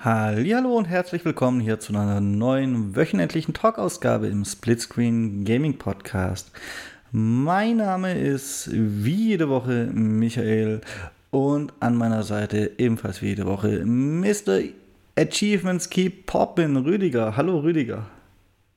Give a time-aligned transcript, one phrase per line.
[0.00, 6.52] Hallo und herzlich willkommen hier zu einer neuen wöchentlichen Talkausgabe im Splitscreen Gaming Podcast.
[7.10, 10.82] Mein Name ist wie jede Woche Michael
[11.32, 14.60] und an meiner Seite ebenfalls wie jede Woche Mr.
[15.16, 17.36] Achievements Keep Poppin Rüdiger.
[17.36, 18.06] Hallo Rüdiger.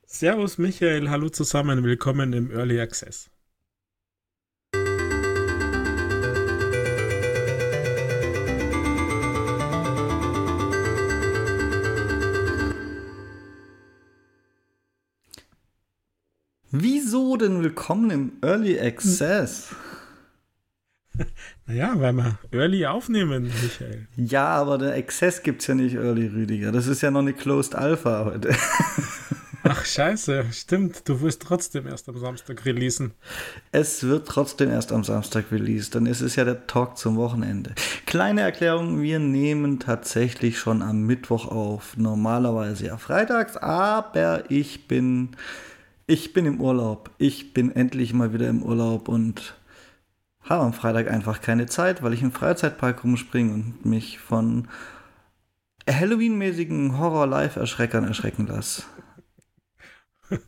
[0.04, 3.31] Servus Michael, hallo zusammen, willkommen im Early Access.
[16.74, 19.74] Wieso denn willkommen im Early Access?
[21.66, 24.08] Naja, weil wir Early aufnehmen, Michael.
[24.16, 26.72] Ja, aber der Access gibt es ja nicht Early, Rüdiger.
[26.72, 28.56] Das ist ja noch eine Closed Alpha heute.
[29.64, 31.06] Ach, scheiße, stimmt.
[31.10, 33.12] Du wirst trotzdem erst am Samstag releasen.
[33.70, 37.74] Es wird trotzdem erst am Samstag released, dann ist es ja der Talk zum Wochenende.
[38.06, 41.98] Kleine Erklärung, wir nehmen tatsächlich schon am Mittwoch auf.
[41.98, 45.36] Normalerweise ja freitags, aber ich bin
[46.12, 47.10] ich bin im Urlaub.
[47.16, 49.54] Ich bin endlich mal wieder im Urlaub und
[50.42, 54.68] habe am Freitag einfach keine Zeit, weil ich im Freizeitpark rumspringe und mich von
[55.88, 58.84] Halloween-mäßigen Horror-Live-Erschreckern erschrecken lasse.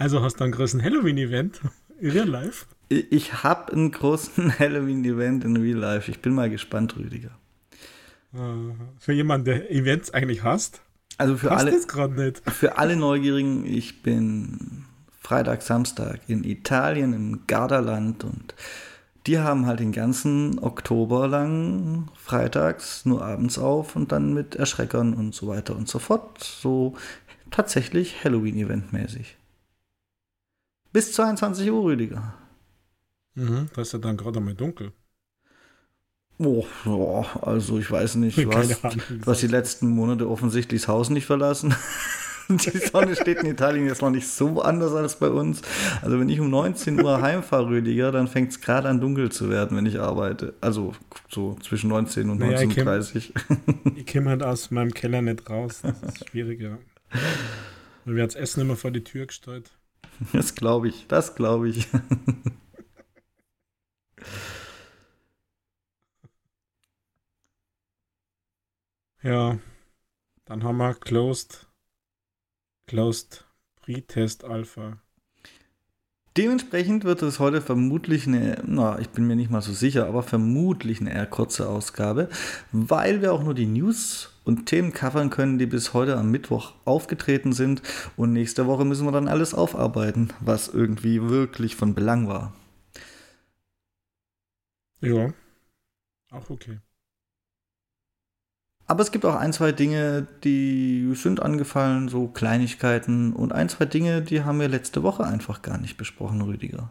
[0.00, 1.60] Also hast du einen großen Halloween-Event
[1.98, 2.66] in Real Life?
[2.88, 6.08] Ich habe einen großen Halloween-Event in Real Life.
[6.08, 7.36] Ich bin mal gespannt, Rüdiger.
[8.32, 10.82] Äh, für jemanden, der Events eigentlich hasst?
[11.18, 11.72] Also für alle,
[12.46, 14.84] für alle Neugierigen, ich bin
[15.20, 18.54] Freitag, Samstag in Italien, im Gardaland und
[19.26, 25.12] die haben halt den ganzen Oktober lang freitags nur abends auf und dann mit Erschreckern
[25.12, 26.42] und so weiter und so fort.
[26.42, 26.96] So
[27.50, 29.36] tatsächlich Halloween-Event-mäßig.
[30.92, 32.34] Bis 22 Uhr, Rüdiger.
[33.34, 34.92] Mhm, das ist ja dann gerade einmal dunkel.
[36.38, 38.80] Oh, ja, also ich weiß nicht, was,
[39.24, 41.74] was die letzten Monate offensichtlich das Haus nicht verlassen.
[42.48, 45.62] die Sonne steht in Italien jetzt noch nicht so anders als bei uns.
[46.00, 49.50] Also wenn ich um 19 Uhr heimfahre, Rüdiger, dann fängt es gerade an dunkel zu
[49.50, 50.54] werden, wenn ich arbeite.
[50.60, 50.94] Also
[51.28, 53.96] so zwischen 19 und naja, 19.30 Uhr.
[53.96, 55.80] Ich komme halt aus meinem Keller nicht raus.
[55.82, 56.78] Das ist schwieriger.
[58.04, 59.70] Weil wir das Essen immer vor die Tür gestellt.
[60.32, 61.86] Das glaube ich, das glaube ich.
[69.22, 69.58] Ja,
[70.44, 71.66] dann haben wir Closed,
[72.86, 73.44] Closed
[73.82, 75.00] Pre-Test Alpha.
[76.36, 80.22] Dementsprechend wird es heute vermutlich eine, na, ich bin mir nicht mal so sicher, aber
[80.22, 82.28] vermutlich eine eher kurze Ausgabe,
[82.70, 86.74] weil wir auch nur die News und Themen covern können, die bis heute am Mittwoch
[86.84, 87.82] aufgetreten sind.
[88.16, 92.54] Und nächste Woche müssen wir dann alles aufarbeiten, was irgendwie wirklich von Belang war.
[95.00, 95.32] Ja,
[96.30, 96.78] auch okay.
[98.88, 103.34] Aber es gibt auch ein, zwei Dinge, die sind angefallen, so Kleinigkeiten.
[103.34, 106.90] Und ein, zwei Dinge, die haben wir letzte Woche einfach gar nicht besprochen, Rüdiger.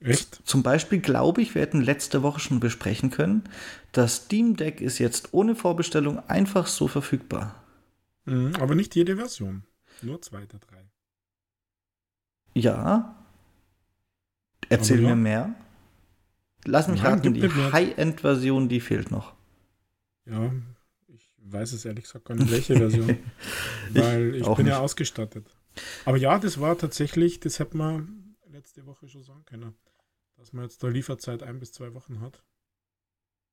[0.00, 0.42] Echt?
[0.44, 3.44] Zum Beispiel glaube ich, wir hätten letzte Woche schon besprechen können,
[3.92, 7.54] das Steam Deck ist jetzt ohne Vorbestellung einfach so verfügbar.
[8.26, 9.64] Mhm, aber nicht jede Version.
[10.02, 10.84] Nur zwei der drei.
[12.54, 13.16] Ja.
[14.68, 15.10] Erzähl ja.
[15.10, 15.54] mir mehr.
[16.64, 19.32] Lass mich Nein, raten, die High-End-Version, die fehlt noch.
[20.26, 20.52] Ja,
[21.52, 23.18] weiß es ehrlich gesagt gar nicht, welche Version.
[23.90, 24.68] weil ich, ich bin nicht.
[24.68, 25.46] ja ausgestattet.
[26.04, 29.74] Aber ja, das war tatsächlich, das hätte man letzte Woche schon sagen können,
[30.36, 32.42] dass man jetzt da Lieferzeit ein bis zwei Wochen hat.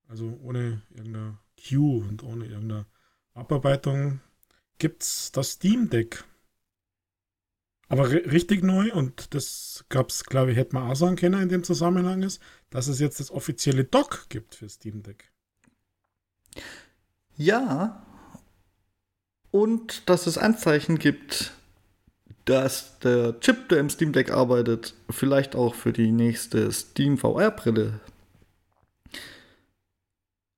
[0.08, 2.86] Also ohne irgendeine Queue und ohne irgendeine
[3.34, 4.22] Abarbeitung
[4.80, 6.24] gibt es das Steam Deck.
[7.88, 11.50] Aber richtig neu, und das gab es, glaube ich, hätte man auch sagen können in
[11.50, 12.40] dem Zusammenhang, ist,
[12.70, 15.32] dass es jetzt das offizielle Dock gibt für Steam Deck.
[17.40, 18.06] Ja.
[19.50, 21.54] Und dass es Anzeichen gibt,
[22.44, 28.02] dass der Chip, der im Steam Deck arbeitet, vielleicht auch für die nächste Steam VR-Brille,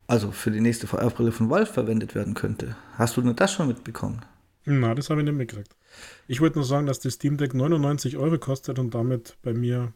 [0.08, 2.76] also für die nächste VR-Brille von Valve verwendet werden könnte.
[2.94, 4.26] Hast du nur das schon mitbekommen?
[4.66, 5.76] Na, das habe ich nicht mitgekriegt.
[6.28, 9.94] Ich wollte nur sagen, dass das Steam Deck 99 Euro kostet und damit bei mir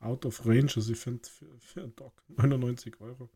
[0.00, 0.72] out of range.
[0.74, 3.28] Also ich finde für, für ein Dock 99 Euro.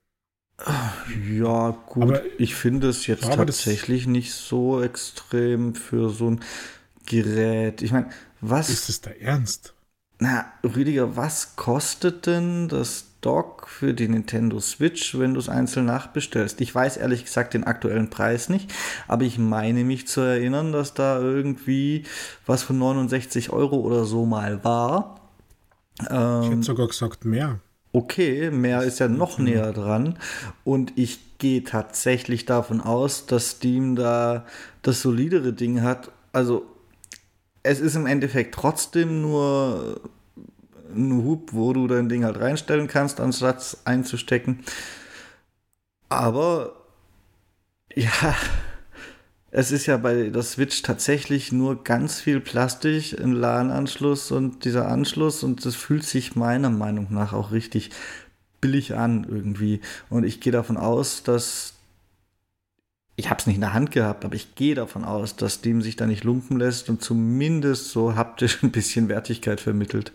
[1.30, 2.02] Ja, gut.
[2.02, 6.40] Aber ich finde es jetzt tatsächlich nicht so extrem für so ein
[7.06, 7.82] Gerät.
[7.82, 8.10] Ich meine,
[8.40, 8.68] was.
[8.68, 9.74] Ist es der Ernst?
[10.18, 15.86] Na, Rüdiger, was kostet denn das Dock für die Nintendo Switch, wenn du es einzeln
[15.86, 16.60] nachbestellst?
[16.60, 18.72] Ich weiß ehrlich gesagt den aktuellen Preis nicht,
[19.06, 22.02] aber ich meine mich zu erinnern, dass da irgendwie
[22.46, 25.20] was von 69 Euro oder so mal war.
[26.10, 27.60] Ähm, ich hätte sogar gesagt mehr.
[27.92, 30.18] Okay, mehr ist ja noch näher dran.
[30.64, 34.46] Und ich gehe tatsächlich davon aus, dass Steam da
[34.82, 36.10] das solidere Ding hat.
[36.32, 36.66] Also
[37.62, 40.00] es ist im Endeffekt trotzdem nur
[40.94, 44.64] ein Hub, wo du dein Ding halt reinstellen kannst, anstatt einzustecken.
[46.08, 46.72] Aber
[47.94, 48.34] ja,
[49.50, 54.88] es ist ja bei der Switch tatsächlich nur ganz viel Plastik, ein LAN-Anschluss und dieser
[54.88, 57.90] Anschluss und das fühlt sich meiner Meinung nach auch richtig
[58.60, 59.80] billig an irgendwie.
[60.10, 61.74] Und ich gehe davon aus, dass
[63.16, 65.82] ich habe es nicht in der Hand gehabt, aber ich gehe davon aus, dass dem
[65.82, 70.12] sich da nicht lumpen lässt und zumindest so haptisch ein bisschen Wertigkeit vermittelt.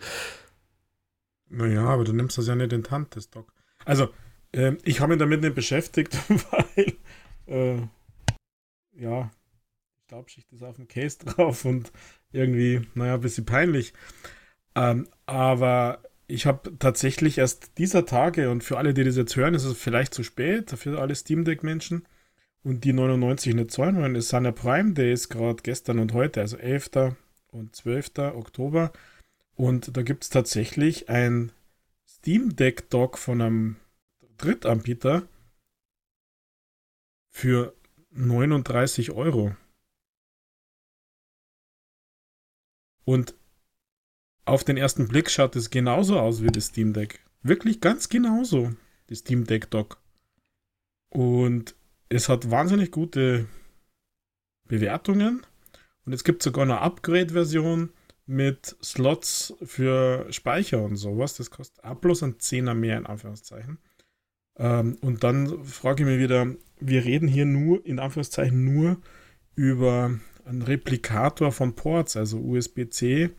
[1.50, 3.52] Naja, aber du nimmst das ja nicht in die Hand, das Dock.
[3.84, 4.08] Also,
[4.52, 6.94] äh, ich habe mich damit nicht beschäftigt, weil
[7.46, 7.82] äh,
[8.96, 9.30] ja,
[10.06, 11.92] Staubschicht ist auf dem Case drauf und
[12.32, 13.92] irgendwie, naja, ein bisschen peinlich.
[14.74, 19.54] Ähm, aber ich habe tatsächlich erst dieser Tage und für alle, die das jetzt hören,
[19.54, 22.06] ist es vielleicht zu spät, für alle Steam Deck-Menschen
[22.62, 24.20] und die 99 nicht zahlen wollen.
[24.20, 27.14] Sind ja Prime Days gerade gestern und heute, also 11.
[27.52, 28.18] und 12.
[28.34, 28.92] Oktober.
[29.54, 31.52] Und da gibt es tatsächlich ein
[32.08, 33.76] Steam Deck Dock von einem
[34.38, 35.22] Drittanbieter
[37.30, 37.74] für
[38.14, 39.56] 39 Euro.
[43.04, 43.34] Und
[44.44, 47.20] auf den ersten Blick schaut es genauso aus wie das Steam Deck.
[47.42, 48.72] Wirklich ganz genauso,
[49.08, 50.00] das Steam Deck Dock.
[51.10, 51.74] Und
[52.08, 53.46] es hat wahnsinnig gute
[54.66, 55.46] Bewertungen.
[56.04, 57.92] Und es gibt sogar eine Upgrade-Version
[58.26, 61.36] mit Slots für Speicher und sowas.
[61.36, 63.78] Das kostet auch bloß ein Zehner mehr, in Anführungszeichen.
[64.56, 66.46] Ähm, und dann frage ich mich wieder,
[66.80, 68.98] wir reden hier nur, in Anführungszeichen, nur
[69.56, 73.30] über einen Replikator von Ports, also USB-C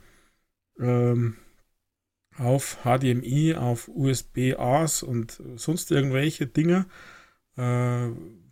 [0.80, 1.38] ähm,
[2.38, 6.86] auf HDMI, auf USB-A's und sonst irgendwelche Dinge.
[7.58, 8.10] Äh,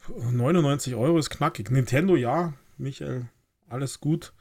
[0.07, 1.69] 99 Euro ist knackig.
[1.71, 3.29] Nintendo, ja, Michael,
[3.67, 4.33] alles gut.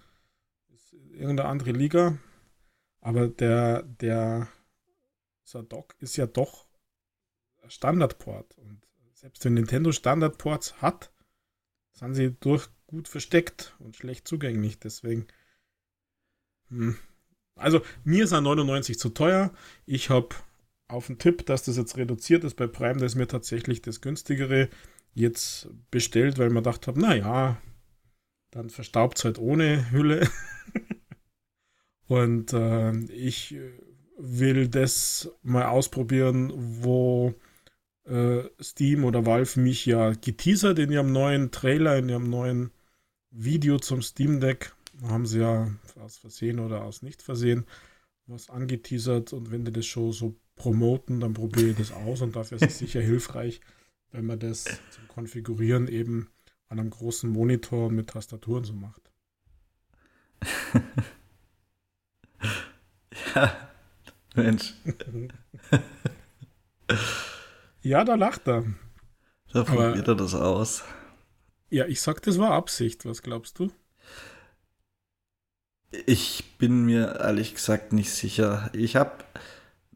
[0.74, 2.18] Ist irgendeine andere Liga.
[3.00, 4.48] Aber der, der
[5.42, 6.66] Sadok ist ja doch
[7.68, 8.56] Standardport.
[8.58, 8.82] Und
[9.14, 11.12] selbst wenn Nintendo Standardports hat,
[11.92, 14.78] sind sie durch gut versteckt und schlecht zugänglich.
[14.78, 15.26] Deswegen.
[16.68, 16.96] Hm.
[17.54, 19.52] Also, mir ein 99 zu teuer.
[19.86, 20.34] Ich habe
[20.88, 24.00] auf den Tipp, dass das jetzt reduziert ist bei Prime, da ist mir tatsächlich das
[24.00, 24.68] günstigere
[25.14, 27.60] jetzt bestellt, weil man gedacht habe, naja,
[28.50, 30.28] dann verstaubt es halt ohne Hülle.
[32.06, 33.56] und äh, ich
[34.18, 37.34] will das mal ausprobieren, wo
[38.04, 42.70] äh, Steam oder Valve mich ja geteasert in ihrem neuen Trailer, in ihrem neuen
[43.30, 44.74] Video zum Steam Deck.
[45.00, 45.70] Da haben sie ja
[46.00, 47.64] aus Versehen oder aus Nicht-Versehen
[48.26, 52.36] was angeteasert und wenn die das schon so promoten, dann probiere ich das aus und
[52.36, 53.60] dafür ist es sicher hilfreich,
[54.10, 56.30] wenn man das zum Konfigurieren eben
[56.68, 59.02] an einem großen Monitor mit Tastaturen so macht.
[63.34, 63.70] ja,
[64.34, 64.74] Mensch.
[67.82, 68.64] Ja, da lacht er.
[69.52, 70.84] Da probiert er das aus.
[71.68, 73.04] Ja, ich sag, das war Absicht.
[73.04, 73.70] Was glaubst du?
[76.06, 78.70] Ich bin mir ehrlich gesagt nicht sicher.
[78.72, 79.12] Ich habe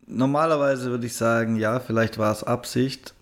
[0.07, 3.15] normalerweise würde ich sagen, ja, vielleicht war es Absicht,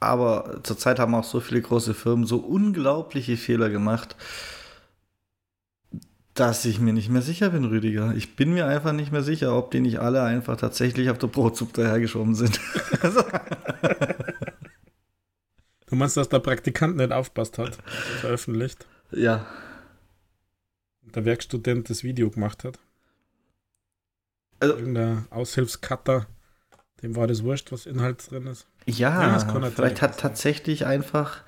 [0.00, 4.16] aber zurzeit haben auch so viele große Firmen so unglaubliche Fehler gemacht
[6.34, 8.14] dass ich mir nicht mehr sicher bin, Rüdiger.
[8.14, 11.26] Ich bin mir einfach nicht mehr sicher, ob die nicht alle einfach tatsächlich auf der
[11.26, 12.58] Brotsuppe dahergeschoben sind.
[15.86, 17.76] du meinst, dass der Praktikant nicht aufpasst hat,
[18.20, 18.86] veröffentlicht?
[19.10, 19.46] Ja.
[21.14, 22.78] Der Werkstudent das Video gemacht hat.
[24.60, 26.26] Also, Irgendein Aushilfscutter
[27.02, 28.66] dem war das wurscht, was Inhalt drin ist.
[28.86, 31.38] Ja, ja vielleicht hat tatsächlich einfach,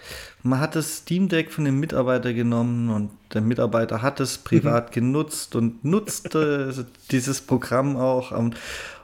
[0.42, 4.90] man hat das Steam Deck von dem Mitarbeiter genommen und der Mitarbeiter hat es privat
[4.90, 4.94] mhm.
[4.94, 8.30] genutzt und nutzte dieses Programm auch.
[8.30, 8.56] Und,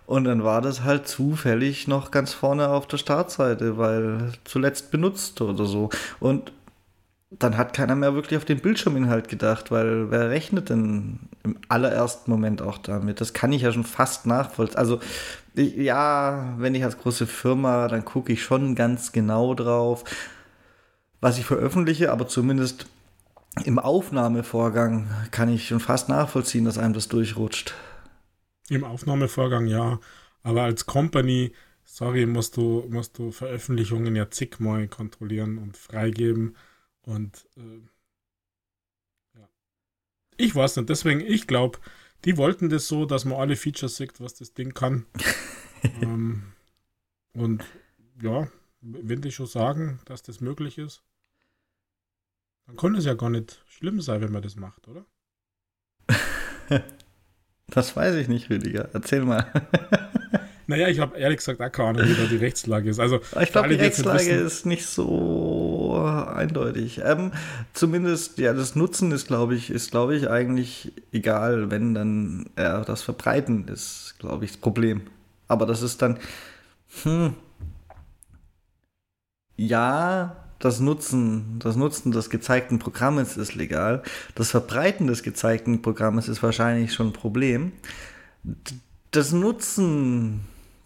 [0.07, 5.41] und dann war das halt zufällig noch ganz vorne auf der Startseite, weil zuletzt benutzt
[5.41, 5.91] oder so.
[6.21, 6.53] Und
[7.31, 12.31] dann hat keiner mehr wirklich auf den Bildschirminhalt gedacht, weil wer rechnet denn im allerersten
[12.31, 13.21] Moment auch damit?
[13.21, 14.79] Das kann ich ja schon fast nachvollziehen.
[14.79, 15.01] Also
[15.55, 20.05] ich, ja, wenn ich als große Firma, dann gucke ich schon ganz genau drauf,
[21.21, 22.87] was ich veröffentliche, aber zumindest
[23.65, 27.75] im Aufnahmevorgang kann ich schon fast nachvollziehen, dass einem das durchrutscht.
[28.69, 30.01] Im Aufnahmevorgang ja,
[30.43, 31.53] aber als Company,
[31.85, 36.57] sorry, musst du, musst du Veröffentlichungen ja zigmal kontrollieren und freigeben
[37.11, 39.49] und äh, ja.
[40.37, 41.79] Ich weiß nicht, deswegen, ich glaube,
[42.25, 45.07] die wollten das so, dass man alle Features sieht, was das Ding kann.
[46.02, 46.52] ähm,
[47.33, 47.64] Und
[48.23, 48.49] ja,
[48.81, 51.02] wenn die schon sagen, dass das möglich ist,
[52.67, 55.05] dann kann es ja gar nicht schlimm sein, wenn man das macht, oder?
[57.67, 58.88] das weiß ich nicht, Rüdiger.
[58.93, 59.50] Erzähl mal.
[60.67, 63.00] naja, ich habe ehrlich gesagt auch keine Ahnung, wie da die Rechtslage ist.
[63.00, 65.70] Also, ich glaube, die Rechtslage wissen, ist nicht so
[66.04, 67.00] eindeutig.
[67.04, 67.33] Ähm,
[67.73, 72.83] zumindest, ja, das Nutzen ist, glaube ich, ist, glaube ich, eigentlich egal, wenn dann ja,
[72.83, 75.02] das Verbreiten ist, glaube ich, das Problem.
[75.49, 76.19] Aber das ist dann,
[77.02, 77.35] hm,
[79.57, 84.02] ja, das Nutzen, das Nutzen des gezeigten Programmes ist legal.
[84.35, 87.73] Das Verbreiten des gezeigten Programmes ist wahrscheinlich schon ein Problem.
[89.11, 90.40] Das Nutzen,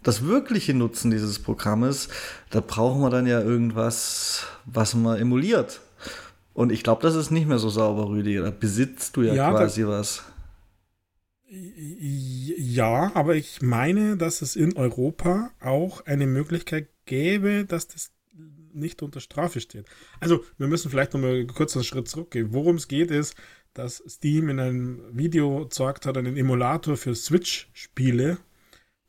[0.05, 2.09] das wirkliche Nutzen dieses Programmes,
[2.51, 5.81] da brauchen wir dann ja irgendwas, was man emuliert.
[6.53, 8.43] Und ich glaube, das ist nicht mehr so sauber, Rüdiger.
[8.43, 10.23] Da besitzt du ja, ja quasi was.
[11.49, 18.11] Ja, aber ich meine, dass es in Europa auch eine Möglichkeit gäbe, dass das
[18.73, 19.87] nicht unter Strafe steht.
[20.21, 22.49] Also, wir müssen vielleicht nochmal kurz einen Schritt zurückgehen.
[22.53, 23.37] Worum es geht, ist,
[23.73, 28.39] dass Steam in einem Video gezeigt hat, einen Emulator für Switch-Spiele,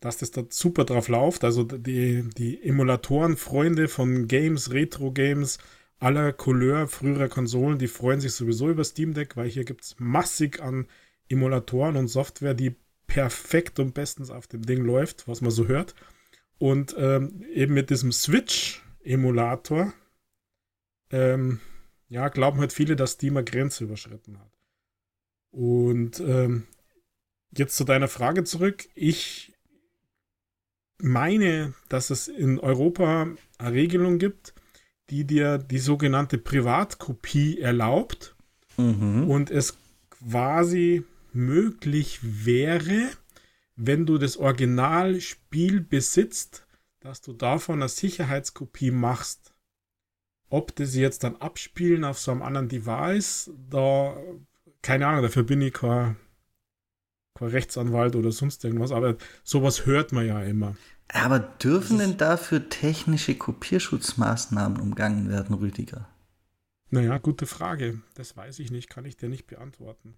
[0.06, 1.44] dass das da super drauf läuft.
[1.44, 5.58] Also die, die Emulatoren, Freunde von Games, Retro-Games,
[6.00, 9.96] aller Couleur früherer Konsolen, die freuen sich sowieso über Steam Deck, weil hier gibt es
[9.98, 10.88] massig an
[11.30, 12.76] Emulatoren und Software, die
[13.08, 15.96] perfekt und bestens auf dem Ding läuft, was man so hört.
[16.58, 19.94] Und ähm, eben mit diesem Switch Emulator,
[21.12, 21.60] ähm,
[22.10, 24.52] ja, glauben halt viele, dass Steam eine Grenze überschritten hat.
[25.52, 26.68] Und ähm,
[27.58, 28.88] jetzt zu deiner Frage zurück.
[28.96, 29.55] Ich
[31.02, 34.54] meine, dass es in Europa eine Regelung gibt,
[35.10, 38.36] die dir die sogenannte Privatkopie erlaubt
[38.78, 39.30] mhm.
[39.30, 39.78] und es
[40.10, 43.10] quasi möglich wäre,
[43.76, 46.66] wenn du das Originalspiel besitzt,
[47.02, 49.54] dass du davon eine Sicherheitskopie machst.
[50.50, 54.18] Ob das jetzt dann abspielen auf so einem anderen Device, da,
[54.82, 56.16] keine Ahnung, dafür bin ich kein, kein
[57.42, 60.76] Rechtsanwalt oder sonst irgendwas, aber sowas hört man ja immer.
[61.10, 66.10] Aber dürfen denn dafür technische Kopierschutzmaßnahmen umgangen werden, Rüdiger?
[66.90, 68.02] Naja, gute Frage.
[68.16, 70.18] Das weiß ich nicht, kann ich dir nicht beantworten.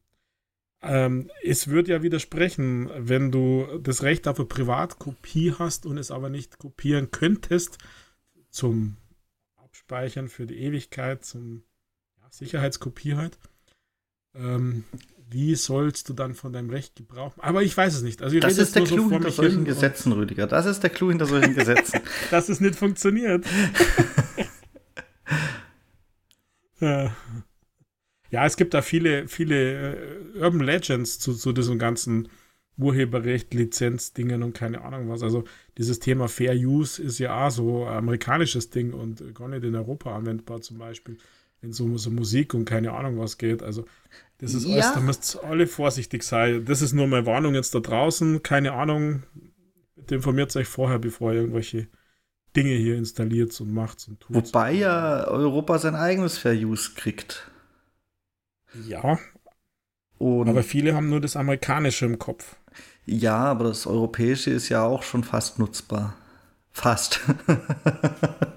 [0.82, 6.12] Ähm, es würde ja widersprechen, wenn du das Recht auf eine Privatkopie hast und es
[6.12, 7.80] aber nicht kopieren könntest
[8.50, 8.98] zum
[9.56, 11.64] Abspeichern für die Ewigkeit, zum
[12.22, 13.40] ja, Sicherheitskopie halt.
[14.36, 14.84] Ähm,
[15.30, 17.42] wie sollst du dann von deinem Recht gebrauchen?
[17.42, 18.22] Aber ich weiß es nicht.
[18.22, 20.48] Also das ist der Clou so hinter solchen Gesetzen, Rüdiger.
[20.48, 22.00] Das ist der Clou hinter solchen Gesetzen.
[22.32, 23.46] Dass es nicht funktioniert.
[26.80, 27.16] ja.
[28.30, 32.28] Ja, es gibt da viele, viele äh, Urban Legends zu, zu diesem ganzen
[32.78, 35.24] Urheberrecht, Lizenzdingen und keine Ahnung was.
[35.24, 35.46] Also
[35.78, 39.76] dieses Thema Fair Use ist ja auch so ein amerikanisches Ding und gar nicht in
[39.76, 41.18] Europa anwendbar zum Beispiel,
[41.62, 43.64] wenn es um so Musik und keine Ahnung was geht.
[43.64, 43.86] Also
[44.38, 44.76] das ist ja.
[44.76, 46.66] alles, da müsst alle vorsichtig sein.
[46.66, 48.44] Das ist nur meine Warnung jetzt da draußen.
[48.44, 49.24] Keine Ahnung,
[49.96, 51.88] bitte informiert euch vorher, bevor ihr irgendwelche
[52.56, 54.36] Dinge hier installiert und macht und tut.
[54.36, 57.50] Wobei ja Europa sein eigenes Fair Use kriegt.
[58.88, 59.20] Ja.
[60.18, 62.56] Und aber viele haben nur das Amerikanische im Kopf.
[63.06, 66.16] Ja, aber das Europäische ist ja auch schon fast nutzbar.
[66.72, 67.22] Fast.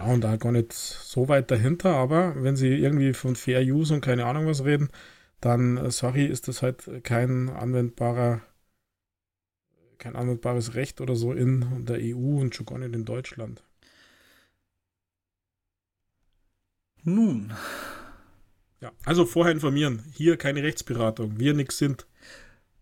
[0.00, 3.92] ja, und da gar nicht so weit dahinter, aber wenn sie irgendwie von Fair Use
[3.94, 4.88] und keine Ahnung was reden,
[5.40, 8.42] dann, äh, sorry, ist das halt kein anwendbarer,
[9.98, 13.62] kein anwendbares Recht oder so in der EU und schon gar nicht in Deutschland.
[17.02, 17.52] Nun,
[18.80, 20.02] ja, also vorher informieren.
[20.14, 21.38] Hier keine Rechtsberatung.
[21.38, 22.06] Wir nix sind.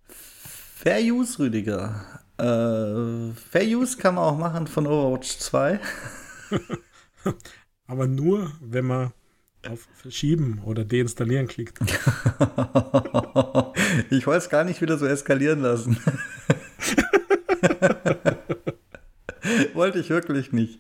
[0.07, 2.05] Fair Use, Rüdiger.
[2.39, 5.81] Äh, Fair Use kann man auch machen von Overwatch 2.
[7.87, 9.13] Aber nur, wenn man
[9.67, 11.79] auf Verschieben oder Deinstallieren klickt.
[14.11, 15.99] ich wollte es gar nicht wieder so eskalieren lassen.
[19.75, 20.79] wollte ich wirklich nicht.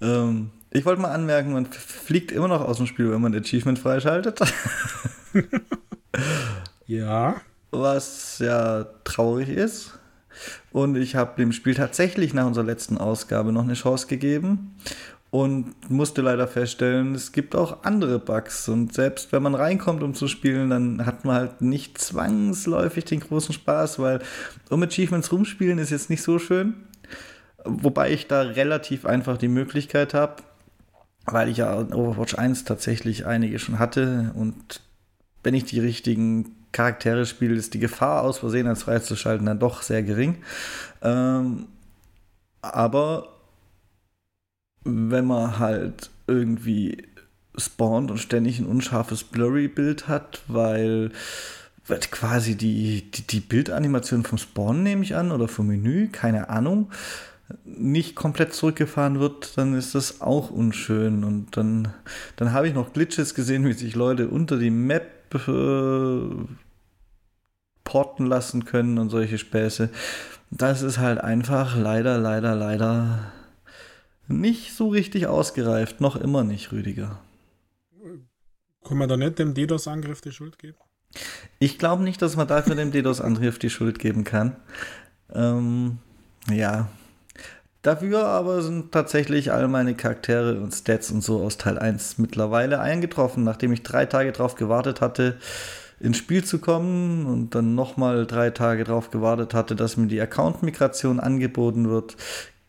[0.00, 3.78] Ähm, ich wollte mal anmerken, man fliegt immer noch aus dem Spiel, wenn man Achievement
[3.78, 4.40] freischaltet.
[6.86, 7.40] ja.
[7.70, 9.98] Was ja traurig ist.
[10.72, 14.74] Und ich habe dem Spiel tatsächlich nach unserer letzten Ausgabe noch eine Chance gegeben
[15.32, 18.68] und musste leider feststellen, es gibt auch andere Bugs.
[18.68, 23.20] Und selbst wenn man reinkommt, um zu spielen, dann hat man halt nicht zwangsläufig den
[23.20, 24.20] großen Spaß, weil
[24.68, 26.74] um Achievements rumspielen ist jetzt nicht so schön.
[27.64, 30.42] Wobei ich da relativ einfach die Möglichkeit habe,
[31.24, 34.82] weil ich ja in Overwatch 1 tatsächlich einige schon hatte und
[35.42, 39.80] wenn ich die richtigen Charaktere spiele, ist die Gefahr aus Versehen als freizuschalten dann doch
[39.80, 40.42] sehr gering.
[41.00, 41.68] Ähm,
[42.60, 43.32] Aber
[44.84, 47.08] wenn man halt irgendwie
[47.56, 51.10] spawnt und ständig ein unscharfes Blurry-Bild hat, weil,
[52.10, 56.90] quasi die, die, die Bildanimation vom Spawn, nehme ich an, oder vom Menü, keine Ahnung,
[57.64, 61.24] nicht komplett zurückgefahren wird, dann ist das auch unschön.
[61.24, 61.92] Und dann,
[62.36, 66.20] dann habe ich noch Glitches gesehen, wie sich Leute unter die Map äh,
[67.84, 69.90] porten lassen können und solche Späße.
[70.50, 73.32] Das ist halt einfach leider, leider, leider
[74.28, 76.00] nicht so richtig ausgereift.
[76.00, 77.20] Noch immer nicht, Rüdiger.
[78.84, 80.78] Kann man da nicht dem DDoS-Angriff die Schuld geben?
[81.58, 84.56] Ich glaube nicht, dass man dafür dem DDoS-Angriff die Schuld geben kann.
[85.32, 85.98] Ähm,
[86.50, 86.88] ja.
[87.82, 92.80] Dafür aber sind tatsächlich all meine Charaktere und Stats und so aus Teil 1 mittlerweile
[92.80, 95.38] eingetroffen, nachdem ich drei Tage drauf gewartet hatte,
[95.98, 100.20] ins Spiel zu kommen und dann nochmal drei Tage drauf gewartet hatte, dass mir die
[100.20, 102.16] Account-Migration angeboten wird,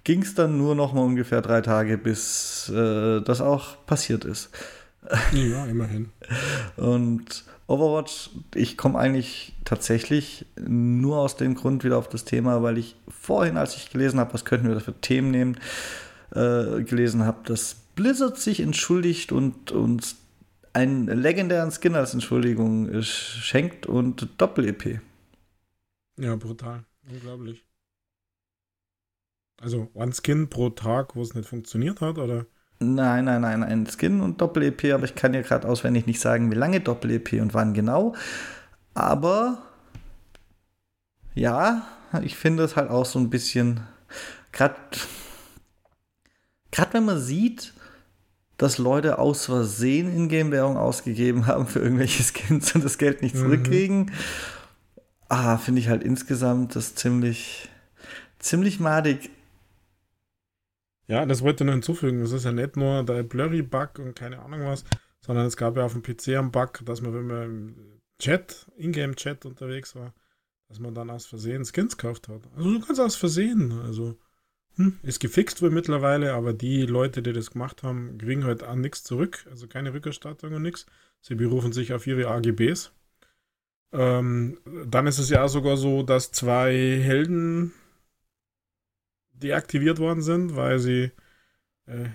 [0.03, 4.49] ging es dann nur nochmal ungefähr drei Tage, bis äh, das auch passiert ist.
[5.33, 6.11] Ja, immerhin.
[6.77, 12.77] Und Overwatch, ich komme eigentlich tatsächlich nur aus dem Grund wieder auf das Thema, weil
[12.77, 15.57] ich vorhin, als ich gelesen habe, was könnten wir da für Themen nehmen,
[16.31, 20.15] äh, gelesen habe, dass Blizzard sich entschuldigt und uns
[20.73, 25.01] einen legendären Skin als Entschuldigung schenkt und Doppel-EP.
[26.17, 26.85] Ja, brutal.
[27.09, 27.63] Unglaublich.
[29.63, 32.45] Also One Skin pro Tag, wo es nicht funktioniert hat, oder?
[32.79, 36.51] Nein, nein, nein, ein Skin und Doppel-EP, aber ich kann ja gerade auswendig nicht sagen,
[36.51, 38.13] wie lange Doppel-EP und wann genau.
[38.93, 39.59] Aber
[41.33, 41.87] ja,
[42.21, 43.79] ich finde es halt auch so ein bisschen,
[44.51, 44.75] gerade
[46.91, 47.73] wenn man sieht,
[48.57, 53.39] dass Leute aus Versehen Ingame-Währung ausgegeben haben für irgendwelche Skins und das Geld nicht mhm.
[53.39, 54.11] zurückkriegen, mhm.
[55.29, 57.69] ah, finde ich halt insgesamt das ziemlich,
[58.39, 59.29] ziemlich madig.
[61.07, 62.21] Ja, das wollte ich noch hinzufügen.
[62.21, 64.85] Es ist ja nicht nur der Blurry-Bug und keine Ahnung was,
[65.19, 68.67] sondern es gab ja auf dem PC einen Bug, dass man, wenn man im Chat,
[68.77, 70.13] Ingame-Chat unterwegs war,
[70.69, 72.41] dass man dann aus Versehen Skins gekauft hat.
[72.55, 74.17] Also du kannst aus Versehen, also
[74.75, 78.81] hm, ist gefixt wohl mittlerweile, aber die Leute, die das gemacht haben, kriegen halt an
[78.81, 80.85] nichts zurück, also keine Rückerstattung und nichts.
[81.21, 82.91] Sie berufen sich auf ihre AGBs.
[83.91, 87.73] Ähm, dann ist es ja sogar so, dass zwei Helden
[89.43, 91.11] deaktiviert worden sind, weil sie
[91.85, 92.09] äh,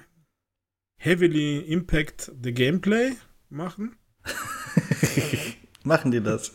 [0.97, 3.17] heavily impact the gameplay
[3.49, 3.97] machen.
[5.85, 6.53] machen die das?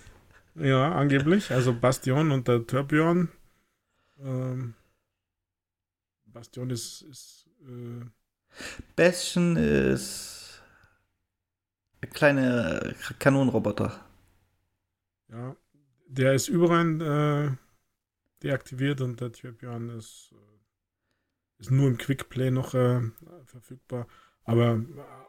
[0.55, 1.51] Ja, angeblich.
[1.51, 3.29] Also Bastion und der Turbion.
[4.19, 4.75] Ähm,
[6.25, 7.01] Bastion ist.
[7.03, 8.05] ist äh
[8.95, 10.61] Bastion ist.
[12.11, 14.05] Kleine Kanonenroboter.
[15.29, 15.55] Ja.
[16.07, 17.57] Der ist überall äh,
[18.43, 20.31] deaktiviert und der Turbion ist.
[20.33, 20.52] Äh,
[21.59, 23.01] ist nur im Quickplay noch äh,
[23.45, 24.07] verfügbar.
[24.43, 24.83] Aber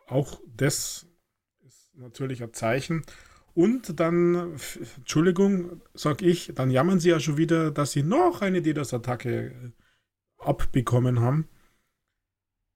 [0.07, 1.07] auch das
[1.65, 3.05] ist natürlich ein Zeichen.
[3.55, 4.59] Und dann,
[4.97, 9.73] Entschuldigung, sag ich, dann jammern sie ja schon wieder, dass sie noch eine DDoS-Attacke äh,
[10.39, 11.49] abbekommen haben.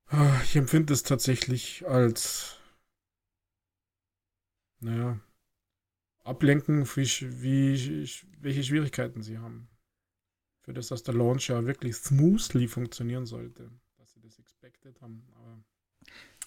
[0.07, 2.59] Ah, ich empfinde es tatsächlich als,
[4.81, 5.21] naja,
[6.23, 8.09] ablenken, wie, wie,
[8.41, 9.69] welche Schwierigkeiten sie haben
[10.69, 15.23] für das, dass der Launch ja wirklich smoothly funktionieren sollte, dass sie das expected haben.
[15.35, 15.65] Aber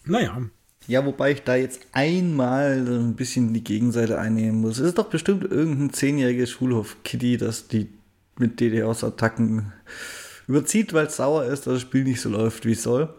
[0.05, 0.43] naja.
[0.85, 4.77] Ja, wobei ich da jetzt einmal ein bisschen die Gegenseite einnehmen muss.
[4.77, 7.89] Es ist doch bestimmt irgendein zehnjähriges Schulhof-Kitty, das die
[8.37, 9.73] mit DDoS-Attacken
[10.47, 13.11] überzieht, weil es sauer ist, dass das Spiel nicht so läuft, wie es soll.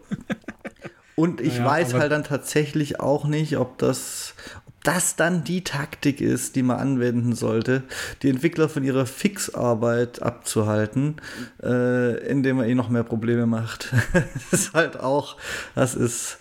[1.17, 4.35] Und ich naja, weiß halt dann tatsächlich auch nicht, ob das,
[4.83, 7.85] das dann die Taktik ist, die man anwenden sollte,
[8.23, 11.17] die Entwickler von ihrer Fixarbeit abzuhalten,
[11.63, 13.93] äh, indem man ihnen noch mehr Probleme macht.
[14.13, 15.37] das ist halt auch,
[15.75, 16.39] das ist,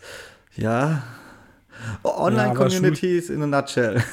[0.55, 1.03] ja,
[2.03, 4.03] Online-Communities ja, in a nutshell.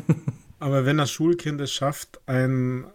[0.58, 2.86] aber wenn das Schulkind es schafft, ein,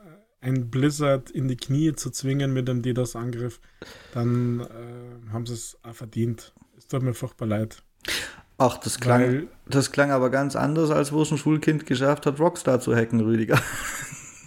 [0.41, 3.59] ein Blizzard in die Knie zu zwingen mit einem DDoS-Angriff,
[4.13, 6.53] dann äh, haben sie es verdient.
[6.77, 7.81] Es tut mir furchtbar leid.
[8.59, 12.25] Ach, das klang, Weil, das klang aber ganz anders, als wo es ein Schulkind geschafft
[12.25, 13.59] hat, Rockstar zu hacken, Rüdiger.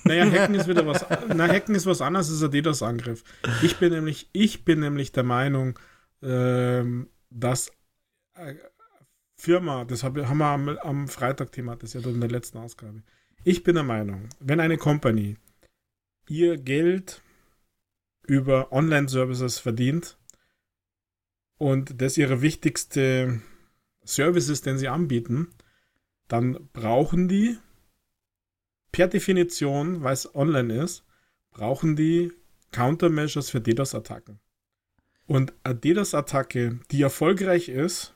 [0.04, 1.06] Naja, Hacken ist wieder was.
[1.28, 3.22] Na, Hacken ist was anderes als ein DDoS-Angriff.
[3.62, 5.78] Ich bin nämlich, ich bin nämlich der Meinung,
[6.22, 7.70] ähm, dass
[8.34, 8.56] äh,
[9.36, 13.04] Firma, das hab, haben wir am, am Freitag thematisiert in der letzten Ausgabe.
[13.44, 15.36] Ich bin der Meinung, wenn eine Company
[16.28, 17.22] ihr Geld
[18.26, 20.16] über Online-Services verdient
[21.58, 23.40] und das ihre wichtigste
[24.04, 25.48] Services, den sie anbieten,
[26.28, 27.58] dann brauchen die
[28.90, 31.04] per Definition, weil es online ist,
[31.50, 32.32] brauchen die
[32.72, 34.38] Countermeasures für DDoS-Attacken.
[35.26, 38.14] Und eine DDoS-Attacke, die erfolgreich ist,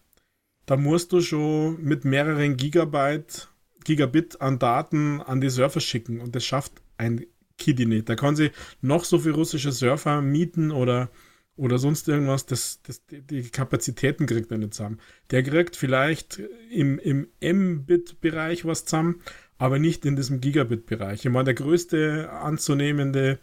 [0.67, 3.49] da musst du schon mit mehreren Gigabyte,
[3.85, 6.21] Gigabit an Daten an die Surfer schicken.
[6.21, 7.25] Und das schafft ein
[7.57, 8.09] Kiddy nicht.
[8.09, 11.09] Da kann sie noch so viel russische Surfer mieten oder,
[11.57, 12.47] oder sonst irgendwas.
[12.47, 15.01] Das, das, die Kapazitäten kriegt er nicht zusammen.
[15.31, 16.41] Der kriegt vielleicht
[16.71, 19.23] im, im M-Bit-Bereich was zusammen,
[19.59, 21.25] aber nicht in diesem Gigabit-Bereich.
[21.25, 23.39] Ich meine, der größte anzunehmende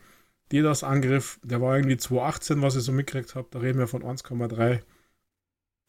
[0.52, 3.48] DDoS-Angriff, der war irgendwie 2018, was ich so mitgekriegt habe.
[3.50, 4.82] Da reden wir von 1,3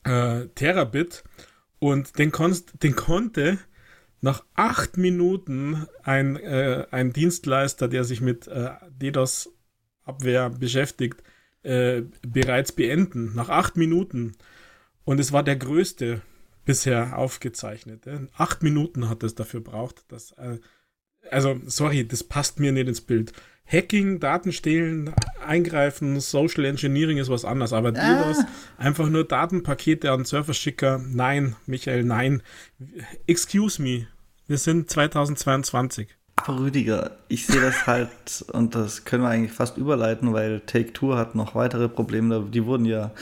[0.04, 1.24] äh, Terabit.
[1.78, 3.58] Und den, konst, den konnte
[4.22, 11.22] nach acht Minuten ein, äh, ein Dienstleister, der sich mit äh, DDoS-Abwehr beschäftigt,
[11.64, 13.34] äh, bereits beenden.
[13.34, 14.32] Nach acht Minuten.
[15.04, 16.22] Und es war der größte
[16.64, 18.28] bisher aufgezeichnete.
[18.36, 20.04] Acht Minuten hat es dafür braucht.
[20.12, 20.58] Dass, äh,
[21.30, 23.32] also, sorry, das passt mir nicht ins Bild.
[23.66, 27.72] Hacking, Datenstehlen, Eingreifen, Social Engineering ist was anderes.
[27.72, 28.22] Aber ah.
[28.22, 28.44] DDoS,
[28.76, 32.42] einfach nur Datenpakete an Serverschicker, nein, Michael, nein.
[33.26, 34.06] Excuse me,
[34.46, 36.08] wir sind 2022.
[36.36, 41.14] Aber Rüdiger, ich sehe das halt, und das können wir eigentlich fast überleiten, weil Take-Two
[41.14, 42.46] hat noch weitere Probleme.
[42.52, 43.12] Die wurden ja,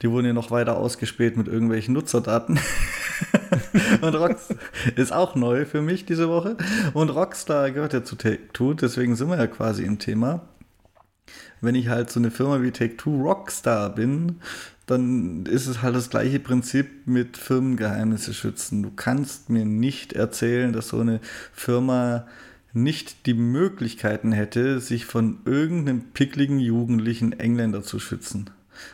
[0.00, 2.58] die wurden ja noch weiter ausgespäht mit irgendwelchen Nutzerdaten.
[4.00, 4.56] und Rockstar
[4.96, 6.56] ist auch neu für mich diese Woche.
[6.94, 10.40] Und Rockstar gehört ja zu Take-Two, deswegen sind wir ja quasi im Thema.
[11.60, 14.40] Wenn ich halt so eine Firma wie Take-Two Rockstar bin,
[14.86, 18.82] dann ist es halt das gleiche Prinzip mit Firmengeheimnisse schützen.
[18.82, 21.20] Du kannst mir nicht erzählen, dass so eine
[21.52, 22.26] Firma
[22.72, 28.50] nicht die Möglichkeiten hätte, sich von irgendeinem pickligen jugendlichen Engländer zu schützen.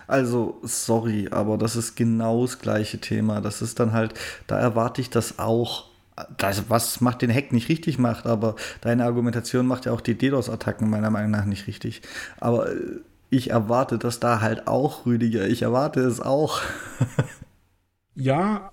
[0.06, 3.40] Also, sorry, aber das ist genau das gleiche Thema.
[3.40, 4.14] Das ist dann halt,
[4.46, 5.88] da erwarte ich das auch.
[6.36, 10.18] Das, was macht den Hack nicht richtig macht, aber deine Argumentation macht ja auch die
[10.18, 12.02] DDoS-Attacken meiner Meinung nach nicht richtig.
[12.40, 15.46] Aber äh, ich erwarte das da halt auch, Rüdiger.
[15.46, 16.60] Ich erwarte es auch.
[18.16, 18.72] ja,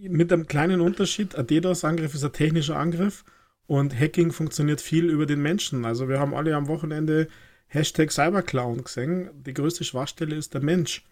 [0.00, 1.34] mit einem kleinen Unterschied.
[1.34, 3.24] Ein DDoS-Angriff ist ein technischer Angriff
[3.66, 5.84] und Hacking funktioniert viel über den Menschen.
[5.84, 7.28] Also wir haben alle am Wochenende
[7.66, 9.30] Hashtag Cyberclown gesehen.
[9.46, 11.04] Die größte Schwachstelle ist der Mensch.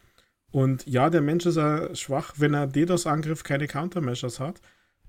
[0.51, 4.61] Und ja, der Mensch ist ja schwach, wenn er DDoS-Angriff keine Countermeasures hat.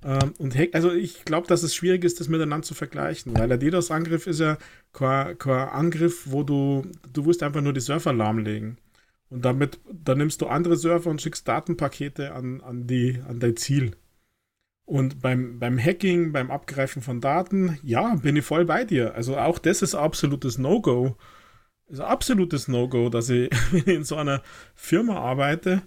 [0.03, 3.49] Ähm, und Hack, also ich glaube, dass es schwierig ist, das miteinander zu vergleichen, weil
[3.49, 4.57] der DDoS-Angriff ist ja
[4.93, 8.77] kein, kein, Angriff, wo du, du willst einfach nur die Server lahmlegen.
[9.29, 13.57] Und damit, dann nimmst du andere Server und schickst Datenpakete an, an, die, an dein
[13.57, 13.95] Ziel.
[14.85, 19.15] Und beim, beim Hacking, beim Abgreifen von Daten, ja, bin ich voll bei dir.
[19.15, 21.17] Also auch das ist absolutes No-Go.
[21.87, 23.51] Ist ein absolutes No-Go, dass ich
[23.87, 24.41] in so einer
[24.75, 25.83] Firma arbeite,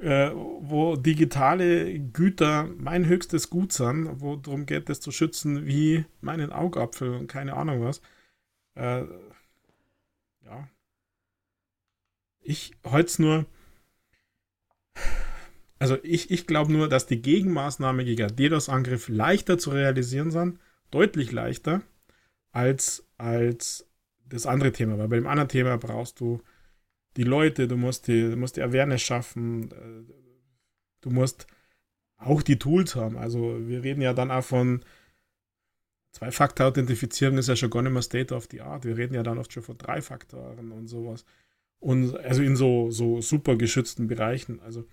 [0.00, 6.04] äh, wo digitale Güter mein höchstes Gut sind, wo darum geht, das zu schützen wie
[6.20, 8.02] meinen Augapfel und keine Ahnung was.
[8.74, 9.04] Äh,
[10.44, 10.68] ja.
[12.40, 13.46] Ich heute nur
[15.78, 20.58] also ich, ich glaube nur, dass die Gegenmaßnahme gegen DDoS-Angriff leichter zu realisieren sind,
[20.90, 21.82] deutlich leichter,
[22.52, 23.86] als, als
[24.28, 24.98] das andere Thema.
[24.98, 26.40] Weil bei dem anderen Thema brauchst du
[27.16, 30.12] die Leute, du musst die, du musst die Awareness schaffen, äh,
[31.02, 31.46] du musst
[32.18, 33.16] auch die Tools haben.
[33.18, 34.82] Also wir reden ja dann auch von
[36.12, 38.86] Zwei-Faktor-Authentifizierung ist ja schon gar nicht mehr State of the Art.
[38.86, 41.26] Wir reden ja dann oft schon von drei Faktoren und sowas.
[41.78, 44.60] Und also in so, so super geschützten Bereichen.
[44.60, 44.86] Also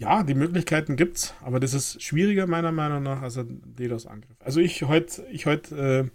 [0.00, 4.34] ja, die Möglichkeiten gibt's, aber das ist schwieriger meiner Meinung nach als ein DDoS-Angriff.
[4.40, 6.10] Also ich heute, ich heute, äh,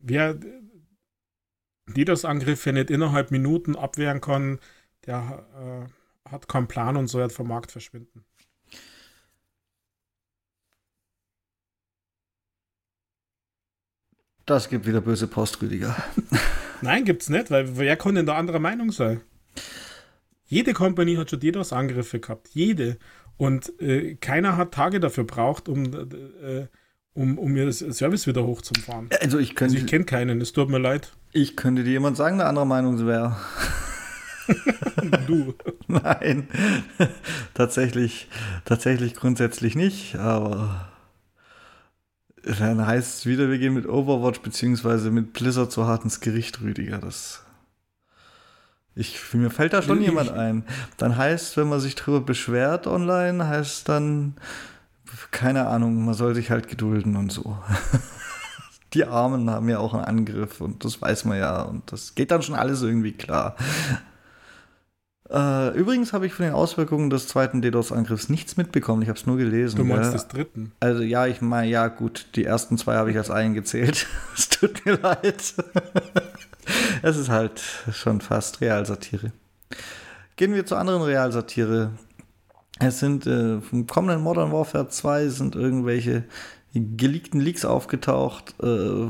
[0.00, 0.36] wer
[1.86, 4.58] DDoS-Angriffe nicht innerhalb Minuten abwehren kann,
[5.06, 5.86] der
[6.26, 8.24] äh, hat keinen Plan und soll halt vom Markt verschwinden.
[14.46, 15.94] Das gibt wieder böse Post, Rüdiger.
[16.82, 19.20] Nein, gibt's nicht, weil wer kann denn da anderer Meinung sein?
[20.48, 22.48] Jede Company hat schon DDoS-Angriffe gehabt.
[22.52, 22.98] Jede.
[23.36, 26.66] Und äh, keiner hat Tage dafür braucht, um, äh,
[27.12, 29.10] um, um ihr Service wieder hochzufahren.
[29.20, 29.74] Also ich könnte.
[29.74, 31.12] Also ich kenne keinen, es tut mir leid.
[31.32, 33.36] Ich könnte dir jemand sagen, eine andere Meinung wäre.
[35.26, 35.54] du.
[35.86, 36.48] Nein.
[37.54, 38.28] tatsächlich,
[38.64, 40.88] tatsächlich grundsätzlich nicht, aber
[42.42, 45.10] dann heißt es wieder, wir gehen mit Overwatch bzw.
[45.10, 46.98] mit Blizzard zu hart ins Gericht, Rüdiger.
[46.98, 47.44] Das
[48.98, 50.64] ich, mir fällt da schon jemand ein.
[50.96, 54.34] Dann heißt, wenn man sich drüber beschwert online, heißt dann,
[55.30, 57.56] keine Ahnung, man soll sich halt gedulden und so.
[58.94, 62.30] Die Armen haben ja auch einen Angriff und das weiß man ja und das geht
[62.30, 63.54] dann schon alles irgendwie klar.
[65.30, 69.02] Äh, übrigens habe ich von den Auswirkungen des zweiten DDoS-Angriffs nichts mitbekommen.
[69.02, 69.76] Ich habe es nur gelesen.
[69.76, 70.12] Du meinst ja.
[70.12, 70.72] des dritten?
[70.80, 74.06] Also ja, ich meine, ja gut, die ersten zwei habe ich als eingezählt.
[74.34, 75.54] es tut mir leid.
[77.02, 77.60] es ist halt
[77.92, 79.32] schon fast Realsatire.
[80.36, 81.92] Gehen wir zur anderen Realsatire.
[82.78, 86.24] Es sind äh, vom kommenden Modern Warfare 2 sind irgendwelche
[86.74, 89.08] geleakten Leaks aufgetaucht, äh,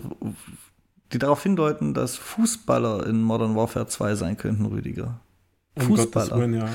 [1.13, 5.21] die darauf hindeuten, dass Fußballer in Modern Warfare 2 sein könnten, Rüdiger.
[5.75, 6.39] Um Fußballer.
[6.39, 6.69] Willen, ja.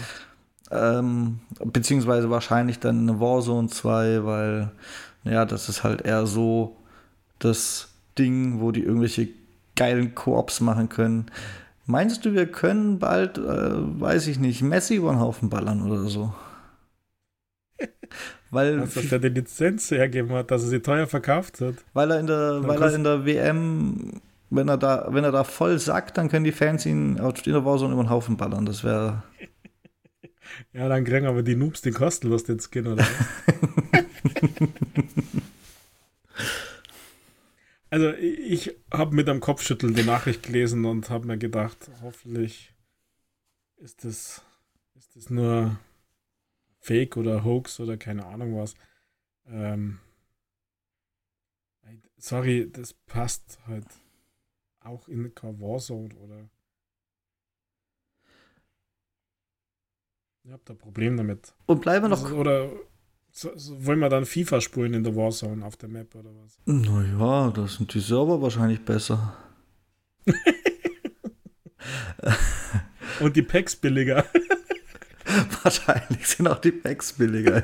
[0.72, 4.72] ähm, beziehungsweise wahrscheinlich dann eine Warzone 2, weil,
[5.24, 6.78] ja, das ist halt eher so
[7.39, 9.30] das Ding, wo die irgendwelche
[9.75, 11.27] geilen Koops machen können.
[11.86, 16.05] Meinst du, wir können bald, äh, weiß ich nicht, Messi über den Haufen ballern oder
[16.05, 16.33] so?
[18.51, 21.75] Weil also, dass er die Lizenz hergeben hat, dass er sie teuer verkauft hat.
[21.93, 25.43] Weil er in der, weil er in der WM, wenn er da, wenn er da
[25.43, 28.67] voll sackt, dann können die Fans ihn in der Warzone über den Haufen ballern.
[28.67, 29.23] Das wäre.
[30.73, 33.03] ja, dann kriegen aber die Noobs den kostenlos den Skin, oder?
[37.93, 42.73] also ich habe mit einem Kopfschütteln die Nachricht gelesen und habe mir gedacht, hoffentlich
[43.75, 44.41] ist das,
[44.95, 45.79] ist das nur
[46.79, 48.73] Fake oder Hoax oder keine Ahnung was.
[49.45, 49.99] Ähm,
[52.17, 53.86] sorry, das passt halt
[54.79, 56.49] auch in kein Warzone oder.
[60.45, 61.53] Ich hab da ein Problem damit.
[61.67, 62.23] Und bleiben wir noch.
[62.23, 62.71] Also, oder
[63.36, 66.60] so, so, wollen wir dann FIFA spulen in der Warzone auf der Map oder was?
[66.65, 69.34] Naja, da sind die Server wahrscheinlich besser.
[73.19, 74.24] Und die Packs billiger.
[75.63, 77.63] Wahrscheinlich sind auch die Packs billiger.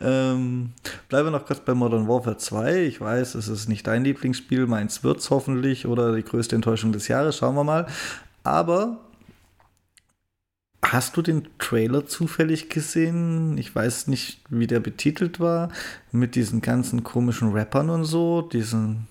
[0.00, 0.72] ähm,
[1.08, 2.84] bleiben wir noch kurz bei Modern Warfare 2.
[2.84, 6.92] Ich weiß, es ist nicht dein Lieblingsspiel, meins wird es hoffentlich oder die größte Enttäuschung
[6.92, 7.86] des Jahres, schauen wir mal.
[8.44, 9.07] Aber
[10.82, 13.58] hast du den Trailer zufällig gesehen?
[13.58, 15.70] Ich weiß nicht, wie der betitelt war,
[16.12, 19.08] mit diesen ganzen komischen Rappern und so, diesen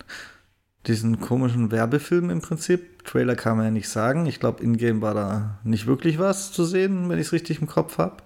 [0.87, 3.03] diesen komischen Werbefilm im Prinzip.
[3.03, 4.25] Trailer kann man ja nicht sagen.
[4.25, 7.67] Ich glaube, in-game war da nicht wirklich was zu sehen, wenn ich es richtig im
[7.67, 8.23] Kopf habe.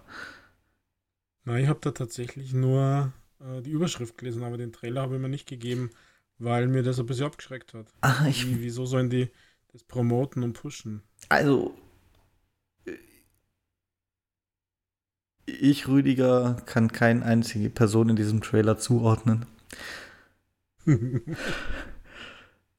[1.43, 5.21] Nein, ich habe da tatsächlich nur äh, die Überschrift gelesen, aber den Trailer habe ich
[5.21, 5.89] mir nicht gegeben,
[6.37, 7.87] weil mir das ein bisschen abgeschreckt hat.
[8.01, 9.29] Ach, ich Wie, wieso sollen die
[9.71, 11.01] das promoten und pushen?
[11.29, 11.73] Also,
[15.45, 19.45] ich, Rüdiger, kann keine einzige Person in diesem Trailer zuordnen.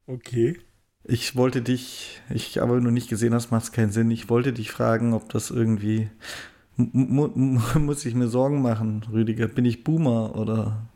[0.06, 0.58] Okay.
[1.04, 4.10] Ich wollte dich, ich aber nur nicht gesehen hast, macht es keinen Sinn.
[4.10, 6.10] Ich wollte dich fragen, ob das irgendwie.
[6.76, 9.48] muss ich mir Sorgen machen, Rüdiger?
[9.48, 10.86] Bin ich Boomer oder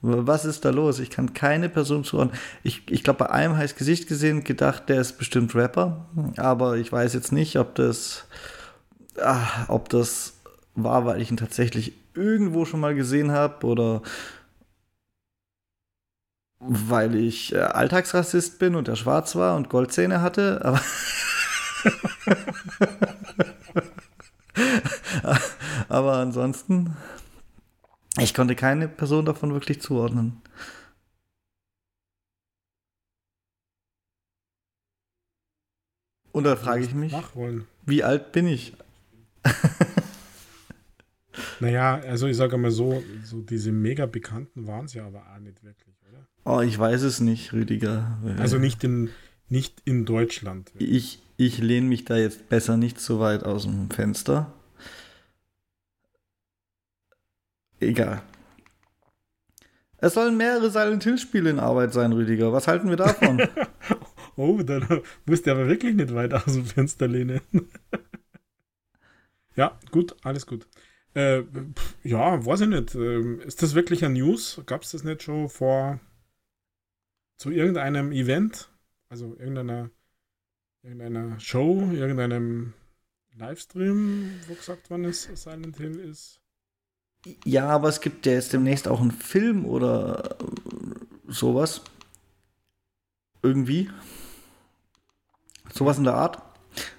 [0.00, 0.98] was ist da los?
[0.98, 2.36] Ich kann keine Person zuordnen.
[2.62, 6.90] Ich, ich glaube, bei einem heißt Gesicht gesehen, gedacht, der ist bestimmt Rapper, aber ich
[6.90, 8.26] weiß jetzt nicht, ob das,
[9.20, 10.31] ach, ob das
[10.74, 14.02] war, weil ich ihn tatsächlich irgendwo schon mal gesehen habe oder
[16.60, 20.80] weil ich äh, Alltagsrassist bin und er schwarz war und Goldzähne hatte, aber.
[25.88, 26.96] aber ansonsten,
[28.18, 30.40] ich konnte keine Person davon wirklich zuordnen.
[36.30, 37.14] Und da frage ich mich,
[37.84, 38.74] wie alt bin ich?
[41.60, 45.38] naja, also ich sage mal so, so diese mega bekannten waren es ja aber auch
[45.38, 45.92] nicht wirklich.
[46.44, 48.18] Oh, ich weiß es nicht, Rüdiger.
[48.38, 49.10] Also nicht in,
[49.48, 50.72] nicht in Deutschland.
[50.78, 54.52] Ich, ich lehne mich da jetzt besser nicht so weit aus dem Fenster.
[57.78, 58.22] Egal.
[59.98, 62.52] Es sollen mehrere Silent Hill-Spiele in Arbeit sein, Rüdiger.
[62.52, 63.40] Was halten wir davon?
[64.36, 67.40] oh, dann musst du aber wirklich nicht weit aus dem Fenster lehnen.
[69.54, 70.66] ja, gut, alles gut.
[71.14, 71.42] Äh,
[72.02, 72.94] ja, weiß ich nicht.
[72.94, 74.60] Ähm, ist das wirklich ein News?
[74.66, 76.00] Gab es das nicht schon vor
[77.36, 78.70] zu irgendeinem Event,
[79.08, 79.90] also irgendeiner,
[80.82, 82.72] irgendeiner Show, irgendeinem
[83.34, 86.40] Livestream, wo gesagt worden ist, Silent Hill ist.
[87.44, 90.36] Ja, aber es gibt ja jetzt demnächst auch einen Film oder
[91.26, 91.82] sowas.
[93.42, 93.90] Irgendwie.
[95.72, 96.40] Sowas in der Art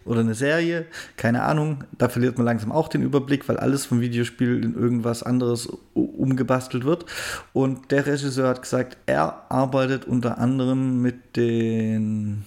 [0.05, 0.85] oder eine Serie,
[1.17, 5.23] keine Ahnung, da verliert man langsam auch den Überblick, weil alles vom Videospiel in irgendwas
[5.23, 7.05] anderes umgebastelt wird.
[7.53, 12.43] Und der Regisseur hat gesagt, er arbeitet unter anderem mit den,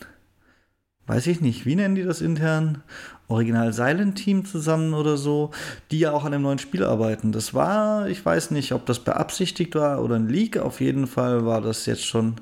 [1.07, 2.83] weiß ich nicht, wie nennen die das intern?
[3.29, 5.51] Original Silent Team zusammen oder so,
[5.91, 7.33] die ja auch an einem neuen Spiel arbeiten.
[7.33, 11.45] Das war, ich weiß nicht, ob das beabsichtigt war oder ein Leak, auf jeden Fall
[11.45, 12.37] war das jetzt schon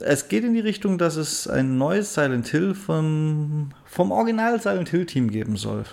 [0.00, 4.88] es geht in die Richtung, dass es ein neues Silent Hill von, vom Original Silent
[4.88, 5.84] Hill Team geben soll.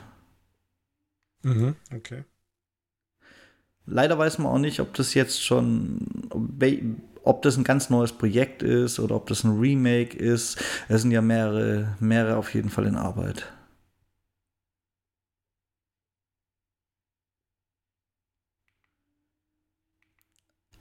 [1.44, 2.24] Mhm, okay.
[3.86, 6.28] Leider weiß man auch nicht, ob das jetzt schon,
[7.24, 10.60] ob das ein ganz neues Projekt ist oder ob das ein Remake ist.
[10.90, 13.52] Es sind ja mehrere, mehrere auf jeden Fall in Arbeit.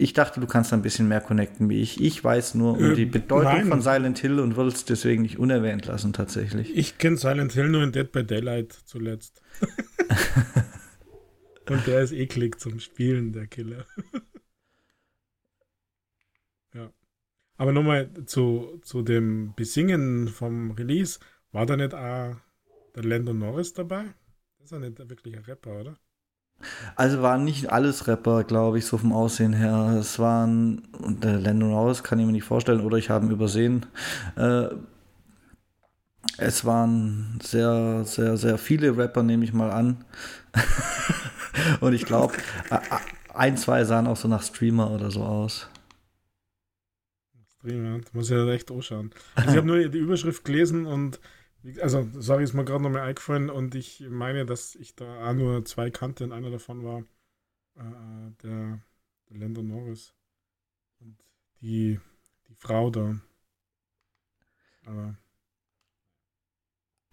[0.00, 2.00] Ich dachte, du kannst ein bisschen mehr connecten wie ich.
[2.00, 3.68] Ich weiß nur um äh, die Bedeutung nein.
[3.68, 6.74] von Silent Hill und würde es deswegen nicht unerwähnt lassen, tatsächlich.
[6.74, 9.42] Ich kenne Silent Hill nur in Dead by Daylight zuletzt.
[11.68, 13.84] und der ist eklig zum Spielen, der Killer.
[16.72, 16.90] ja.
[17.58, 21.20] Aber nochmal zu, zu dem Besingen vom Release.
[21.52, 22.36] War da nicht auch
[22.96, 24.04] der Lando Norris dabei?
[24.56, 25.98] Das ist ja nicht wirklich ein Rapper, oder?
[26.96, 29.96] Also waren nicht alles Rapper, glaube ich, so vom Aussehen her.
[29.98, 33.32] Es waren, und der Lando Norris kann ich mir nicht vorstellen, oder ich habe ihn
[33.32, 33.86] übersehen.
[34.36, 34.68] Äh,
[36.36, 40.04] es waren sehr, sehr, sehr viele Rapper, nehme ich mal an.
[41.80, 42.34] und ich glaube,
[43.34, 45.68] ein, zwei sahen auch so nach Streamer oder so aus.
[47.58, 49.10] Streamer, muss ich ja recht anschauen.
[49.34, 51.20] Also ich habe nur die Überschrift gelesen und
[51.80, 55.34] also, sorry, ist mir gerade noch mal eingefallen und ich meine, dass ich da auch
[55.34, 57.00] nur zwei kannte und einer davon war
[57.76, 58.80] äh, der,
[59.28, 60.14] der Lando Norris
[61.00, 61.16] und
[61.60, 62.00] die,
[62.48, 63.16] die Frau da.
[64.86, 65.16] Aber.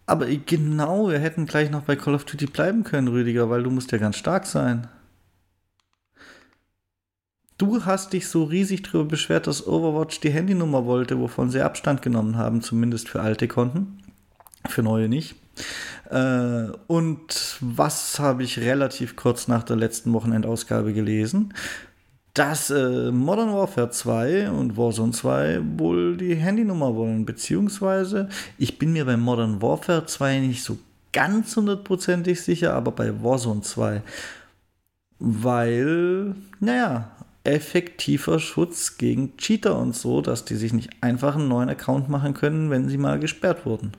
[0.06, 3.70] Aber genau, wir hätten gleich noch bei Call of Duty bleiben können, Rüdiger, weil du
[3.70, 4.88] musst ja ganz stark sein.
[7.58, 12.00] Du hast dich so riesig darüber beschwert, dass Overwatch die Handynummer wollte, wovon sie Abstand
[12.00, 14.07] genommen haben, zumindest für alte Konten
[14.70, 15.36] für neue nicht.
[16.10, 21.54] Äh, und was habe ich relativ kurz nach der letzten Wochenendausgabe gelesen?
[22.34, 28.28] Dass äh, Modern Warfare 2 und Warzone 2 wohl die Handynummer wollen, beziehungsweise
[28.58, 30.78] ich bin mir bei Modern Warfare 2 nicht so
[31.12, 34.02] ganz hundertprozentig sicher, aber bei Warzone 2,
[35.18, 37.10] weil, naja,
[37.44, 42.34] effektiver Schutz gegen Cheater und so, dass die sich nicht einfach einen neuen Account machen
[42.34, 43.92] können, wenn sie mal gesperrt wurden.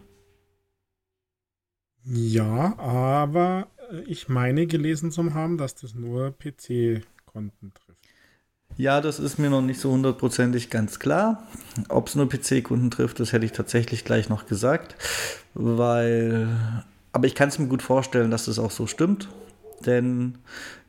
[2.05, 7.99] Ja, aber äh, ich meine gelesen zu haben, dass das nur PC-Konten trifft.
[8.77, 11.47] Ja, das ist mir noch nicht so hundertprozentig ganz klar.
[11.89, 14.95] Ob es nur PC-Kunden trifft, das hätte ich tatsächlich gleich noch gesagt.
[15.53, 16.47] Weil,
[17.11, 19.27] aber ich kann es mir gut vorstellen, dass das auch so stimmt.
[19.85, 20.37] Denn,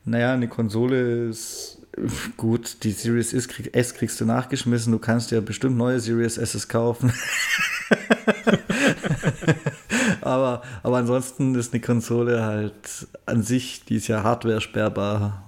[0.05, 1.79] naja, eine Konsole ist
[2.37, 4.93] gut, die Series S, krieg, S kriegst du nachgeschmissen.
[4.93, 7.13] Du kannst ja bestimmt neue Series S kaufen.
[10.23, 15.45] aber, aber ansonsten ist eine Konsole halt an sich, die ist ja hardware sperrbar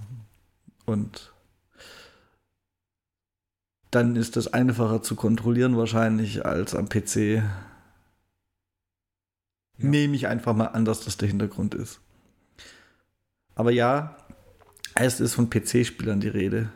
[0.87, 1.33] und
[3.91, 7.17] dann ist das einfacher zu kontrollieren wahrscheinlich als am PC.
[7.17, 7.45] Ja.
[9.79, 12.01] Nehme ich einfach mal an, dass das der Hintergrund ist.
[13.55, 14.17] Aber ja,
[14.95, 16.71] es ist von PC-Spielern die Rede.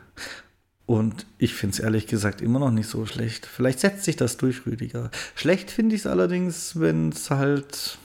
[0.87, 3.45] Und ich finde es ehrlich gesagt immer noch nicht so schlecht.
[3.45, 5.11] Vielleicht setzt sich das durch, Rüdiger.
[5.35, 7.99] Schlecht finde ich es allerdings, wenn es halt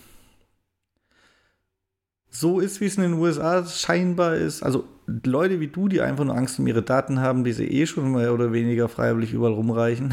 [2.28, 4.64] so ist, wie es in den USA scheinbar ist.
[4.64, 7.86] Also Leute wie du, die einfach nur Angst um ihre Daten haben, die sie eh
[7.86, 10.12] schon mehr oder weniger freiwillig überall rumreichen.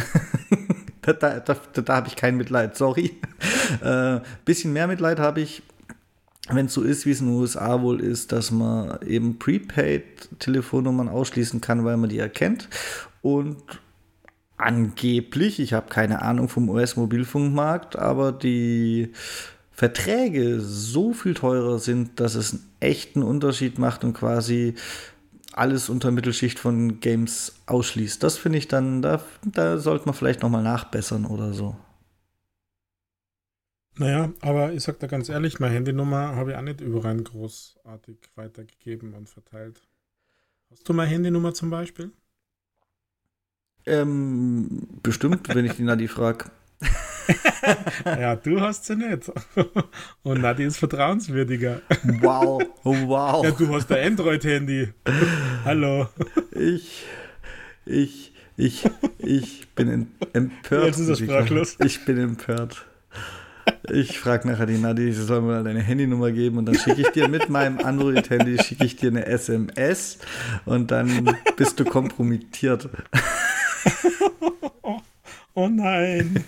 [1.01, 3.17] da, da, da, da habe ich kein Mitleid, sorry.
[3.81, 5.63] Äh, bisschen mehr Mitleid habe ich,
[6.55, 11.09] wenn es so ist, wie es in den USA wohl ist, dass man eben Prepaid-Telefonnummern
[11.09, 12.69] ausschließen kann, weil man die erkennt.
[13.21, 13.57] Und
[14.57, 19.13] angeblich, ich habe keine Ahnung vom US-Mobilfunkmarkt, aber die
[19.71, 24.75] Verträge so viel teurer sind, dass es einen echten Unterschied macht und quasi
[25.53, 28.21] alles unter Mittelschicht von Games ausschließt.
[28.21, 31.75] Das finde ich dann, da, da sollte man vielleicht nochmal nachbessern oder so.
[33.99, 38.15] Naja, aber ich sag da ganz ehrlich, meine Handynummer habe ich auch nicht überall großartig
[38.35, 39.81] weitergegeben und verteilt.
[40.71, 42.11] Hast du meine Handynummer zum Beispiel?
[43.85, 46.45] Ähm, bestimmt, wenn ich die Nadi frage.
[48.05, 49.29] ja, du hast sie nicht.
[50.23, 51.81] Und Nadi ist vertrauenswürdiger.
[52.21, 53.43] Wow, wow.
[53.43, 54.93] Ja, du hast ein Android-Handy.
[55.65, 56.07] Hallo.
[56.51, 57.03] Ich,
[57.85, 58.85] ich, ich,
[59.17, 60.85] ich bin empört.
[60.85, 61.75] Jetzt ist er sprachlos.
[61.83, 62.85] Ich bin empört.
[63.91, 67.09] Ich frage nachher die Nadi, sie soll mir deine Handynummer geben und dann schicke ich
[67.09, 70.19] dir mit meinem Android-Handy schicke ich dir eine SMS
[70.65, 72.89] und dann bist du kompromittiert.
[75.53, 76.43] Oh nein.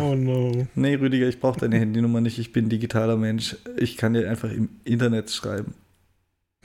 [0.00, 0.66] Oh no.
[0.74, 2.38] Nee, Rüdiger, ich brauche deine Handynummer nicht.
[2.38, 3.56] Ich bin digitaler Mensch.
[3.76, 5.74] Ich kann dir einfach im Internet schreiben.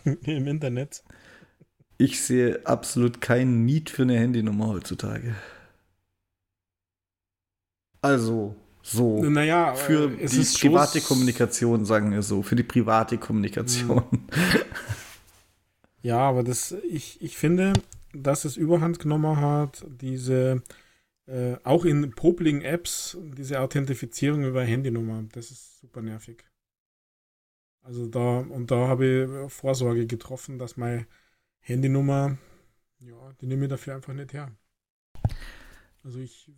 [0.05, 1.03] Im Internet?
[1.97, 5.35] Ich sehe absolut keinen Need für eine Handynummer heutzutage.
[8.01, 9.23] Also, so.
[9.23, 12.41] Naja, für äh, die private Kommunikation, sagen wir so.
[12.41, 14.03] Für die private Kommunikation.
[14.09, 14.27] Hm.
[16.01, 17.73] Ja, aber das, ich, ich finde,
[18.13, 20.63] dass es überhand genommen hat, diese,
[21.25, 25.25] äh, auch in Popling-Apps, diese Authentifizierung über Handynummer.
[25.33, 26.45] Das ist super nervig.
[27.81, 31.05] Also da, und da habe ich Vorsorge getroffen, dass mein
[31.59, 32.37] Handynummer,
[32.99, 34.51] ja, die nehme ich dafür einfach nicht her.
[36.03, 36.51] Also ich.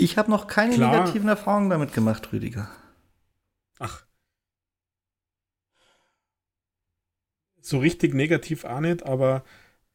[0.00, 2.70] Ich habe noch keine klar, negativen Erfahrungen damit gemacht, Rüdiger.
[3.78, 4.04] Ach.
[7.60, 9.44] So richtig negativ auch nicht, aber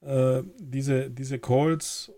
[0.02, 2.12] äh, diese, diese Calls,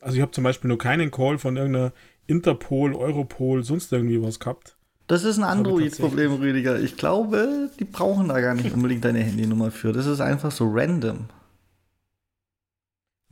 [0.00, 1.92] also ich habe zum Beispiel nur keinen Call von irgendeiner
[2.26, 4.76] Interpol, Europol, sonst irgendwie was gehabt.
[5.08, 6.80] Das ist ein Android-Problem, Rüdiger.
[6.80, 9.92] Ich glaube, die brauchen da gar nicht unbedingt deine Handynummer für.
[9.92, 11.26] Das ist einfach so random.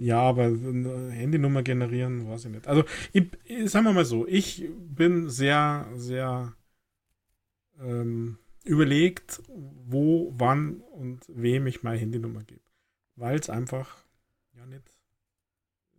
[0.01, 2.67] Ja, aber eine Handynummer generieren, weiß ich nicht.
[2.67, 3.29] Also, ich,
[3.71, 6.55] sagen wir mal so, ich bin sehr, sehr
[7.79, 12.63] ähm, überlegt, wo, wann und wem ich meine Handynummer gebe.
[13.17, 13.99] Weil es einfach,
[14.57, 14.91] ja, nicht,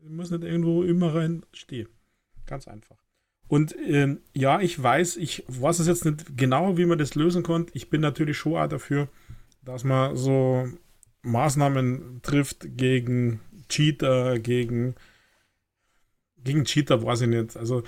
[0.01, 1.89] muss nicht irgendwo immer rein stehen.
[2.47, 2.97] Ganz einfach.
[3.47, 7.43] Und ähm, ja, ich weiß, ich weiß es jetzt nicht genau, wie man das lösen
[7.43, 7.71] konnte.
[7.75, 9.09] Ich bin natürlich schon auch dafür,
[9.61, 10.67] dass man so
[11.21, 13.41] Maßnahmen trifft gegen
[13.71, 14.95] Cheater, gegen,
[16.37, 17.57] gegen Cheater, weiß ich nicht.
[17.57, 17.83] Also,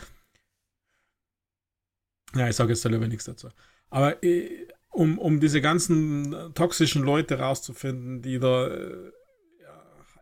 [2.36, 3.50] ja, ich sage jetzt selber nichts dazu.
[3.90, 9.12] Aber äh, um, um diese ganzen toxischen Leute rauszufinden, die da äh,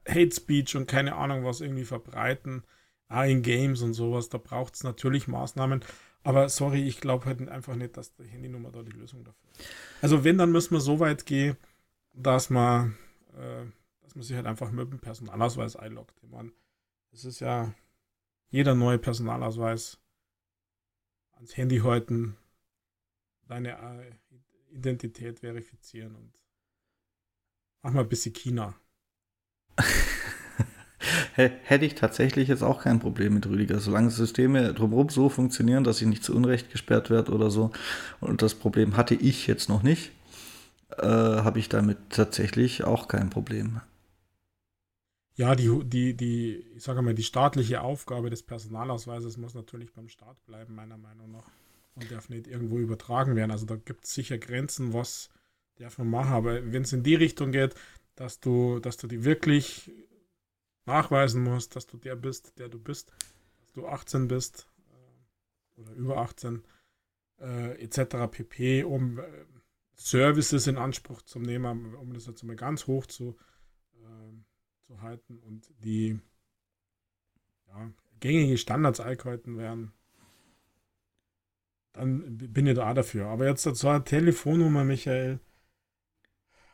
[0.07, 2.63] Hate Speech und keine Ahnung was irgendwie verbreiten,
[3.07, 5.83] auch in Games und sowas, da braucht es natürlich Maßnahmen.
[6.23, 9.69] Aber sorry, ich glaube halt einfach nicht, dass die Handynummer da die Lösung dafür ist.
[10.01, 11.57] Also wenn, dann müssen wir so weit gehen,
[12.13, 12.95] dass man,
[13.37, 13.65] äh,
[14.11, 16.19] dass man sich halt einfach mit dem Personalausweis einloggt.
[16.21, 16.51] Ich meine,
[17.13, 17.73] es ist ja
[18.49, 20.01] jeder neue Personalausweis
[21.35, 22.35] ans Handy halten,
[23.47, 24.11] deine äh,
[24.75, 26.33] Identität verifizieren und
[27.81, 28.75] mach mal ein bisschen China.
[31.35, 36.01] hätte ich tatsächlich jetzt auch kein Problem mit Rüdiger, solange Systeme drumherum so funktionieren, dass
[36.01, 37.71] ich nicht zu Unrecht gesperrt werde oder so.
[38.19, 40.11] Und das Problem hatte ich jetzt noch nicht,
[40.97, 43.79] äh, habe ich damit tatsächlich auch kein Problem.
[45.35, 50.09] Ja, die, die, die, ich sage mal, die staatliche Aufgabe des Personalausweises muss natürlich beim
[50.09, 51.49] Staat bleiben, meiner Meinung nach.
[51.95, 53.51] Und darf nicht irgendwo übertragen werden.
[53.51, 55.29] Also da gibt es sicher Grenzen, was
[55.75, 56.33] darf man machen.
[56.33, 57.75] Aber wenn es in die Richtung geht,
[58.15, 59.91] dass du, dass du die wirklich
[60.85, 63.11] nachweisen musst, dass du der bist, der du bist,
[63.59, 66.63] dass du 18 bist äh, oder über 18
[67.39, 68.29] äh, etc.
[68.31, 69.23] pp, um äh,
[69.95, 73.37] Services in Anspruch zu nehmen, um das jetzt mal ganz hoch zu,
[73.95, 74.33] äh,
[74.99, 76.19] halten und die
[77.67, 79.93] ja, gängige Standards eingehalten werden,
[81.93, 83.27] dann bin ich da dafür.
[83.27, 85.39] Aber jetzt zur Telefonnummer, Michael,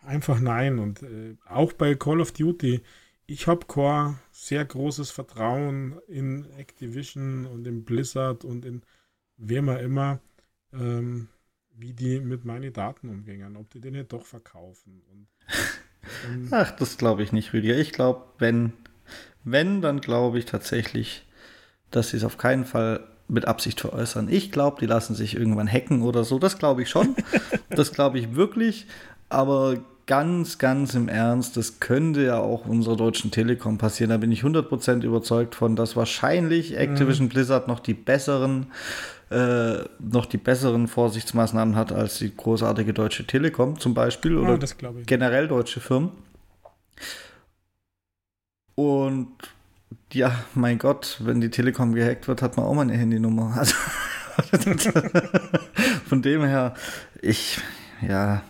[0.02, 0.80] einfach nein.
[0.80, 2.82] Und äh, auch bei Call of Duty,
[3.26, 8.84] ich habe kein sehr großes Vertrauen in Activision und in Blizzard und in
[9.38, 10.20] wem auch immer,
[10.74, 11.28] ähm,
[11.72, 15.02] wie die mit meinen Daten umgehen, ob die den nicht doch verkaufen.
[15.12, 15.28] Und,
[16.52, 17.78] Ach, das glaube ich nicht, Rüdiger.
[17.78, 18.74] Ich glaube, wenn,
[19.44, 21.26] wenn, dann glaube ich tatsächlich,
[21.92, 24.30] dass sie es auf keinen Fall mit Absicht veräußern.
[24.30, 26.40] Ich glaube, die lassen sich irgendwann hacken oder so.
[26.40, 27.16] Das glaube ich schon.
[27.70, 28.86] das glaube ich wirklich.
[29.30, 34.10] Aber ganz, ganz im Ernst, das könnte ja auch unserer deutschen Telekom passieren.
[34.10, 37.30] Da bin ich 100% überzeugt von, dass wahrscheinlich Activision mhm.
[37.30, 38.68] Blizzard noch die besseren
[39.30, 44.92] äh, noch die besseren Vorsichtsmaßnahmen hat als die großartige deutsche Telekom zum Beispiel oder ja,
[45.06, 46.12] generell deutsche Firmen.
[48.76, 49.28] Und
[50.14, 53.66] ja, mein Gott, wenn die Telekom gehackt wird, hat man auch mal eine Handynummer.
[54.52, 54.70] Also,
[56.06, 56.76] von dem her,
[57.24, 57.60] ich,
[58.08, 58.44] ja,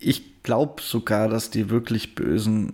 [0.00, 2.72] Ich glaube sogar, dass die wirklich Bösen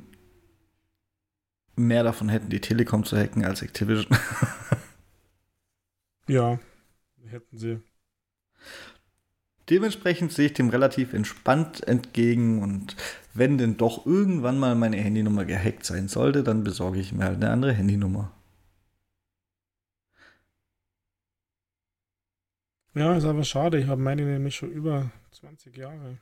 [1.77, 4.17] mehr davon hätten, die Telekom zu hacken als Activision.
[6.29, 6.59] ja,
[7.27, 7.81] hätten sie.
[9.69, 12.97] Dementsprechend sehe ich dem relativ entspannt entgegen und
[13.35, 17.37] wenn denn doch irgendwann mal meine Handynummer gehackt sein sollte, dann besorge ich mir halt
[17.37, 18.33] eine andere Handynummer.
[22.95, 23.79] Ja, ist aber schade.
[23.79, 26.17] Ich habe meine nämlich schon über 20 Jahre.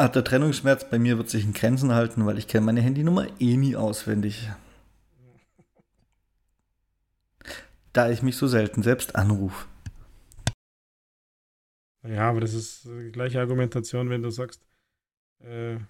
[0.00, 3.26] Ach, der Trennungsschmerz bei mir wird sich in Grenzen halten, weil ich kenne meine Handynummer
[3.40, 4.48] eh nie auswendig.
[7.92, 9.66] Da ich mich so selten selbst anrufe.
[12.04, 14.62] Ja, aber das ist die gleiche Argumentation, wenn du sagst,
[15.40, 15.82] äh, ich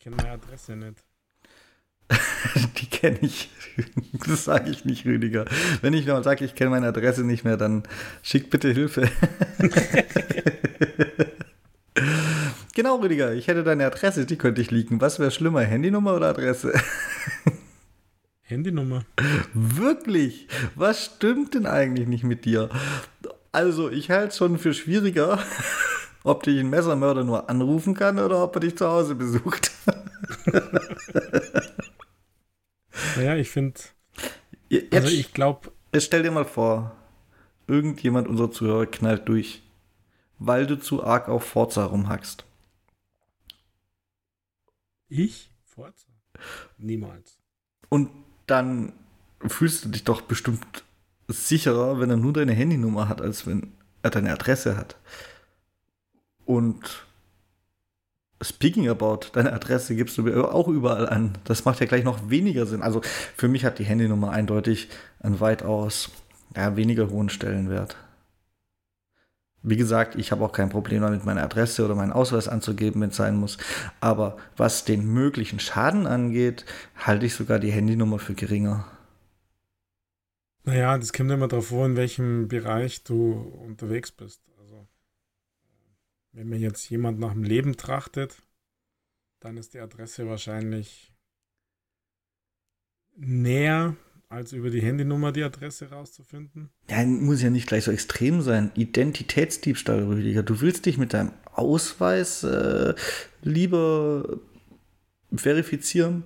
[0.00, 1.02] kenne meine Adresse nicht.
[2.78, 3.48] die kenne ich.
[4.26, 5.46] Das sage ich nicht, Rüdiger.
[5.80, 7.82] Wenn ich mal sage, ich kenne meine Adresse nicht mehr, dann
[8.22, 9.10] schick bitte Hilfe.
[12.74, 15.00] Genau, Rüdiger, ich hätte deine Adresse, die könnte ich liegen.
[15.00, 16.72] Was wäre schlimmer, Handynummer oder Adresse?
[18.42, 19.04] Handynummer.
[19.52, 20.48] Wirklich?
[20.74, 22.70] Was stimmt denn eigentlich nicht mit dir?
[23.52, 25.38] Also, ich halte es schon für schwieriger,
[26.24, 29.70] ob dich ein Messermörder nur anrufen kann oder ob er dich zu Hause besucht.
[33.16, 33.80] naja, ich finde.
[34.92, 35.70] Also, ich glaube.
[35.96, 36.96] Stell dir mal vor,
[37.68, 39.62] irgendjemand unserer Zuhörer knallt durch,
[40.40, 42.44] weil du zu arg auf Forza rumhackst.
[45.16, 45.50] Ich?
[45.64, 46.08] Forza?
[46.76, 47.38] Niemals.
[47.88, 48.10] Und
[48.46, 48.92] dann
[49.46, 50.84] fühlst du dich doch bestimmt
[51.28, 54.96] sicherer, wenn er nur deine Handynummer hat, als wenn er deine Adresse hat.
[56.44, 57.06] Und
[58.42, 61.38] speaking about, deine Adresse gibst du auch überall an.
[61.44, 62.82] Das macht ja gleich noch weniger Sinn.
[62.82, 63.00] Also
[63.36, 64.88] für mich hat die Handynummer eindeutig
[65.20, 66.10] einen weitaus
[66.56, 67.96] ja, weniger hohen Stellenwert.
[69.66, 73.08] Wie gesagt, ich habe auch kein Problem damit, meine Adresse oder meinen Ausweis anzugeben, wenn
[73.08, 73.56] es sein muss.
[73.98, 78.86] Aber was den möglichen Schaden angeht, halte ich sogar die Handynummer für geringer.
[80.64, 84.42] Naja, das kommt immer darauf vor, in welchem Bereich du unterwegs bist.
[84.58, 84.86] Also,
[86.32, 88.42] wenn mir jetzt jemand nach dem Leben trachtet,
[89.40, 91.14] dann ist die Adresse wahrscheinlich
[93.16, 93.96] näher
[94.34, 96.70] als über die Handynummer die Adresse rauszufinden?
[96.90, 98.70] Ja, muss ja nicht gleich so extrem sein.
[98.74, 100.42] Identitätsdiebstahl, Rüdiger.
[100.42, 102.94] Du willst dich mit deinem Ausweis äh,
[103.42, 104.38] lieber
[105.34, 106.24] verifizieren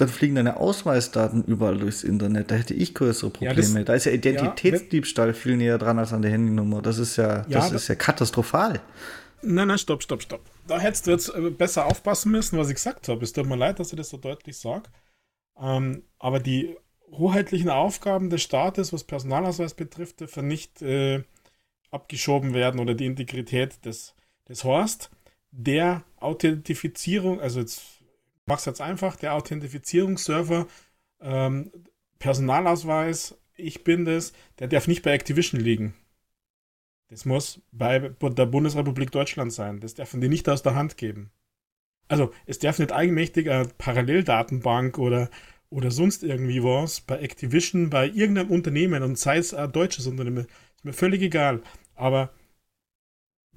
[0.00, 2.50] dann fliegen deine Ausweisdaten überall durchs Internet.
[2.50, 3.54] Da hätte ich größere Probleme.
[3.54, 6.82] Ja, das, da ist ja Identitätsdiebstahl ja, viel näher dran als an der Handynummer.
[6.82, 8.80] Das ist ja, ja das ist ja katastrophal.
[9.42, 10.42] Nein, nein, stopp, stopp, stopp.
[10.66, 13.22] Da hättest du jetzt äh, besser aufpassen müssen, was ich gesagt habe.
[13.24, 14.84] Es tut mir leid, dass ich das so deutlich sage.
[15.60, 16.76] Ähm, aber die
[17.12, 21.22] hoheitlichen Aufgaben des Staates, was Personalausweis betrifft, dürfen nicht äh,
[21.90, 24.14] abgeschoben werden oder die Integrität des,
[24.48, 25.10] des Horst.
[25.50, 27.82] Der Authentifizierung, also jetzt
[28.46, 30.66] mach's jetzt einfach, der Authentifizierungsserver,
[31.20, 31.70] ähm,
[32.18, 35.94] Personalausweis, ich bin das, der darf nicht bei Activision liegen.
[37.08, 39.80] Das muss bei der Bundesrepublik Deutschland sein.
[39.80, 41.30] Das dürfen die nicht aus der Hand geben.
[42.06, 45.30] Also, es darf nicht eigenmächtig eine Paralleldatenbank oder
[45.70, 50.46] oder sonst irgendwie was, bei Activision, bei irgendeinem Unternehmen und sei es ein deutsches Unternehmen,
[50.76, 51.62] ist mir völlig egal.
[51.94, 52.32] Aber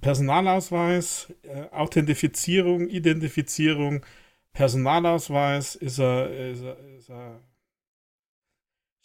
[0.01, 4.05] Personalausweis, äh, Authentifizierung, Identifizierung,
[4.53, 7.39] Personalausweis ist eine,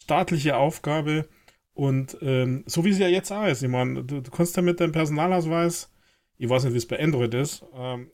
[0.07, 1.27] staatliche Aufgabe.
[1.73, 4.63] Und ähm, so wie es ja jetzt auch ist, ich meine, du, du kannst ja
[4.63, 5.91] mit deinem Personalausweis,
[6.37, 8.09] ich weiß nicht, wie es bei Android ist, ähm,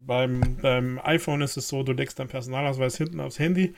[0.00, 3.74] beim, beim iPhone ist es so, du legst deinen Personalausweis hinten aufs Handy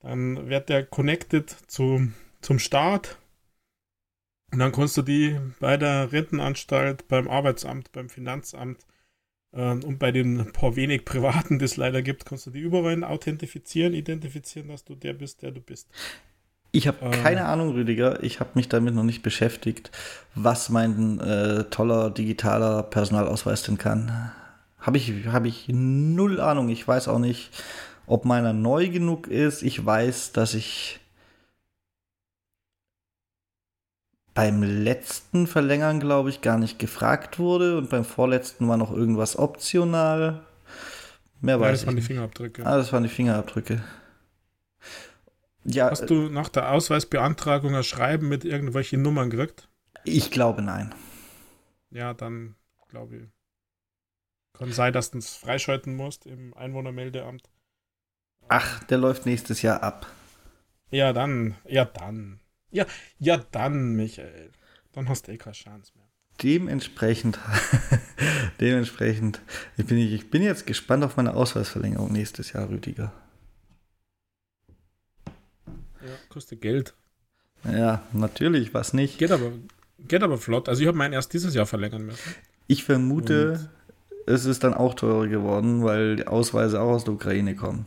[0.00, 2.08] dann wird der connected zu,
[2.40, 3.18] zum Staat.
[4.52, 8.86] Und dann kannst du die bei der Rentenanstalt, beim Arbeitsamt, beim Finanzamt
[9.52, 13.02] äh, und bei den paar wenig Privaten, die es leider gibt, kannst du die überall
[13.04, 15.88] authentifizieren, identifizieren, dass du der bist, der du bist.
[16.72, 18.22] Ich habe ähm, keine Ahnung, Rüdiger.
[18.22, 19.90] Ich habe mich damit noch nicht beschäftigt,
[20.34, 24.30] was mein äh, toller digitaler Personalausweis denn kann.
[24.78, 26.68] Habe ich, hab ich null Ahnung.
[26.68, 27.50] Ich weiß auch nicht,
[28.06, 31.00] ob meiner neu genug ist, ich weiß, dass ich
[34.34, 39.36] beim letzten Verlängern, glaube ich, gar nicht gefragt wurde und beim vorletzten war noch irgendwas
[39.38, 40.44] optional.
[41.40, 42.66] Mehr weiß ja, das waren die Fingerabdrücke.
[42.66, 43.82] Ah, das waren die Fingerabdrücke.
[45.64, 49.68] Ja, Hast du nach der Ausweisbeantragung ein Schreiben mit irgendwelchen Nummern gekriegt?
[50.04, 50.94] Ich glaube nein.
[51.90, 52.54] Ja, dann
[52.88, 53.22] glaube ich.
[54.52, 57.42] Kann sein, dass du es freischalten musst im Einwohnermeldeamt.
[58.48, 60.06] Ach, der läuft nächstes Jahr ab.
[60.90, 61.56] Ja, dann.
[61.64, 62.40] Ja, dann.
[62.70, 62.86] Ja,
[63.18, 64.50] ja, dann, Michael.
[64.92, 66.06] Dann hast du eh keine Chance mehr.
[66.42, 67.38] Dementsprechend,
[68.60, 69.40] dementsprechend,
[69.78, 73.12] ich bin, ich bin jetzt gespannt auf meine Ausweisverlängerung nächstes Jahr, Rüdiger.
[76.02, 76.94] Ja, kostet Geld.
[77.64, 79.18] Ja, natürlich, was nicht.
[79.18, 79.52] Geht aber,
[79.98, 80.68] geht aber flott.
[80.68, 82.34] Also ich habe meinen erst dieses Jahr verlängern müssen.
[82.66, 83.70] Ich vermute, Und
[84.26, 87.86] es ist dann auch teurer geworden, weil die Ausweise auch aus der Ukraine kommen.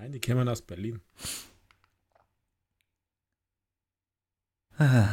[0.00, 1.00] Nein, die kämen aus Berlin.
[4.78, 5.08] ja,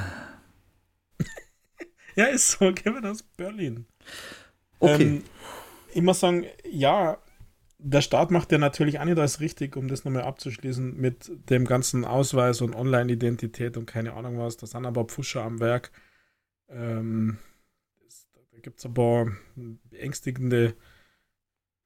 [2.25, 3.87] ist so, kämen aus Berlin.
[4.77, 5.03] Okay.
[5.03, 5.23] Ähm,
[5.91, 7.17] ich muss sagen, ja,
[7.79, 11.65] der Staat macht ja natürlich auch nicht alles richtig, um das nochmal abzuschließen mit dem
[11.65, 14.57] ganzen Ausweis und Online-Identität und keine Ahnung was.
[14.57, 15.91] Da sind aber Pfuscher am Werk.
[16.69, 17.39] Ähm,
[18.03, 19.31] das, da gibt es ein paar
[19.89, 20.75] beängstigende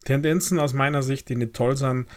[0.04, 2.10] Tendenzen aus meiner Sicht, die nicht toll sind.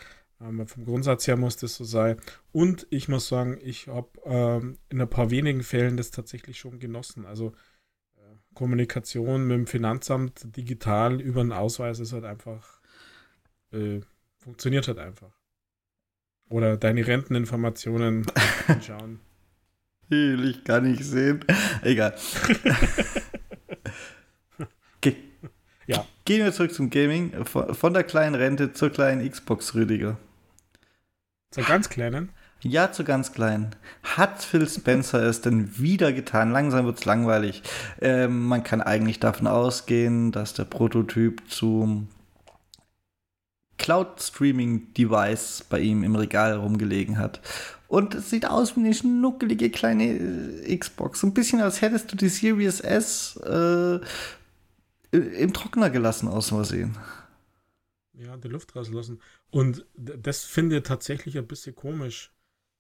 [0.43, 2.17] Ähm, vom Grundsatz her muss das so sein.
[2.53, 6.79] Und ich muss sagen, ich habe ähm, in ein paar wenigen Fällen das tatsächlich schon
[6.79, 7.27] genossen.
[7.27, 7.53] Also
[8.17, 12.81] äh, Kommunikation mit dem Finanzamt digital über einen Ausweis ist halt einfach,
[13.73, 14.01] äh,
[14.39, 15.33] funktioniert halt einfach.
[16.49, 18.27] Oder deine Renteninformationen
[18.67, 19.21] anschauen.
[20.09, 21.45] Will ich gar nicht sehen.
[21.83, 22.15] Egal.
[25.87, 26.07] Ja.
[26.25, 27.33] Gehen wir zurück zum Gaming.
[27.45, 30.17] Von der kleinen Rente zur kleinen Xbox, Rüdiger.
[31.53, 32.31] Zur ganz kleinen?
[32.63, 33.77] Ja, zur ganz kleinen.
[34.03, 36.51] Hat Phil Spencer es denn wieder getan?
[36.51, 37.63] Langsam wird es langweilig.
[38.01, 42.09] Ähm, man kann eigentlich davon ausgehen, dass der Prototyp zum
[43.79, 47.41] Cloud-Streaming-Device bei ihm im Regal rumgelegen hat.
[47.89, 51.23] Und es sieht aus wie eine schnuckelige kleine äh, Xbox.
[51.23, 53.99] ein bisschen, als hättest du die Series S äh,
[55.11, 56.97] im Trockner gelassen, aus Versehen.
[58.15, 59.21] Ja, die Luft rauslassen.
[59.53, 62.33] Und das finde ich tatsächlich ein bisschen komisch,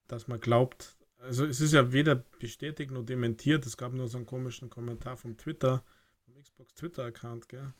[0.09, 3.66] dass man glaubt, also es ist ja weder bestätigt noch dementiert.
[3.66, 5.85] Es gab nur so einen komischen Kommentar vom Twitter,
[6.25, 7.75] vom Xbox Twitter-Account, gell?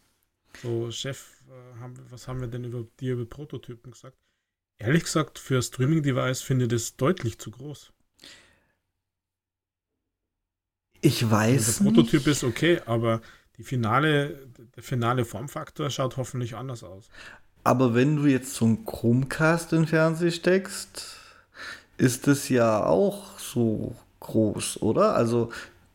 [0.63, 4.19] So, Chef, äh, haben, was haben wir denn über dir über Prototypen gesagt?
[4.77, 7.95] Ehrlich gesagt, für Streaming-Device finde ich das deutlich zu groß.
[11.01, 11.67] Ich weiß.
[11.67, 12.27] Also der Prototyp nicht.
[12.27, 13.23] ist okay, aber
[13.57, 17.09] die finale, der finale Formfaktor schaut hoffentlich anders aus.
[17.65, 21.17] Aber wenn du jetzt so einen Chromecast in den Fernseher steckst,
[21.97, 25.15] ist das ja auch so groß, oder?
[25.15, 25.51] Also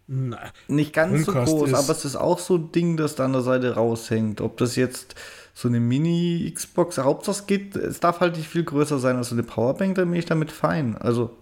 [0.07, 0.51] Nein.
[0.67, 3.33] nicht ganz Chromecast so groß, aber es ist auch so ein Ding, das da an
[3.33, 4.39] der Seite raushängt.
[4.39, 5.15] Ob das jetzt
[5.53, 9.35] so eine Mini-Xbox, Hauptsache es geht, es darf halt nicht viel größer sein als so
[9.35, 10.95] eine Powerbank, dann bin ich damit fein.
[10.95, 11.35] Also.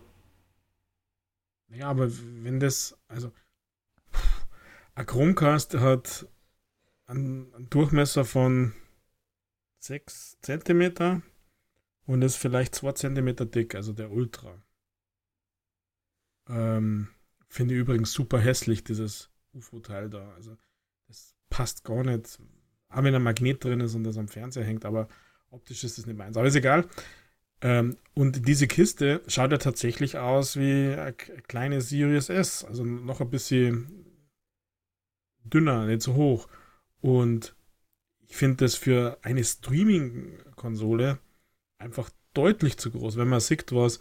[1.70, 2.10] Ja, aber
[2.42, 3.32] wenn das, also
[4.96, 6.28] ein Chromecast hat
[7.06, 8.74] einen, einen Durchmesser von
[9.86, 11.22] 6 cm
[12.06, 14.62] und ist vielleicht 2 cm dick, also der Ultra.
[16.48, 17.10] Ähm,
[17.48, 20.34] Finde ich übrigens super hässlich, dieses UFO-Teil da.
[20.34, 20.58] Also,
[21.08, 22.40] das passt gar nicht
[22.96, 25.08] auch wenn ein Magnet drin ist und das am Fernseher hängt, aber
[25.52, 26.38] optisch ist das nicht meins.
[26.38, 26.86] Aber ist egal.
[27.62, 33.22] Ähm, und diese Kiste schaut ja tatsächlich aus wie eine kleine Series S, also noch
[33.22, 34.06] ein bisschen
[35.44, 36.48] dünner, nicht so hoch.
[37.02, 37.55] Und
[38.28, 41.20] ich finde das für eine Streaming-Konsole
[41.78, 43.18] einfach deutlich zu groß.
[43.18, 44.00] Wenn man sieht, was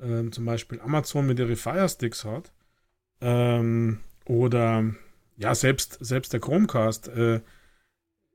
[0.00, 2.52] ähm, zum Beispiel Amazon mit ihren Fire Sticks hat,
[3.20, 4.84] ähm, oder
[5.36, 7.40] ja, selbst, selbst der Chromecast, äh,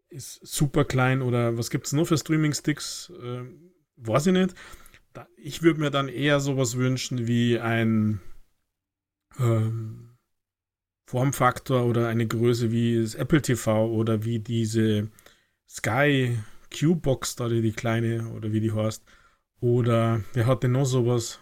[0.09, 3.11] ist super klein oder was gibt es noch für Streaming-Sticks?
[3.21, 3.43] Äh,
[3.97, 4.55] weiß ich nicht.
[5.13, 8.19] Da, ich würde mir dann eher sowas wünschen wie ein
[9.39, 10.09] ähm,
[11.07, 15.09] Formfaktor oder eine Größe wie das Apple TV oder wie diese
[15.75, 16.37] Sky
[16.77, 19.03] Q-Box da, die, die kleine oder wie die heißt.
[19.59, 21.39] Oder wer hat denn noch sowas?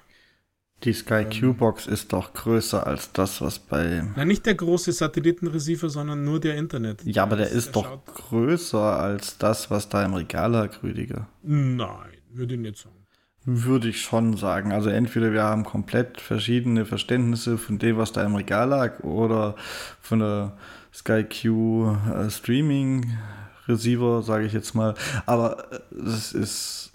[0.84, 4.04] Die Sky Q-Box ist doch größer als das, was bei.
[4.16, 7.04] Nein, nicht der große Satellitenreceiver, sondern nur der Internet.
[7.04, 11.28] Ja, aber der ist der doch größer als das, was da im Regal lag, Rüdiger.
[11.44, 12.96] Nein, würde ich nicht sagen.
[13.44, 14.72] Würde ich schon sagen.
[14.72, 19.56] Also entweder wir haben komplett verschiedene Verständnisse von dem, was da im Regal lag, oder
[20.00, 20.58] von der
[20.94, 23.18] Sky Q äh, Streaming
[23.68, 24.96] Receiver, sage ich jetzt mal.
[25.26, 26.92] Aber es ist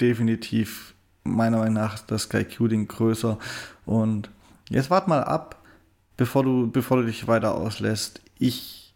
[0.00, 0.94] definitiv
[1.24, 3.38] meiner Meinung nach das Sky-Q-Ding größer.
[3.84, 4.30] Und
[4.68, 5.62] jetzt wart mal ab,
[6.16, 8.20] bevor du, bevor du dich weiter auslässt.
[8.38, 8.94] Ich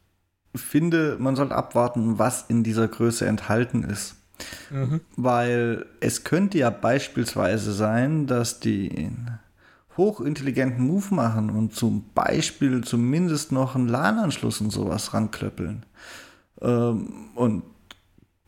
[0.55, 4.17] finde, man sollte abwarten, was in dieser Größe enthalten ist.
[4.71, 5.01] Mhm.
[5.17, 9.11] Weil es könnte ja beispielsweise sein, dass die
[9.97, 15.87] hochintelligenten Move machen und zum Beispiel zumindest noch einen LAN-Anschluss und sowas ranklöppeln.
[16.61, 17.63] Ähm, und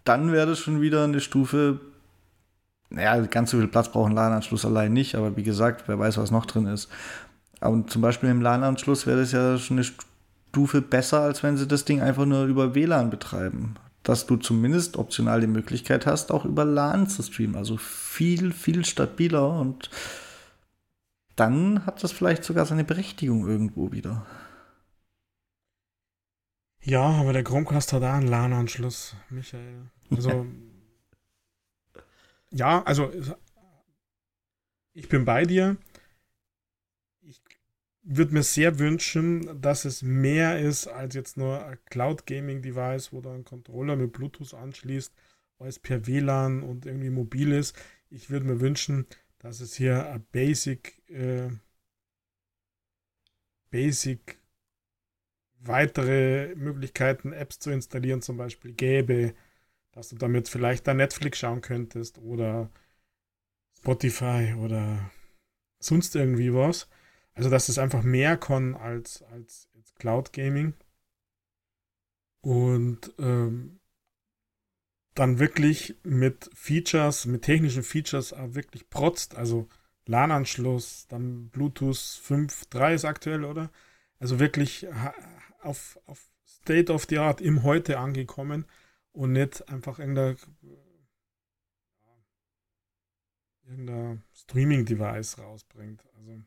[0.05, 1.81] dann wäre das schon wieder eine Stufe
[2.91, 6.19] naja, ganz so viel Platz braucht ein LAN-Anschluss allein nicht, aber wie gesagt, wer weiß,
[6.19, 6.89] was noch drin ist.
[7.61, 9.87] Und zum Beispiel im LAN-Anschluss wäre das ja schon eine
[10.51, 13.75] Stufe besser, als wenn sie das Ding einfach nur über WLAN betreiben.
[14.03, 17.57] Dass du zumindest optional die Möglichkeit hast, auch über LAN zu streamen.
[17.57, 19.91] Also viel, viel stabiler und
[21.35, 24.25] dann hat das vielleicht sogar seine Berechtigung irgendwo wieder.
[26.87, 29.91] Ja, aber der Chromecast hat da einen LAN-Anschluss, Michael.
[30.09, 30.47] Also
[32.51, 33.13] ja, also
[34.93, 35.77] ich bin bei dir.
[37.23, 37.43] Ich
[38.03, 43.13] würde mir sehr wünschen, dass es mehr ist als jetzt nur ein Cloud Gaming Device,
[43.13, 45.13] wo du einen Controller mit Bluetooth anschließt,
[45.59, 47.77] als per WLAN und irgendwie mobil ist.
[48.11, 49.07] Ich würde mir wünschen,
[49.39, 51.51] dass es hier ein Basic äh,
[53.71, 54.39] Basic
[55.61, 59.35] weitere Möglichkeiten, Apps zu installieren, zum Beispiel gäbe,
[59.93, 62.71] dass du damit vielleicht da Netflix schauen könntest oder
[63.79, 65.11] Spotify oder
[65.79, 66.89] sonst irgendwie was.
[67.35, 70.75] Also, dass es einfach mehr kann als, als, als Cloud Gaming.
[72.41, 73.81] Und ähm,
[75.15, 79.35] dann wirklich mit Features, mit technischen Features auch wirklich protzt.
[79.35, 79.69] Also
[80.07, 83.71] LAN-Anschluss, dann Bluetooth 5.3 ist aktuell, oder?
[84.19, 84.87] Also wirklich
[85.67, 88.65] auf, auf State of the Art im Heute angekommen
[89.13, 90.37] und nicht einfach irgendein,
[93.65, 96.03] irgendein Streaming-Device rausbringt.
[96.17, 96.43] Also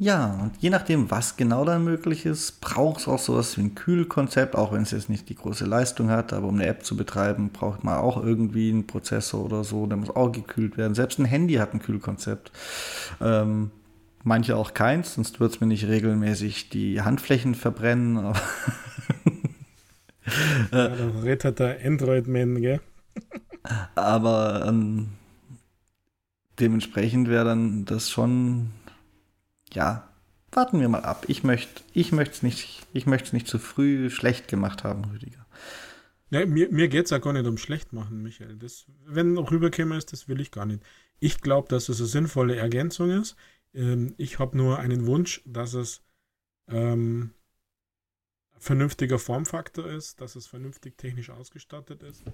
[0.00, 3.74] ja, und je nachdem, was genau dann möglich ist, braucht es auch sowas wie ein
[3.74, 6.96] Kühlkonzept, auch wenn es jetzt nicht die große Leistung hat, aber um eine App zu
[6.96, 10.94] betreiben, braucht man auch irgendwie einen Prozessor oder so, der muss auch gekühlt werden.
[10.94, 12.52] Selbst ein Handy hat ein Kühlkonzept.
[13.20, 13.72] Ähm,
[14.28, 18.16] manche auch keins, sonst wird es mir nicht regelmäßig die Handflächen verbrennen.
[20.72, 22.80] ja, dann rettet der Android-Man, gell?
[23.96, 25.08] aber ähm,
[26.60, 28.70] dementsprechend wäre dann das schon
[29.72, 30.08] ja,
[30.52, 31.24] warten wir mal ab.
[31.28, 35.46] Ich möchte ich es nicht, nicht zu früh schlecht gemacht haben, Rüdiger.
[36.30, 38.56] Ja, mir mir geht es ja gar nicht um schlecht machen, Michael.
[38.56, 40.82] Das, wenn rüberkäme ist, das will ich gar nicht.
[41.20, 43.36] Ich glaube, dass es eine sinnvolle Ergänzung ist.
[43.74, 46.02] Ähm, ich habe nur einen Wunsch, dass es
[46.68, 47.34] ähm,
[48.58, 52.24] vernünftiger Formfaktor ist, dass es vernünftig technisch ausgestattet ist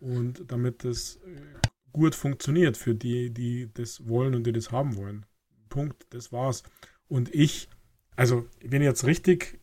[0.00, 1.40] und damit es äh,
[1.92, 5.26] gut funktioniert für die, die das wollen und die das haben wollen.
[5.68, 6.62] Punkt, das war's.
[7.08, 7.68] Und ich,
[8.16, 9.60] also, wenn jetzt richtig,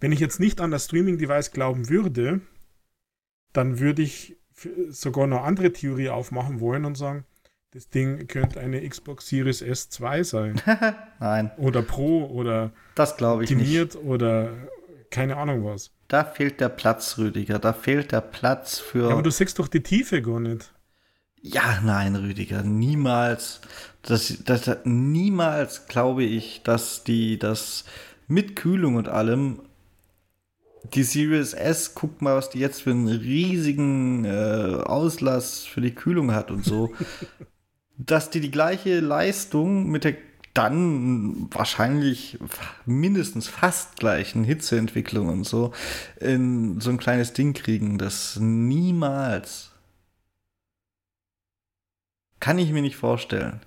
[0.00, 2.40] wenn ich jetzt nicht an das Streaming-Device glauben würde,
[3.52, 4.38] dann würde ich
[4.88, 7.24] sogar eine andere Theorie aufmachen wollen und sagen,
[7.72, 10.60] das Ding könnte eine Xbox Series S2 sein.
[11.20, 11.52] Nein.
[11.56, 13.96] Oder Pro oder das glaube ich nicht.
[13.96, 14.50] oder
[15.10, 15.92] keine Ahnung was.
[16.08, 17.58] Da fehlt der Platz, Rüdiger.
[17.60, 19.08] Da fehlt der Platz für.
[19.08, 20.72] Ja, aber du siehst doch die Tiefe gar nicht.
[21.42, 23.60] Ja, nein, Rüdiger, niemals.
[24.02, 27.84] Das, das, niemals glaube ich, dass die das
[28.26, 29.62] mit Kühlung und allem
[30.94, 35.94] die Series S, guck mal, was die jetzt für einen riesigen äh, Auslass für die
[35.94, 36.92] Kühlung hat und so,
[38.06, 40.16] dass die die gleiche Leistung mit der
[40.54, 42.38] dann wahrscheinlich
[42.84, 45.72] mindestens fast gleichen Hitzeentwicklung und so
[46.18, 49.72] in so ein kleines Ding kriegen, das niemals.
[52.40, 53.60] Kann ich mir nicht vorstellen.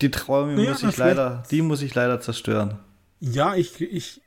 [0.00, 2.78] Die Träume ja, muss ich leider, die muss ich leider zerstören.
[3.20, 4.22] Ja, ich, ich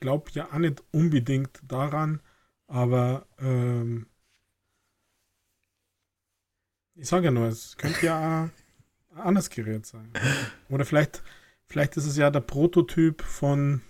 [0.00, 2.20] glaube ja auch nicht unbedingt daran,
[2.68, 4.06] aber ähm,
[6.94, 8.50] ich sage ja nur, es könnte ja
[9.16, 10.10] anderes Gerät sein.
[10.68, 11.22] Oder vielleicht,
[11.66, 13.82] vielleicht ist es ja der Prototyp von,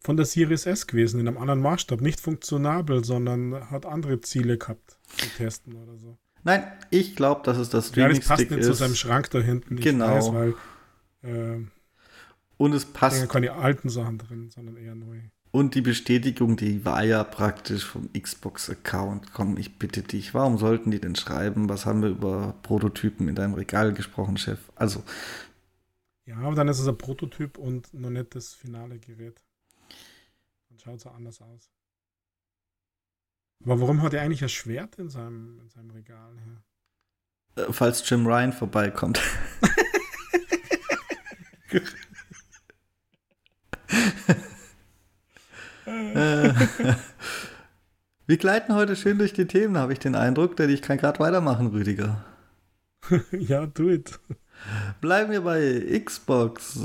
[0.00, 2.00] von der Series S gewesen, in einem anderen Maßstab.
[2.00, 6.18] Nicht funktionabel, sondern hat andere Ziele gehabt zu testen oder so.
[6.44, 8.66] Nein, ich glaube, dass es das Streaming ja, das passt nicht ist.
[8.66, 9.76] zu seinem Schrank da hinten.
[9.76, 10.08] Genau.
[10.08, 10.54] Weiß, weil,
[11.22, 11.64] äh,
[12.56, 13.22] und es passt.
[13.22, 15.20] Da keine alten Sachen drin, sondern eher neu.
[15.52, 19.34] Und die Bestätigung, die war ja praktisch vom Xbox-Account.
[19.34, 21.68] Komm, ich bitte dich, warum sollten die denn schreiben?
[21.68, 24.58] Was haben wir über Prototypen in deinem Regal gesprochen, Chef?
[24.76, 25.04] Also.
[26.24, 29.42] Ja, aber dann ist es ein Prototyp und noch nicht das finale Gerät.
[30.70, 31.70] Dann schaut es anders aus.
[33.62, 36.32] Aber warum hat er eigentlich ein Schwert in seinem, in seinem Regal?
[37.56, 37.64] Ja?
[37.64, 39.20] Äh, falls Jim Ryan vorbeikommt.
[48.26, 51.18] Wir gleiten heute schön durch die Themen, habe ich den Eindruck, denn ich kann gerade
[51.18, 52.24] weitermachen, Rüdiger.
[53.32, 54.20] ja, do it.
[55.00, 56.78] Bleiben wir bei Xbox.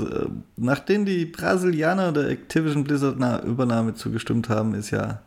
[0.56, 5.22] Nachdem die Brasilianer der Activision Blizzard Übernahme zugestimmt haben, ist ja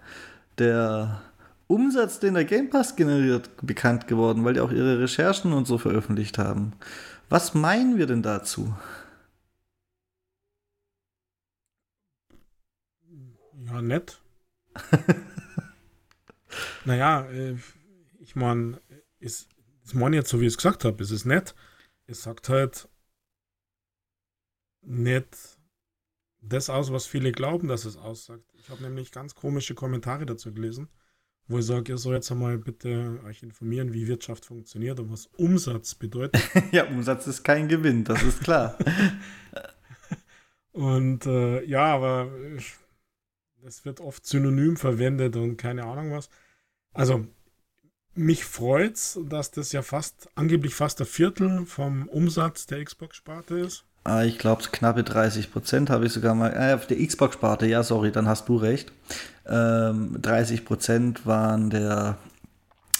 [0.58, 1.22] der
[1.68, 5.78] Umsatz, den der Game Pass generiert, bekannt geworden, weil die auch ihre Recherchen und so
[5.78, 6.74] veröffentlicht haben.
[7.30, 8.74] Was meinen wir denn dazu?
[13.72, 14.22] Ja, nett.
[16.86, 17.56] naja, äh,
[18.20, 18.82] ich meine,
[19.20, 19.48] ist
[19.94, 21.56] man jetzt so, wie ich es gesagt habe, es ist nett.
[22.06, 22.90] Es sagt halt
[24.82, 25.58] nicht
[26.42, 28.46] das aus, was viele glauben, dass es aussagt.
[28.54, 30.90] Ich habe nämlich ganz komische Kommentare dazu gelesen
[31.52, 35.28] wo ich sage, ihr sollt jetzt einmal bitte euch informieren, wie Wirtschaft funktioniert und was
[35.38, 36.42] Umsatz bedeutet.
[36.72, 38.78] ja, Umsatz ist kein Gewinn, das ist klar.
[40.72, 42.32] und äh, ja, aber
[43.64, 46.30] das wird oft synonym verwendet und keine Ahnung was.
[46.94, 47.26] Also,
[48.14, 53.60] mich freut es, dass das ja fast, angeblich fast ein Viertel vom Umsatz der Xbox-Sparte
[53.60, 53.86] ist.
[54.04, 56.50] Ah, ich glaube, knappe 30 Prozent habe ich sogar mal.
[56.50, 58.92] Äh, auf der Xbox-Sparte, ja, sorry, dann hast du recht.
[59.46, 62.18] Ähm, 30 Prozent waren der,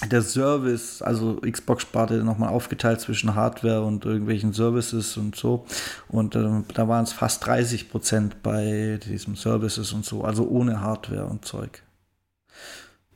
[0.10, 5.66] der Service, also Xbox-Sparte nochmal aufgeteilt zwischen Hardware und irgendwelchen Services und so.
[6.08, 10.82] Und ähm, da waren es fast 30 Prozent bei diesem Services und so, also ohne
[10.82, 11.84] Hardware und Zeug.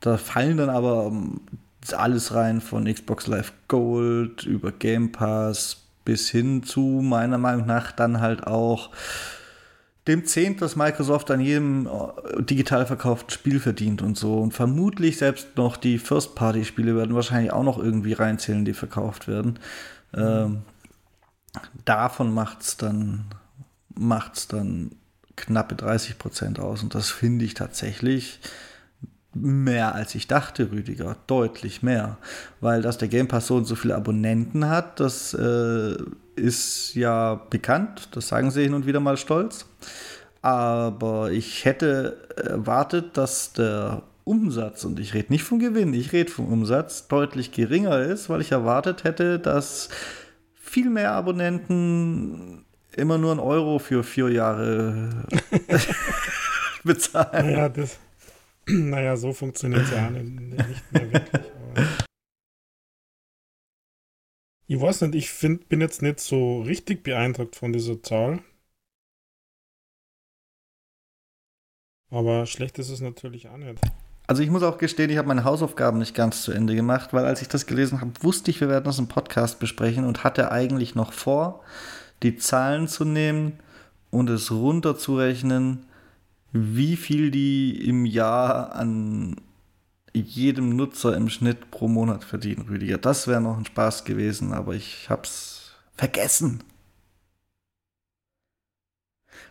[0.00, 1.40] Da fallen dann aber ähm,
[1.92, 7.92] alles rein von Xbox Live Gold über Game Pass bis hin zu meiner Meinung nach
[7.92, 8.90] dann halt auch
[10.06, 14.38] dem Zehnt, das Microsoft an jedem äh, digital verkauften Spiel verdient und so.
[14.38, 19.58] Und vermutlich selbst noch die First-Party-Spiele werden wahrscheinlich auch noch irgendwie reinzählen, die verkauft werden.
[20.14, 20.62] Ähm,
[21.84, 23.24] davon macht es dann,
[23.94, 24.92] macht's dann
[25.34, 26.82] knappe 30 Prozent aus.
[26.82, 28.40] Und das finde ich tatsächlich
[29.34, 31.16] mehr als ich dachte, Rüdiger.
[31.26, 32.16] Deutlich mehr.
[32.60, 35.96] Weil dass der Game Pass so und so viele Abonnenten hat, das äh,
[36.36, 38.08] ist ja bekannt.
[38.12, 39.66] Das sagen sie hin und wieder mal stolz.
[40.42, 46.30] Aber ich hätte erwartet, dass der Umsatz, und ich rede nicht vom Gewinn, ich rede
[46.30, 49.88] vom Umsatz, deutlich geringer ist, weil ich erwartet hätte, dass
[50.54, 52.64] viel mehr Abonnenten
[52.96, 55.26] immer nur einen Euro für vier Jahre
[56.84, 57.50] bezahlen.
[57.50, 57.98] Ja, das,
[58.66, 61.52] naja, so funktioniert es ja nicht mehr wirklich.
[64.68, 68.40] Ich weiß nicht, ich find, bin jetzt nicht so richtig beeindruckt von dieser Zahl.
[72.10, 73.80] Aber schlecht ist es natürlich auch nicht.
[74.28, 77.24] Also ich muss auch gestehen, ich habe meine Hausaufgaben nicht ganz zu Ende gemacht, weil
[77.24, 80.50] als ich das gelesen habe, wusste ich, wir werden das im Podcast besprechen und hatte
[80.50, 81.62] eigentlich noch vor,
[82.22, 83.60] die Zahlen zu nehmen
[84.10, 85.86] und es runterzurechnen,
[86.52, 89.36] wie viel die im Jahr an
[90.20, 92.98] jedem Nutzer im Schnitt pro Monat verdienen, Rüdiger.
[92.98, 96.62] Das wäre noch ein Spaß gewesen, aber ich hab's vergessen.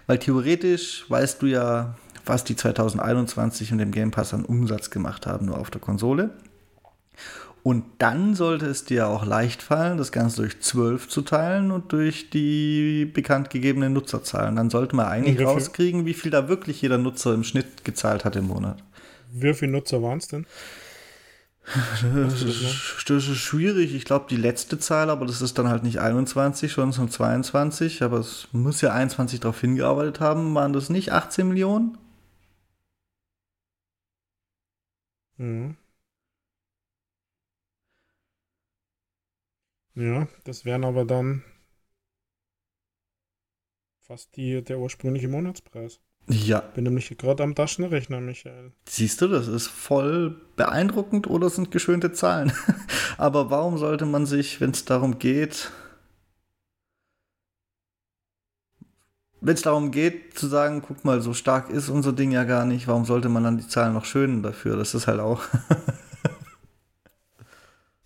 [0.07, 1.95] Weil theoretisch weißt du ja,
[2.26, 6.32] was die 2021 mit dem Game Pass an Umsatz gemacht haben, nur auf der Konsole.
[7.63, 11.91] Und dann sollte es dir auch leicht fallen, das Ganze durch 12 zu teilen und
[11.91, 14.55] durch die bekannt gegebenen Nutzerzahlen.
[14.55, 18.36] Dann sollte man eigentlich rauskriegen, wie viel da wirklich jeder Nutzer im Schnitt gezahlt hat
[18.36, 18.84] im Monat.
[19.38, 20.46] Wie viele Nutzer waren es denn?
[21.74, 23.94] Das ist, das ist schwierig.
[23.96, 28.04] Ich glaube, die letzte Zahl, aber das ist dann halt nicht 21, sondern 22.
[28.04, 30.54] Aber es muss ja 21 darauf hingearbeitet haben.
[30.56, 31.98] Waren das nicht 18 Millionen?
[35.38, 35.76] Mhm.
[39.96, 41.44] Ja, das wären aber dann
[44.00, 46.00] fast die, der ursprüngliche Monatspreis.
[46.28, 46.59] Ja.
[46.59, 48.71] Bin nämlich gerade am Taschenrechner, Michael.
[48.88, 52.51] Siehst du, das ist voll beeindruckend oder sind geschönte Zahlen.
[53.17, 55.71] aber warum sollte man sich, wenn es darum geht,
[59.41, 62.65] wenn es darum geht, zu sagen, guck mal, so stark ist unser Ding ja gar
[62.65, 64.76] nicht, warum sollte man dann die Zahlen noch schönen dafür?
[64.76, 65.43] Das ist halt auch.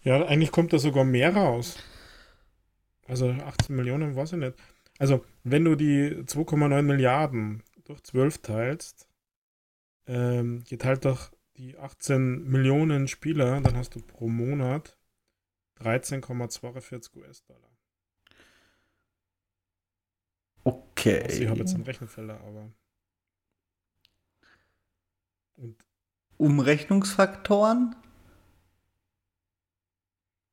[0.02, 1.78] Ja, eigentlich kommt da sogar mehr raus.
[3.08, 4.56] Also 18 Millionen, weiß ich nicht.
[4.98, 9.08] Also, wenn du die 2,9 Milliarden durch 12 teilst,
[10.06, 14.98] ähm, geteilt durch die 18 Millionen Spieler, dann hast du pro Monat
[15.80, 17.70] 13,42 US-Dollar.
[20.64, 21.24] Okay.
[21.24, 22.72] Also ich habe jetzt einen Rechenfäller, aber.
[25.56, 25.84] Und
[26.38, 27.96] Umrechnungsfaktoren?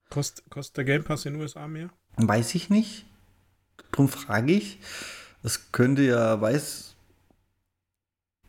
[0.08, 1.90] Kost, kostet der Game Pass in den USA mehr?
[2.16, 3.06] Weiß ich nicht.
[3.92, 4.80] Drum frage ich.
[5.42, 6.95] Es könnte ja, weiß.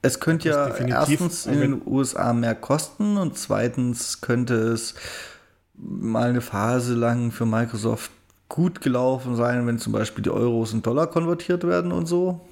[0.01, 4.95] Es könnte ja erstens in den USA mehr kosten und zweitens könnte es
[5.73, 8.11] mal eine Phase lang für Microsoft
[8.49, 12.47] gut gelaufen sein, wenn zum Beispiel die Euros in Dollar konvertiert werden und so.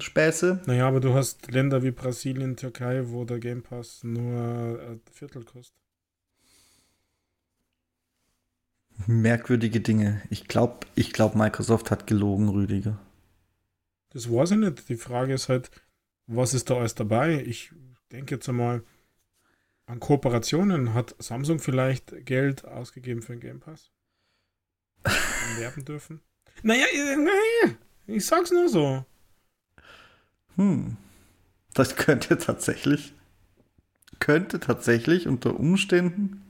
[0.00, 0.62] Späße.
[0.66, 5.44] Naja, aber du hast Länder wie Brasilien, Türkei, wo der Game Pass nur ein Viertel
[5.44, 5.76] kostet.
[9.06, 10.22] Merkwürdige Dinge.
[10.30, 12.98] Ich glaube, ich glaub, Microsoft hat gelogen, Rüdiger.
[14.10, 14.88] Das weiß ich nicht.
[14.88, 15.70] Die Frage ist halt,
[16.26, 17.42] was ist da alles dabei?
[17.46, 17.72] Ich
[18.12, 18.82] denke jetzt einmal
[19.86, 20.94] an Kooperationen.
[20.94, 23.90] Hat Samsung vielleicht Geld ausgegeben für den Game Pass?
[25.58, 26.20] werben dürfen?
[26.62, 29.04] Naja, naja, ich sag's nur so.
[30.56, 30.96] Hm.
[31.74, 33.14] Das könnte tatsächlich,
[34.18, 36.42] könnte tatsächlich unter Umständen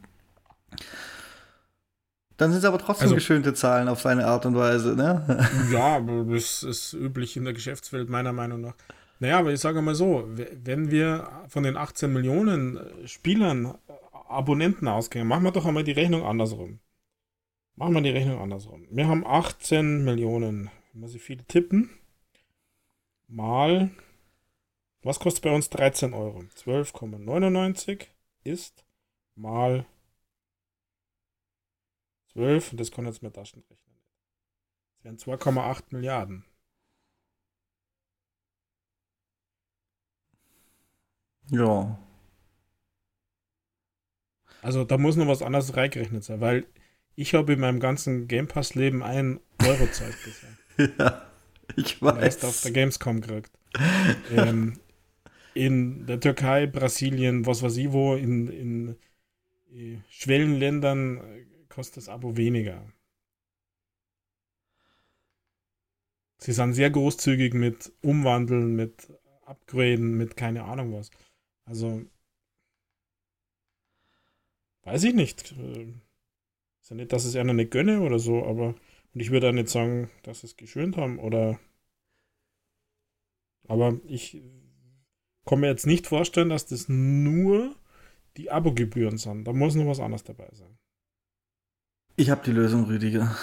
[2.37, 5.49] dann sind es aber trotzdem also, geschönte Zahlen auf seine Art und Weise, ne?
[5.73, 8.75] Ja, das ist üblich in der Geschäftswelt, meiner Meinung nach.
[9.19, 13.79] Naja, aber ich sage mal so, wenn wir von den 18 Millionen Spielern
[14.29, 16.81] Abonnenten ausgehen, machen wir doch einmal die Rechnung andersrum.
[17.77, 18.87] Machen wir die Rechnung andersrum.
[18.91, 21.91] Wir haben 18 Millionen, wenn wir sie viel tippen,
[23.29, 23.91] mal,
[25.03, 26.41] was kostet bei uns 13 Euro?
[26.57, 28.07] 12,99
[28.45, 28.85] ist
[29.35, 29.85] mal
[32.33, 33.99] 12 und das kann jetzt mit Taschen rechnen.
[34.97, 36.46] Das wären 2,8 Milliarden.
[41.51, 41.99] Ja.
[44.63, 46.67] Also da muss noch was anderes reingerechnet sein, weil
[47.15, 50.51] ich habe in meinem ganzen Game Pass-Leben einen Euro Zeit bisher.
[50.99, 51.31] ja,
[51.77, 52.23] ich weiß.
[52.23, 53.51] Erst auf der Gamescom gekriegt.
[54.31, 54.79] ähm,
[55.55, 58.97] in der Türkei, Brasilien, was weiß ich wo, in, in,
[59.71, 61.21] in Schwellenländern
[61.69, 62.83] kostet das Abo weniger.
[66.39, 69.09] Sie sind sehr großzügig mit Umwandeln, mit
[69.47, 71.11] Upgraden, mit keine Ahnung was.
[71.67, 72.05] Also,
[74.83, 75.53] weiß ich nicht.
[75.53, 78.75] Ist ja nicht, dass es einer nicht gönne oder so, aber
[79.17, 81.59] und ich würde auch nicht sagen, dass sie es geschönt haben oder.
[83.67, 84.43] Aber ich
[85.47, 87.75] kann mir jetzt nicht vorstellen, dass das nur
[88.37, 89.45] die Abogebühren sind.
[89.45, 90.77] Da muss noch was anderes dabei sein.
[92.17, 93.35] Ich habe die Lösung, Rüdiger.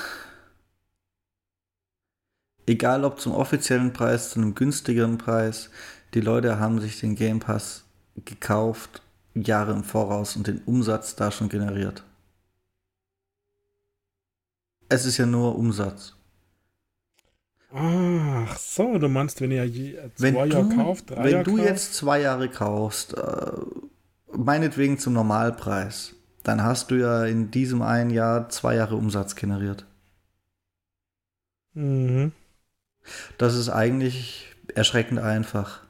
[2.68, 5.72] Egal ob zum offiziellen Preis, zu einem günstigeren Preis,
[6.14, 7.83] die Leute haben sich den Game Pass
[8.16, 9.02] gekauft,
[9.36, 12.04] Jahre im Voraus und den Umsatz da schon generiert.
[14.90, 16.16] Es ist ja nur Umsatz.
[17.76, 19.64] Ach so, du meinst, wenn ihr
[20.16, 21.70] zwei wenn Jahre kauft, drei Wenn Jahr du kauft?
[21.70, 23.52] jetzt zwei Jahre kaufst, äh,
[24.32, 29.86] meinetwegen zum Normalpreis, dann hast du ja in diesem einen Jahr zwei Jahre Umsatz generiert.
[31.74, 32.32] Mhm.
[33.38, 35.82] Das ist eigentlich erschreckend einfach.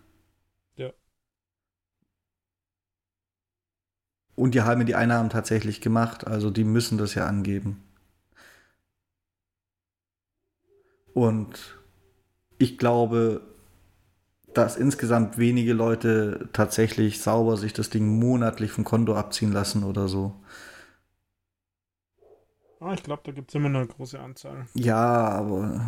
[0.76, 0.92] Ja.
[4.36, 7.84] Und die haben die Einnahmen tatsächlich gemacht, also die müssen das ja angeben.
[11.14, 11.78] Und
[12.58, 13.42] ich glaube,
[14.54, 20.08] dass insgesamt wenige Leute tatsächlich sauber sich das Ding monatlich vom Konto abziehen lassen oder
[20.08, 20.34] so.
[22.80, 24.68] Ah, ich glaube, da gibt es immer eine große Anzahl.
[24.74, 25.82] Ja, aber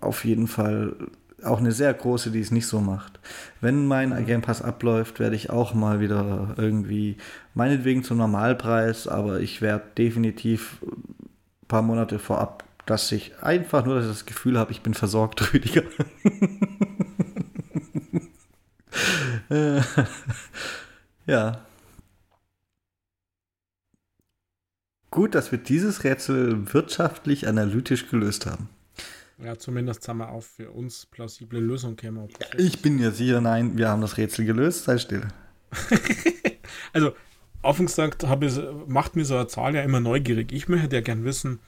[0.00, 0.96] auf jeden Fall
[1.44, 3.20] auch eine sehr große, die es nicht so macht.
[3.60, 7.16] Wenn mein Game Pass abläuft, werde ich auch mal wieder irgendwie,
[7.54, 14.00] meinetwegen zum Normalpreis, aber ich werde definitiv ein paar Monate vorab dass ich einfach nur
[14.00, 15.84] das Gefühl habe, ich bin versorgt, Rüdiger.
[21.26, 21.64] ja.
[25.12, 28.68] Gut, dass wir dieses Rätsel wirtschaftlich analytisch gelöst haben.
[29.42, 32.28] Ja, zumindest haben wir auch für uns plausible Lösungen käme.
[32.58, 35.26] Ich bin ja sicher, nein, wir haben das Rätsel gelöst, sei still.
[36.92, 37.12] also,
[37.62, 40.52] offen gesagt, ich, macht mir so eine Zahl ja immer neugierig.
[40.52, 41.60] Ich möchte ja gern wissen,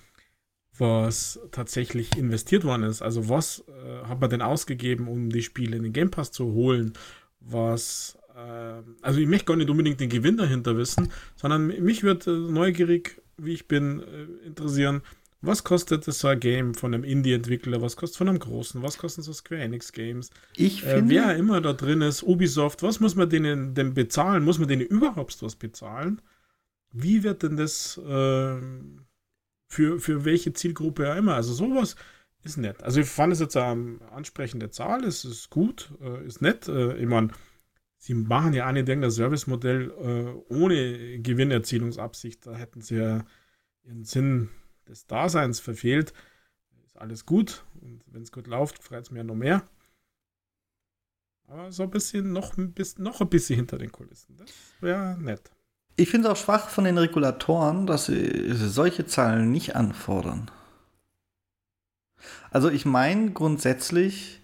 [0.79, 3.03] was tatsächlich investiert worden ist.
[3.03, 6.53] Also was äh, hat man denn ausgegeben, um die Spiele in den Game Pass zu
[6.53, 6.95] holen?
[7.41, 12.27] Was, äh, also ich möchte gar nicht unbedingt den Gewinn dahinter wissen, sondern mich wird
[12.27, 15.03] äh, neugierig, wie ich bin, äh, interessieren,
[15.43, 17.83] was kostet das so ein Game von einem Indie-Entwickler?
[17.83, 18.83] Was kostet von einem großen?
[18.83, 20.31] Was kosten so Square Enix Games?
[20.57, 24.45] Ich äh, finde, wer immer da drin ist, Ubisoft, was muss man denen denn bezahlen?
[24.45, 26.23] Muss man denen überhaupt was bezahlen?
[26.93, 28.57] Wie wird denn das äh,
[29.73, 31.35] für, für welche Zielgruppe auch immer.
[31.35, 31.97] Also sowas
[32.45, 32.83] ist nett.
[32.83, 36.69] Also ich fand es jetzt eine ansprechende Zahl, es ist gut, äh, ist nett.
[36.69, 37.29] Äh, ich meine,
[37.97, 42.47] sie machen ja auch nicht irgendein Servicemodell äh, ohne Gewinnerzielungsabsicht.
[42.47, 43.25] Da hätten sie ja
[43.85, 44.51] ihren Sinn
[44.89, 46.13] des Daseins verfehlt.
[46.85, 49.63] Ist alles gut und wenn es gut läuft, freut es mir noch mehr.
[51.49, 54.37] Aber so ein bisschen noch, ein bisschen, noch ein bisschen hinter den Kulissen.
[54.37, 55.51] Das wäre nett.
[55.97, 60.51] Ich finde es auch schwach von den Regulatoren, dass sie solche Zahlen nicht anfordern.
[62.51, 64.41] Also ich meine, grundsätzlich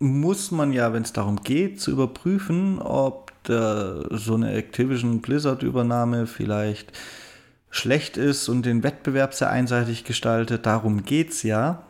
[0.00, 6.26] muss man ja, wenn es darum geht, zu überprüfen, ob der, so eine Activision Blizzard-Übernahme
[6.26, 6.92] vielleicht
[7.74, 10.64] schlecht ist und den Wettbewerb sehr einseitig gestaltet.
[10.66, 11.84] Darum geht es ja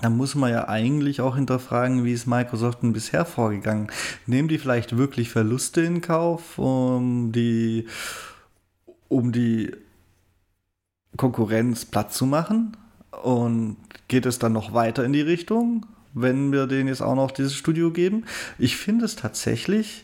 [0.00, 3.90] da muss man ja eigentlich auch hinterfragen, wie ist Microsoft denn bisher vorgegangen?
[4.26, 7.86] Nehmen die vielleicht wirklich Verluste in Kauf, um die,
[9.08, 9.72] um die
[11.16, 12.76] Konkurrenz platt zu machen?
[13.22, 13.76] Und
[14.08, 17.54] geht es dann noch weiter in die Richtung, wenn wir denen jetzt auch noch dieses
[17.54, 18.24] Studio geben?
[18.58, 20.03] Ich finde es tatsächlich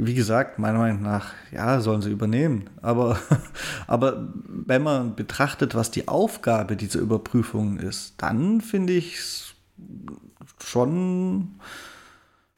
[0.00, 2.70] wie gesagt, meiner Meinung nach, ja, sollen sie übernehmen.
[2.82, 3.18] Aber,
[3.86, 9.54] aber wenn man betrachtet, was die Aufgabe dieser Überprüfung ist, dann finde ich es
[10.64, 11.60] schon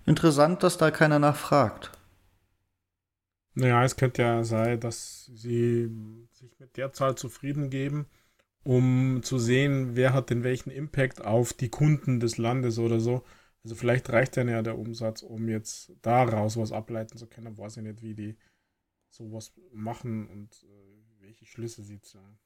[0.05, 1.91] interessant, dass da keiner nachfragt.
[3.55, 5.91] Naja, es könnte ja sein, dass sie
[6.32, 8.07] sich mit der Zahl zufrieden geben,
[8.62, 13.24] um zu sehen, wer hat denn welchen Impact auf die Kunden des Landes oder so.
[13.62, 17.58] Also vielleicht reicht dann ja der Umsatz, um jetzt daraus was ableiten zu können.
[17.58, 18.36] Weiß ich nicht, wie die
[19.11, 22.38] sowas machen und äh, welche Schlüsse sie ziehen.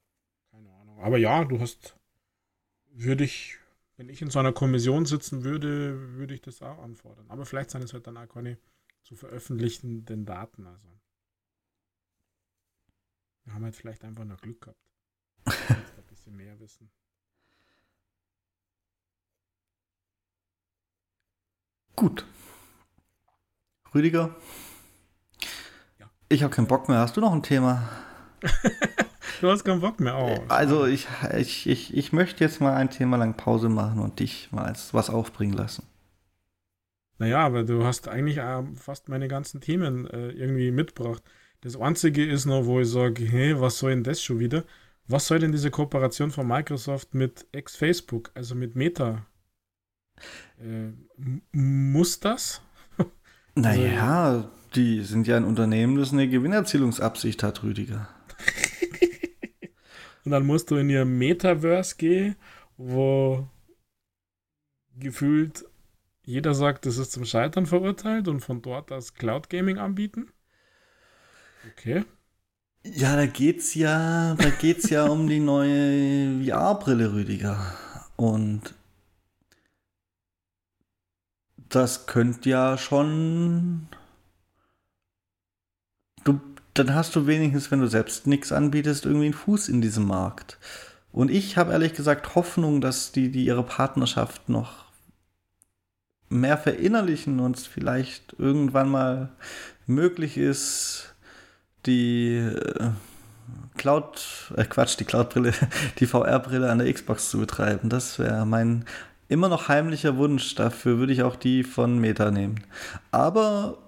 [0.51, 0.99] Keine Ahnung.
[1.01, 1.97] Aber ja, du hast,
[2.91, 3.59] würde ich,
[3.97, 7.27] wenn ich in so einer Kommission sitzen würde, würde ich das auch anfordern.
[7.29, 8.59] Aber vielleicht sind es halt dann auch keine
[9.03, 10.67] zu veröffentlichenden Daten.
[10.67, 10.89] Also.
[13.45, 14.89] Wir haben halt vielleicht einfach noch Glück gehabt.
[15.47, 16.91] ein bisschen mehr wissen.
[21.97, 22.25] Gut.
[23.95, 24.35] Rüdiger?
[25.99, 26.11] Ja.
[26.29, 26.99] Ich habe keinen Bock mehr.
[26.99, 27.89] Hast du noch ein Thema?
[29.41, 30.17] du hast keinen Bock mehr.
[30.17, 34.19] Oh, also ich, ich, ich, ich möchte jetzt mal ein Thema lang Pause machen und
[34.21, 35.87] dich mal was aufbringen lassen.
[37.19, 41.23] Naja, aber du hast eigentlich äh, fast meine ganzen Themen äh, irgendwie mitgebracht.
[41.61, 44.65] Das Einzige ist noch, wo ich sage, hey, was soll denn das schon wieder?
[45.07, 49.27] Was soll denn diese Kooperation von Microsoft mit ex-Facebook, also mit Meta?
[50.61, 50.93] Äh,
[51.53, 52.63] muss das?
[53.57, 58.09] Naja, also, die sind ja ein Unternehmen, das eine Gewinnerzielungsabsicht hat, Rüdiger.
[60.25, 62.35] Und dann musst du in ihr Metaverse gehen,
[62.77, 63.47] wo
[64.99, 65.65] gefühlt
[66.25, 70.31] jeder sagt, das ist zum Scheitern verurteilt und von dort das Cloud Gaming anbieten.
[71.73, 72.05] Okay.
[72.83, 77.75] Ja, da geht's ja, da geht's ja um die neue VR-Brille, Rüdiger.
[78.17, 78.75] Und
[81.75, 83.89] das könnte ja schon.
[86.25, 86.41] Du,
[86.75, 90.59] dann hast du wenigstens, wenn du selbst nichts anbietest, irgendwie einen Fuß in diesem Markt.
[91.13, 94.85] Und ich habe ehrlich gesagt Hoffnung, dass die, die ihre Partnerschaft noch
[96.29, 99.29] mehr verinnerlichen und es vielleicht irgendwann mal
[99.87, 101.15] möglich ist,
[101.87, 102.91] die äh,
[103.77, 105.53] Cloud, äh Quatsch, die Cloud-Brille,
[105.99, 107.89] die VR-Brille an der Xbox zu betreiben.
[107.89, 108.85] Das wäre mein
[109.29, 110.55] immer noch heimlicher Wunsch.
[110.55, 112.65] Dafür würde ich auch die von Meta nehmen.
[113.11, 113.79] Aber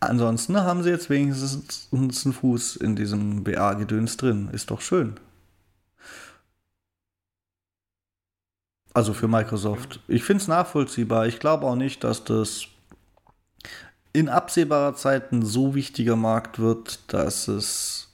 [0.00, 4.48] ansonsten haben sie jetzt wenigstens einen Fuß in diesem BA-Gedöns drin.
[4.52, 5.14] Ist doch schön.
[8.94, 10.00] Also für Microsoft.
[10.06, 11.26] Ich finde es nachvollziehbar.
[11.26, 12.66] Ich glaube auch nicht, dass das
[14.12, 18.08] in absehbarer Zeit ein so wichtiger Markt wird, dass es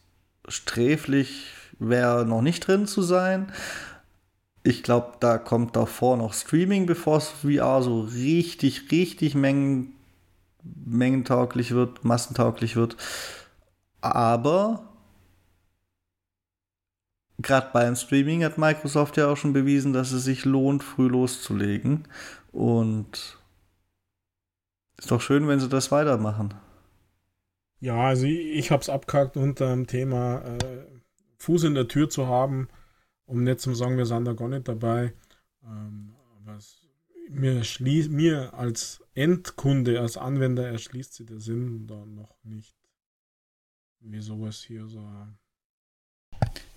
[0.46, 1.46] sträflich
[1.80, 3.52] wäre, noch nicht drin zu sein.
[4.62, 9.94] Ich glaube, da kommt davor noch Streaming, bevor es VR so richtig, richtig mengen,
[10.62, 12.96] mengentauglich wird, massentauglich wird.
[14.00, 14.88] Aber
[17.38, 22.06] gerade beim Streaming hat Microsoft ja auch schon bewiesen, dass es sich lohnt, früh loszulegen.
[22.52, 23.38] Und
[24.98, 26.54] ist doch schön, wenn sie das weitermachen.
[27.80, 30.84] Ja, also ich, ich habe es abgehakt unter dem Thema äh,
[31.38, 32.68] Fuß in der Tür zu haben,
[33.28, 35.12] um nicht zu sagen, wir sind da gar nicht dabei.
[35.62, 36.58] Ähm, aber
[37.28, 37.62] mir,
[38.08, 42.76] mir als Endkunde, als Anwender erschließt sich der Sinn da noch nicht,
[44.00, 45.00] wie sowas hier so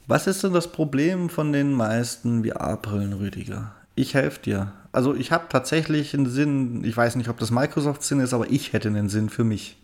[0.07, 3.75] was ist denn das Problem von den meisten VR-Brillen, Rüdiger?
[3.95, 4.73] Ich helfe dir.
[4.91, 8.51] Also ich habe tatsächlich einen Sinn, ich weiß nicht, ob das Microsoft Sinn ist, aber
[8.51, 9.77] ich hätte einen Sinn für mich.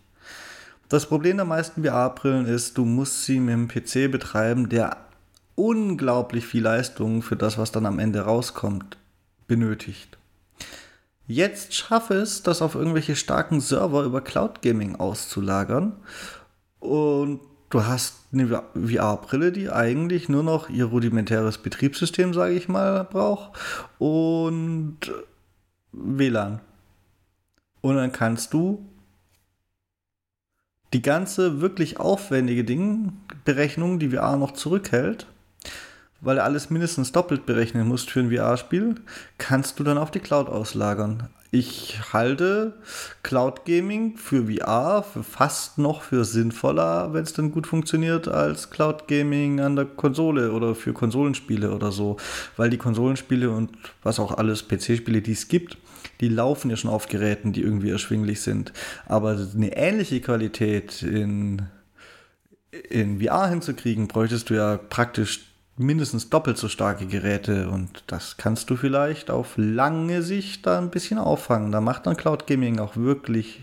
[0.90, 4.98] Das Problem der meisten VR-Brillen ist, du musst sie mit einem PC betreiben, der
[5.58, 8.96] unglaublich viel Leistung für das, was dann am Ende rauskommt,
[9.48, 10.16] benötigt.
[11.26, 15.94] Jetzt schaffe es, das auf irgendwelche starken Server über Cloud Gaming auszulagern.
[16.78, 17.40] Und
[17.70, 23.58] du hast eine VR-Brille, die eigentlich nur noch ihr rudimentäres Betriebssystem, sage ich mal, braucht
[23.98, 24.98] und
[25.92, 26.60] WLAN.
[27.80, 28.86] Und dann kannst du
[30.92, 33.12] die ganze wirklich aufwendige Ding,
[33.44, 35.26] Berechnung, die VR noch zurückhält,
[36.20, 38.96] weil er alles mindestens doppelt berechnen musst für ein VR-Spiel,
[39.38, 42.74] kannst du dann auf die Cloud auslagern ich halte
[43.22, 48.68] Cloud Gaming für VR für fast noch für sinnvoller, wenn es dann gut funktioniert, als
[48.70, 52.18] Cloud Gaming an der Konsole oder für Konsolenspiele oder so.
[52.58, 53.70] Weil die Konsolenspiele und
[54.02, 55.78] was auch alles PC-Spiele, die es gibt,
[56.20, 58.74] die laufen ja schon auf Geräten, die irgendwie erschwinglich sind.
[59.06, 61.62] Aber eine ähnliche Qualität in,
[62.90, 65.47] in VR hinzukriegen, bräuchtest du ja praktisch
[65.78, 70.90] mindestens doppelt so starke Geräte und das kannst du vielleicht auf lange Sicht da ein
[70.90, 71.72] bisschen auffangen.
[71.72, 73.60] Da macht dann Cloud Gaming auch wirklich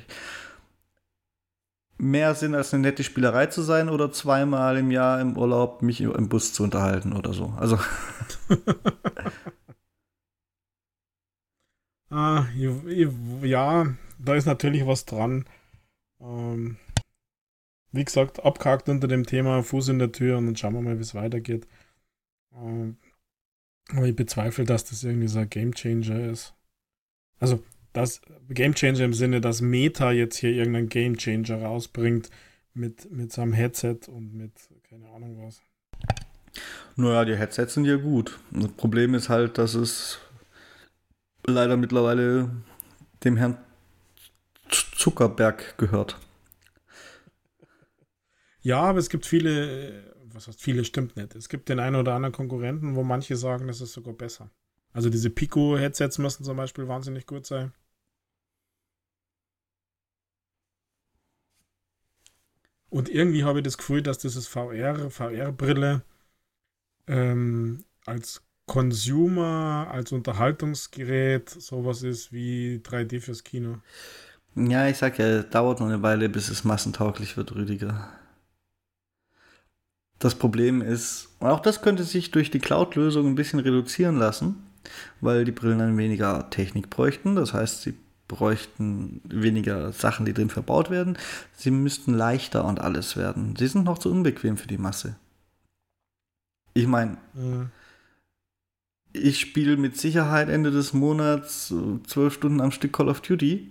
[1.97, 6.01] mehr Sinn, als eine nette Spielerei zu sein oder zweimal im Jahr im Urlaub mich
[6.01, 7.53] im Bus zu unterhalten oder so.
[7.57, 7.79] Also.
[12.09, 12.45] ah,
[13.41, 13.87] ja,
[14.19, 15.45] da ist natürlich was dran.
[16.19, 16.77] Ähm,
[17.91, 20.97] wie gesagt, abgehakt unter dem Thema Fuß in der Tür und dann schauen wir mal,
[20.97, 21.67] wie es weitergeht.
[22.55, 22.97] Ähm,
[23.89, 26.53] aber ich bezweifle, dass das irgendwie so ein Gamechanger ist.
[27.39, 27.63] Also,
[27.93, 32.29] das Gamechanger im Sinne, dass Meta jetzt hier irgendeinen Gamechanger rausbringt
[32.73, 34.51] mit, mit seinem Headset und mit
[34.89, 35.61] keine Ahnung was.
[36.95, 38.39] Naja, die Headsets sind ja gut.
[38.51, 40.19] Das Problem ist halt, dass es
[41.45, 42.51] leider mittlerweile
[43.23, 43.57] dem Herrn
[44.69, 46.17] Zuckerberg gehört.
[48.61, 51.35] Ja, aber es gibt viele was heißt viele, stimmt nicht.
[51.35, 54.51] Es gibt den einen oder anderen Konkurrenten, wo manche sagen, das ist sogar besser.
[54.93, 57.73] Also diese Pico-Headsets müssen zum Beispiel wahnsinnig gut sein.
[62.89, 66.03] Und irgendwie habe ich das Gefühl, dass dieses VR, VR-Brille
[67.07, 73.79] ähm, als Consumer, als Unterhaltungsgerät sowas ist wie 3D fürs Kino.
[74.55, 78.09] Ja, ich sag ja, dauert noch eine Weile, bis es massentauglich wird, Rüdiger.
[80.19, 84.63] Das Problem ist, auch das könnte sich durch die Cloud-Lösung ein bisschen reduzieren lassen,
[85.21, 87.35] weil die Brillen dann weniger Technik bräuchten.
[87.35, 87.95] Das heißt, sie
[88.27, 91.17] bräuchten weniger Sachen, die drin verbaut werden.
[91.55, 93.55] Sie müssten leichter und alles werden.
[93.57, 95.15] Sie sind noch zu unbequem für die Masse.
[96.73, 97.69] Ich meine, mhm.
[99.13, 101.73] ich spiele mit Sicherheit Ende des Monats
[102.07, 103.69] zwölf Stunden am Stück Call of Duty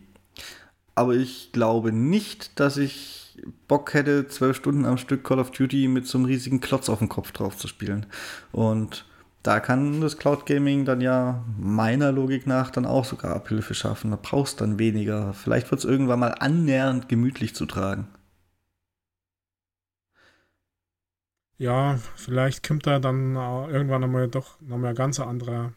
[0.94, 3.23] aber ich glaube nicht, dass ich
[3.68, 6.98] Bock hätte, zwölf Stunden am Stück Call of Duty mit so einem riesigen Klotz auf
[6.98, 8.06] dem Kopf drauf zu spielen.
[8.52, 9.04] Und
[9.42, 14.10] da kann das Cloud Gaming dann ja meiner Logik nach dann auch sogar Abhilfe schaffen.
[14.10, 15.34] Da brauchst dann weniger.
[15.34, 18.08] Vielleicht wird es irgendwann mal annähernd gemütlich zu tragen.
[21.58, 25.72] Ja, vielleicht kommt da dann irgendwann einmal doch nochmal ein ganz anderer,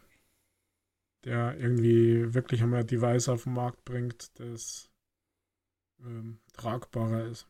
[1.25, 4.86] der irgendwie wirklich einmal ein Device auf den Markt bringt, das
[6.01, 7.47] ähm, tragbarer ist.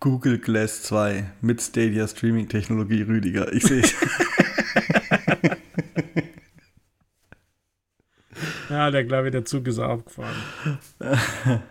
[0.00, 3.52] Google Glass 2 mit Stadia Streaming Technologie Rüdiger.
[3.52, 3.82] Ich sehe
[8.68, 10.36] Ja, der glaube ich, der Zug ist abgefahren.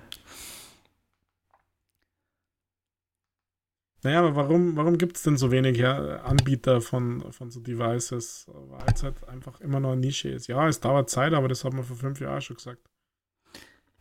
[4.06, 8.46] Naja, aber warum, warum gibt es denn so wenig ja, Anbieter von, von so Devices?
[8.54, 10.46] Weil es halt einfach immer noch eine Nische ist.
[10.46, 12.88] Ja, es dauert Zeit, aber das hat man vor fünf Jahren schon gesagt.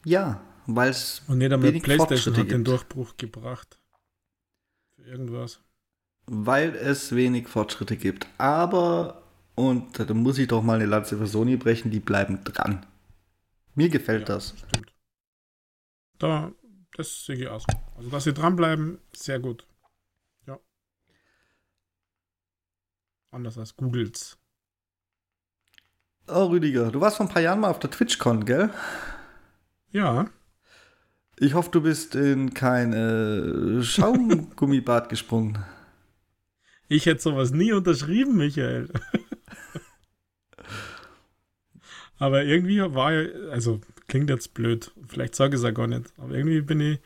[0.05, 1.22] Ja, weil es.
[1.26, 3.78] Und nicht einmal PlayStation hat den Durchbruch gebracht.
[4.94, 5.60] Für irgendwas.
[6.26, 8.26] Weil es wenig Fortschritte gibt.
[8.36, 9.22] Aber,
[9.55, 12.85] und da muss ich doch mal eine Lanze für Sony brechen, die bleiben dran.
[13.74, 14.55] Mir gefällt ja, das.
[14.68, 14.93] Stimmt.
[16.18, 16.52] Da,
[16.94, 17.64] das sehe ich aus.
[17.97, 19.66] Also, dass sie dranbleiben, sehr gut.
[23.35, 24.39] Anders als Googles.
[26.28, 28.70] Oh, Rüdiger, du warst vor ein paar Jahren mal auf der TwitchCon, gell?
[29.90, 30.31] Ja.
[31.40, 35.59] Ich hoffe, du bist in kein äh, Schaumgummibad gesprungen.
[36.89, 38.89] Ich hätte sowas nie unterschrieben, Michael.
[42.19, 46.12] aber irgendwie war ja, also klingt jetzt blöd, vielleicht sage ich es ja gar nicht,
[46.19, 47.01] aber irgendwie bin ich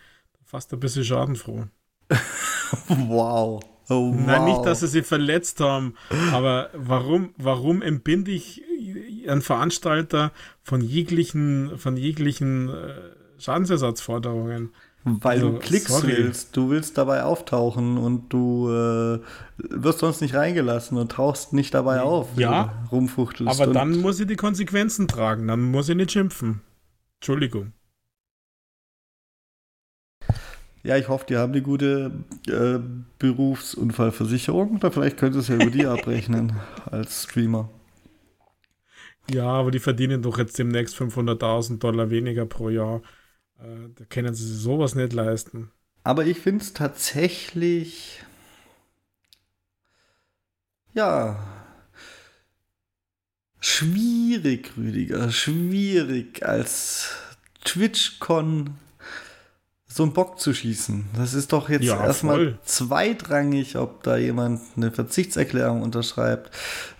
[0.44, 1.68] fast ein bisschen schadenfroh.
[2.88, 3.77] wow.
[3.88, 4.20] Oh, wow.
[4.26, 5.94] Nein, nicht, dass sie sie verletzt haben,
[6.32, 8.62] aber warum, warum entbinde ich
[9.26, 10.32] einen Veranstalter
[10.62, 12.94] von jeglichen, von jeglichen äh,
[13.38, 14.70] Schadensersatzforderungen?
[15.04, 16.08] Weil also, du Klicks sorry.
[16.08, 19.20] willst, du willst dabei auftauchen und du äh,
[19.56, 23.60] wirst sonst nicht reingelassen und tauchst nicht dabei auf, ja, rumfuchtelst.
[23.60, 26.60] Aber dann muss ich die Konsequenzen tragen, dann muss ich nicht schimpfen.
[27.20, 27.72] Entschuldigung.
[30.88, 32.78] Ja, ich hoffe, die haben eine gute äh,
[33.18, 34.76] Berufsunfallversicherung.
[34.76, 36.54] Oder vielleicht können sie es ja über die abrechnen
[36.86, 37.68] als Streamer.
[39.30, 43.02] Ja, aber die verdienen doch jetzt demnächst 500.000 Dollar weniger pro Jahr.
[43.58, 45.70] Äh, da können sie sich sowas nicht leisten.
[46.04, 48.22] Aber ich finde es tatsächlich.
[50.94, 51.38] Ja.
[53.60, 55.30] Schwierig, Rüdiger.
[55.30, 57.10] Schwierig als
[57.64, 58.78] TwitchCon
[59.98, 61.06] so einen Bock zu schießen.
[61.16, 66.52] Das ist doch jetzt ja, erstmal zweitrangig, ob da jemand eine Verzichtserklärung unterschreibt.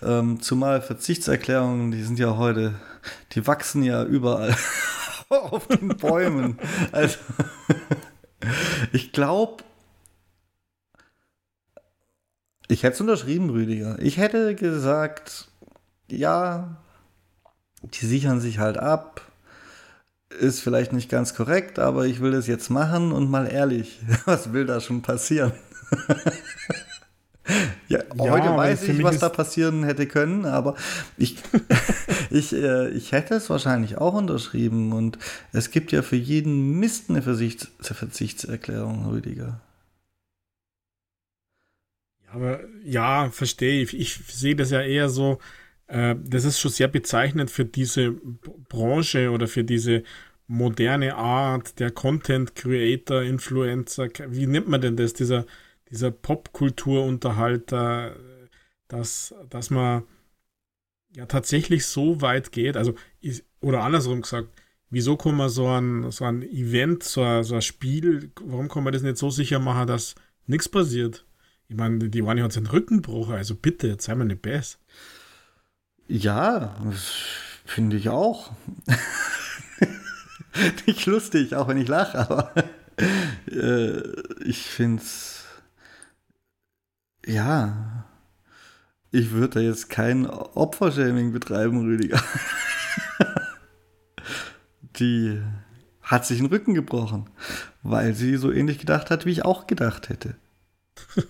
[0.03, 2.73] Ähm, zumal Verzichtserklärungen, die sind ja heute,
[3.31, 4.53] die wachsen ja überall
[5.29, 6.59] auf den Bäumen.
[6.91, 7.19] Also,
[8.91, 9.63] ich glaube,
[12.67, 13.97] ich hätte es unterschrieben, Rüdiger.
[13.99, 15.47] Ich hätte gesagt,
[16.09, 16.75] ja,
[17.81, 19.28] die sichern sich halt ab
[20.29, 24.53] ist vielleicht nicht ganz korrekt, aber ich will das jetzt machen und mal ehrlich, was
[24.53, 25.53] will da schon passieren?
[27.87, 30.75] ja, ja, heute weiß ich, was da passieren hätte können, aber
[31.17, 31.37] ich,
[32.29, 35.17] ich, äh, ich hätte es wahrscheinlich auch unterschrieben und
[35.51, 39.61] es gibt ja für jeden Mist eine Versichts Verzichtserklärung, Rüdiger.
[42.25, 43.99] Ja, aber ja, verstehe ich.
[43.99, 45.39] Ich sehe das ja eher so,
[45.91, 48.11] das ist schon sehr bezeichnend für diese
[48.69, 50.03] Branche oder für diese
[50.45, 54.07] moderne Art der Content Creator, Influencer.
[54.27, 55.13] Wie nennt man denn das?
[55.13, 55.47] Dieser,
[55.89, 58.15] dieser Popkulturunterhalter,
[58.87, 60.03] dass, dass man
[61.15, 62.93] ja tatsächlich so weit geht, also
[63.61, 64.49] oder andersrum gesagt,
[64.89, 68.83] wieso kann man so ein, so ein Event, so ein, so ein Spiel, warum kann
[68.83, 71.25] man das nicht so sicher machen, dass nichts passiert?
[71.67, 74.79] Ich meine, die waren ja uns einen Rückenbruch, also bitte, jetzt sei mal nicht besser.
[76.09, 76.75] Ja,
[77.65, 78.51] finde ich auch.
[80.87, 82.51] nicht lustig, auch wenn ich lache, aber
[83.47, 84.01] äh,
[84.43, 85.45] ich finde es.
[87.27, 88.07] Ja.
[89.11, 92.23] Ich würde da jetzt kein Opfershaming betreiben, Rüdiger.
[94.99, 95.39] Die
[96.01, 97.29] hat sich den Rücken gebrochen,
[97.83, 100.35] weil sie so ähnlich gedacht hat, wie ich auch gedacht hätte.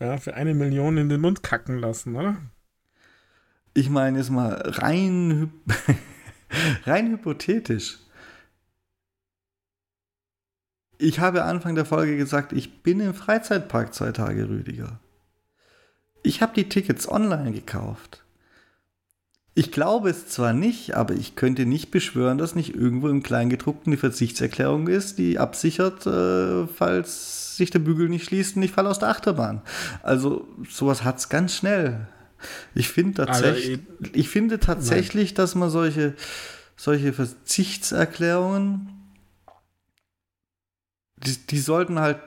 [0.00, 2.38] ja, für eine Million in den Mund kacken lassen, oder?
[3.74, 5.52] Ich meine jetzt mal rein,
[6.84, 7.98] rein hypothetisch.
[10.98, 15.00] Ich habe Anfang der Folge gesagt, ich bin im Freizeitpark zwei Tage, Rüdiger.
[16.22, 18.24] Ich habe die Tickets online gekauft.
[19.56, 23.90] Ich glaube es zwar nicht, aber ich könnte nicht beschwören, dass nicht irgendwo im Kleingedruckten
[23.92, 28.88] die Verzichtserklärung ist, die absichert, äh, falls sich der Bügel nicht schließt und ich falle
[28.88, 29.62] aus der Achterbahn.
[30.02, 32.08] Also sowas hat es ganz schnell.
[32.74, 35.36] Ich, find tatsächlich, also, ich, ich finde tatsächlich, nein.
[35.36, 36.14] dass man solche,
[36.76, 38.90] solche Verzichtserklärungen,
[41.16, 42.18] die, die sollten halt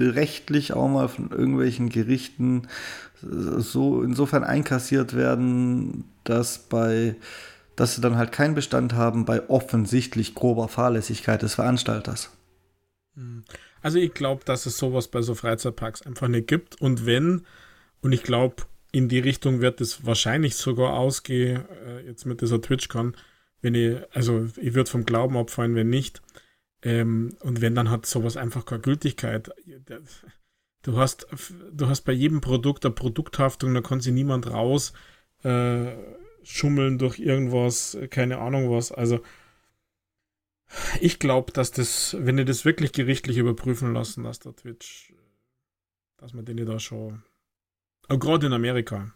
[0.00, 2.68] rechtlich auch mal von irgendwelchen Gerichten
[3.20, 7.16] so insofern einkassiert werden, dass bei
[7.78, 12.30] dass sie dann halt keinen Bestand haben bei offensichtlich grober Fahrlässigkeit des Veranstalters.
[13.14, 13.44] Hm.
[13.82, 17.46] Also ich glaube, dass es sowas bei so Freizeitparks einfach nicht gibt und wenn
[18.00, 22.60] und ich glaube, in die Richtung wird es wahrscheinlich sogar ausgehen, äh, jetzt mit dieser
[22.60, 23.16] TwitchCon,
[23.60, 26.22] wenn ich, also ich würde vom Glauben abfallen, wenn nicht.
[26.82, 29.50] Ähm, und wenn, dann hat sowas einfach keine Gültigkeit.
[30.82, 31.26] Du hast,
[31.72, 34.92] du hast bei jedem Produkt eine Produkthaftung, da kann sich niemand raus
[35.42, 35.92] äh,
[36.42, 38.92] schummeln durch irgendwas, keine Ahnung was.
[38.92, 39.20] Also
[41.00, 45.12] ich glaube, dass das, wenn die das wirklich gerichtlich überprüfen lassen, dass der Twitch,
[46.16, 47.22] dass man den da schon,
[48.08, 49.12] auch gerade in Amerika,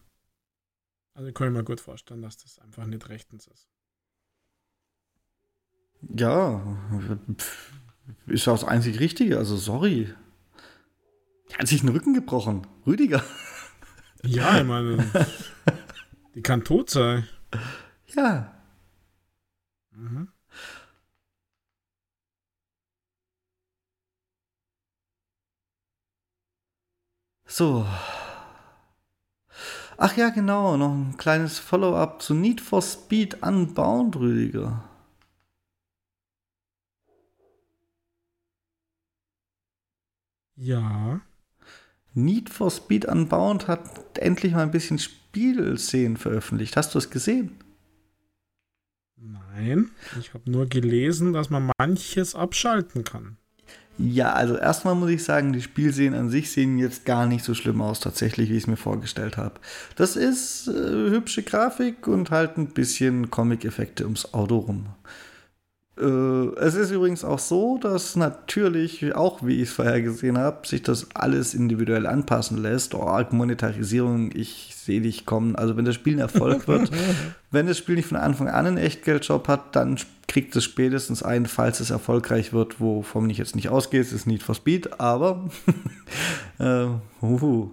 [1.15, 3.69] also kann ich mir gut vorstellen, dass das einfach nicht rechtens ist.
[6.17, 6.61] Ja,
[8.27, 10.13] ist das einzig Richtige, also sorry.
[11.51, 12.67] Er hat sich den Rücken gebrochen.
[12.87, 13.23] Rüdiger.
[14.25, 15.05] Ja, ich meine,
[16.35, 17.29] die kann tot sein.
[18.15, 18.55] Ja.
[19.93, 20.29] Mhm.
[27.47, 27.87] So.
[30.05, 34.83] Ach ja, genau, noch ein kleines Follow-up zu Need for Speed Unbound, Rüdiger.
[40.57, 41.21] Ja.
[42.15, 46.77] Need for Speed Unbound hat endlich mal ein bisschen Spielszenen veröffentlicht.
[46.77, 47.57] Hast du es gesehen?
[49.15, 53.37] Nein, ich habe nur gelesen, dass man manches abschalten kann.
[54.05, 57.55] Ja, also erstmal muss ich sagen, die Spielszenen an sich sehen jetzt gar nicht so
[57.55, 59.61] schlimm aus, tatsächlich, wie ich es mir vorgestellt habe.
[59.95, 64.87] Das ist äh, hübsche Grafik und halt ein bisschen Comic-Effekte ums Auto rum.
[66.03, 70.67] Äh, es ist übrigens auch so, dass natürlich, auch wie ich es vorher gesehen habe,
[70.67, 72.95] sich das alles individuell anpassen lässt.
[72.95, 75.55] Oh, Monetarisierung, ich sehe dich kommen.
[75.55, 76.91] Also wenn das Spiel ein Erfolg wird,
[77.51, 79.97] wenn das Spiel nicht von Anfang an einen Echtgeldjob hat, dann
[80.27, 84.27] kriegt es spätestens einen, falls es erfolgreich wird, wovon ich jetzt nicht ausgehe, es ist
[84.27, 85.49] Need for Speed, aber
[86.59, 86.87] äh,
[87.21, 87.71] uhu.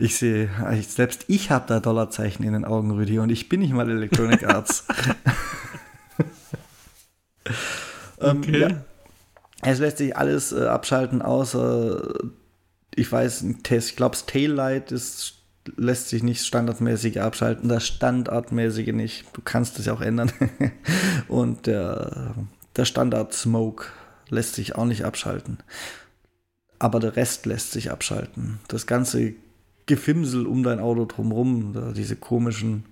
[0.00, 0.48] Ich sehe,
[0.86, 4.44] selbst ich habe da Dollarzeichen in den Augen, Rüdi, und ich bin nicht mal Electronic
[4.46, 4.86] Arts.
[8.20, 8.60] Ähm, okay.
[8.62, 8.84] Ja,
[9.62, 12.14] es lässt sich alles äh, abschalten, außer
[12.98, 15.34] ich weiß, ich glaube, das Taillight ist,
[15.76, 19.24] lässt sich nicht standardmäßig abschalten, das Standardmäßige nicht.
[19.34, 20.32] Du kannst es ja auch ändern.
[21.28, 22.34] Und der,
[22.74, 23.86] der Standard Smoke
[24.30, 25.58] lässt sich auch nicht abschalten.
[26.80, 28.58] Aber der Rest lässt sich abschalten.
[28.66, 29.34] Das ganze
[29.86, 32.84] Gefimsel um dein Auto drumherum, diese komischen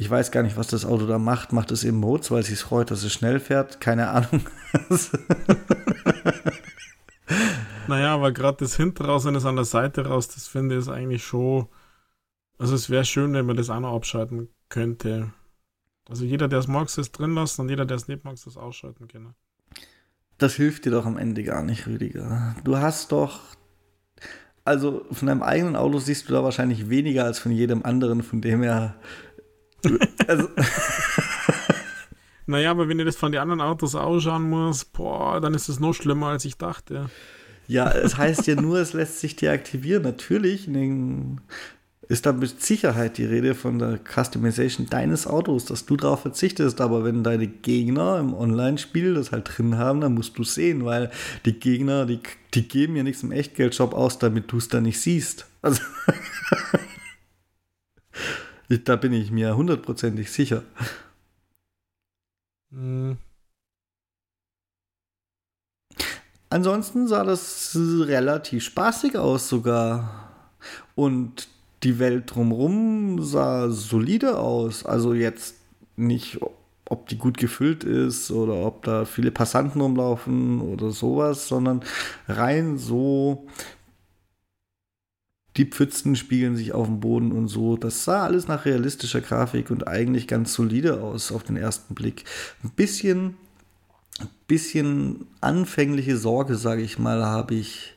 [0.00, 1.52] ich weiß gar nicht, was das Auto da macht.
[1.52, 3.80] Macht es im Mods, weil es sich freut, dass es schnell fährt?
[3.80, 4.48] Keine Ahnung.
[7.88, 10.88] naja, aber gerade das hinten raus und das an der Seite raus, das finde ich
[10.88, 11.66] eigentlich schon.
[12.58, 15.32] Also es wäre schön, wenn man das auch noch abschalten könnte.
[16.08, 18.56] Also jeder, der es mag, es drin lassen und jeder, der es nicht mag, es
[18.56, 19.34] ausschalten können.
[20.38, 22.54] Das hilft dir doch am Ende gar nicht, Rüdiger.
[22.62, 23.40] Du hast doch.
[24.64, 28.40] Also von deinem eigenen Auto siehst du da wahrscheinlich weniger als von jedem anderen, von
[28.40, 28.94] dem her
[30.26, 30.48] also.
[32.46, 35.80] naja, aber wenn ihr das von den anderen Autos ausschauen muss, boah, dann ist es
[35.80, 37.10] noch schlimmer, als ich dachte.
[37.66, 40.02] Ja, es heißt ja nur, es lässt sich deaktivieren.
[40.02, 41.40] Natürlich, den,
[42.08, 46.80] ist da mit Sicherheit die Rede von der Customization deines Autos, dass du darauf verzichtest.
[46.80, 51.10] Aber wenn deine Gegner im Online-Spiel das halt drin haben, dann musst du sehen, weil
[51.44, 52.20] die Gegner, die,
[52.54, 55.46] die geben ja nichts im Echtgeldshop aus, damit du es da nicht siehst.
[55.60, 55.82] Also
[58.68, 60.62] da bin ich mir hundertprozentig sicher.
[62.70, 63.16] Mhm.
[66.50, 70.28] Ansonsten sah das relativ spaßig aus sogar.
[70.94, 71.48] Und
[71.82, 74.84] die Welt drumherum sah solide aus.
[74.84, 75.56] Also jetzt
[75.96, 76.40] nicht,
[76.86, 81.82] ob die gut gefüllt ist oder ob da viele Passanten rumlaufen oder sowas, sondern
[82.28, 83.46] rein so.
[85.58, 87.76] Die Pfützen spiegeln sich auf dem Boden und so.
[87.76, 92.24] Das sah alles nach realistischer Grafik und eigentlich ganz solide aus auf den ersten Blick.
[92.62, 93.34] Ein bisschen,
[94.46, 97.94] bisschen anfängliche Sorge, sage ich mal, habe ich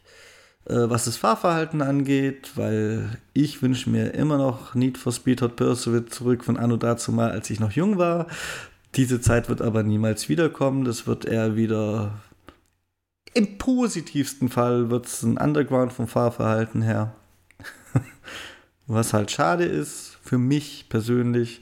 [0.65, 5.55] äh, was das Fahrverhalten angeht, weil ich wünsche mir immer noch Need for Speed Hot
[5.55, 8.27] Pursuit zurück von Anno dazu mal, als ich noch jung war.
[8.95, 10.83] Diese Zeit wird aber niemals wiederkommen.
[10.83, 12.19] Das wird eher wieder
[13.33, 17.15] im positivsten Fall wird es ein Underground vom Fahrverhalten her.
[18.87, 21.61] Was halt schade ist für mich persönlich.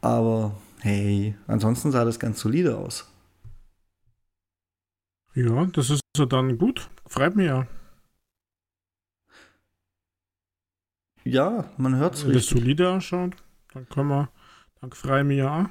[0.00, 3.10] Aber hey, ansonsten sah das ganz solide aus.
[5.34, 6.88] Ja, das ist ja dann gut.
[7.06, 7.66] Freut mich ja.
[11.24, 12.28] Ja, man hört es richtig.
[12.28, 13.36] Wenn das solide ausschaut,
[13.72, 14.28] dann können wir,
[14.80, 15.70] dann freue mich ja.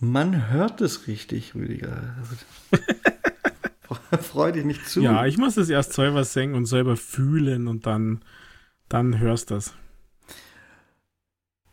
[0.00, 2.14] Man hört es richtig, Rüdiger.
[4.22, 5.00] Freu dich nicht zu.
[5.00, 8.22] Ja, ich muss es erst selber singen und selber fühlen und dann,
[8.88, 9.74] dann hörst du das.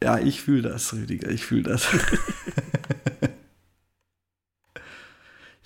[0.04, 1.88] Ja, ich fühle das, Rüdiger, ich fühle das.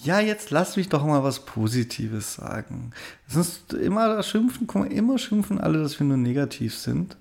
[0.02, 2.92] Ja, jetzt lass mich doch mal was Positives sagen.
[3.28, 7.18] Sonst immer schimpfen, immer schimpfen alle, dass wir nur negativ sind.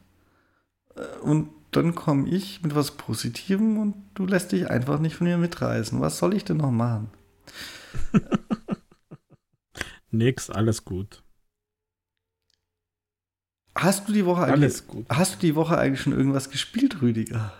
[0.94, 5.26] Äh, und dann komme ich mit was Positivem und du lässt dich einfach nicht von
[5.26, 6.00] mir mitreißen.
[6.00, 7.10] Was soll ich denn noch machen?
[10.10, 11.22] Nix, alles gut.
[13.80, 15.06] Hast du die Woche alles gut.
[15.08, 17.52] Hast du die Woche eigentlich schon irgendwas gespielt, Rüdiger?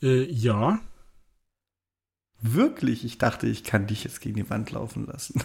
[0.00, 0.78] Äh, ja.
[2.40, 3.04] Wirklich?
[3.04, 5.42] Ich dachte, ich kann dich jetzt gegen die Wand laufen lassen.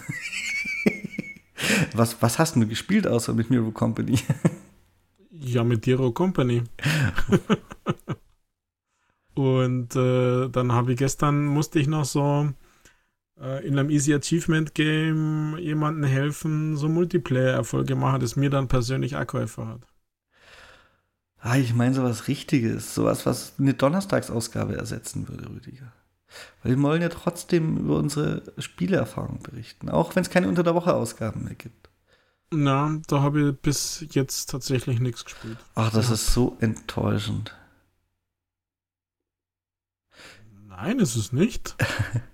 [1.96, 4.20] was, was hast du gespielt außer mit Miro Company?
[5.32, 6.62] ja, mit Hero Company.
[9.34, 12.54] Und äh, dann habe ich gestern, musste ich noch so
[13.40, 19.16] äh, in einem Easy Achievement Game jemandem helfen, so Multiplayer-Erfolge machen, das mir dann persönlich
[19.16, 19.82] Akkäufer hat.
[21.40, 25.92] Ah, ich meine sowas Richtiges, sowas, was eine Donnerstagsausgabe ersetzen würde, Rüdiger.
[26.62, 30.74] Weil wir wollen ja trotzdem über unsere Spieleerfahrung berichten, auch wenn es keine Unter der
[30.74, 31.90] Woche Ausgaben mehr gibt.
[32.50, 35.58] Na, da habe ich bis jetzt tatsächlich nichts gespielt.
[35.76, 36.14] Ach, das ja.
[36.14, 37.56] ist so enttäuschend.
[40.68, 41.76] Nein, ist es nicht.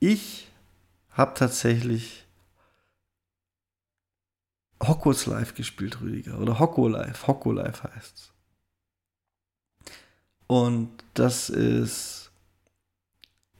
[0.00, 0.48] ich
[1.10, 2.24] habe tatsächlich
[4.82, 6.38] Hogwarts Live gespielt, Rüdiger.
[6.38, 7.26] Oder Hocko Live.
[7.26, 8.32] Hocko Live heißt's.
[10.46, 12.26] Und das ist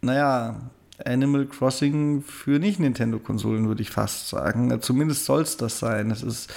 [0.07, 0.71] naja,
[1.05, 4.81] Animal Crossing für Nicht-Nintendo-Konsolen, würde ich fast sagen.
[4.81, 6.11] Zumindest soll es das sein.
[6.11, 6.53] Es ist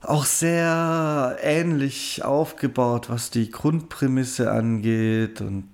[0.00, 5.68] auch sehr ähnlich aufgebaut, was die Grundprämisse angeht und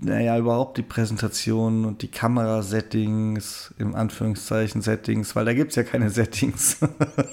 [0.00, 5.82] naja, überhaupt die Präsentation und die Kamerasettings, im Anführungszeichen Settings, weil da gibt es ja
[5.82, 6.78] keine Settings.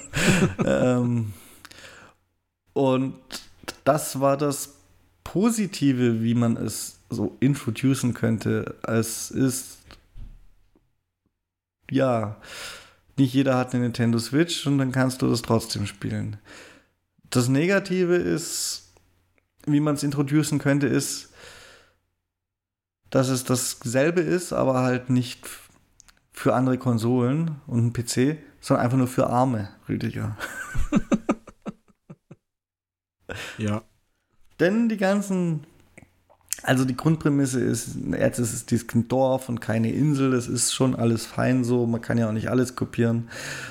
[0.64, 1.32] ähm,
[2.72, 3.14] und
[3.84, 4.74] das war das
[5.24, 8.76] Positive, wie man es so introducen könnte.
[8.86, 9.78] Es ist
[11.92, 12.36] ja,
[13.18, 16.38] nicht jeder hat eine Nintendo Switch und dann kannst du das trotzdem spielen.
[17.28, 18.92] Das Negative ist,
[19.66, 21.31] wie man es introducen könnte, ist,
[23.12, 25.46] dass es dasselbe ist, aber halt nicht
[26.32, 30.36] für andere Konsolen und ein PC, sondern einfach nur für Arme, Rüdiger.
[33.58, 33.82] ja.
[34.58, 35.66] Denn die ganzen
[36.64, 40.94] also die Grundprämisse ist, jetzt ist es dieses Dorf und keine Insel, das ist schon
[40.94, 43.28] alles fein so, man kann ja auch nicht alles kopieren.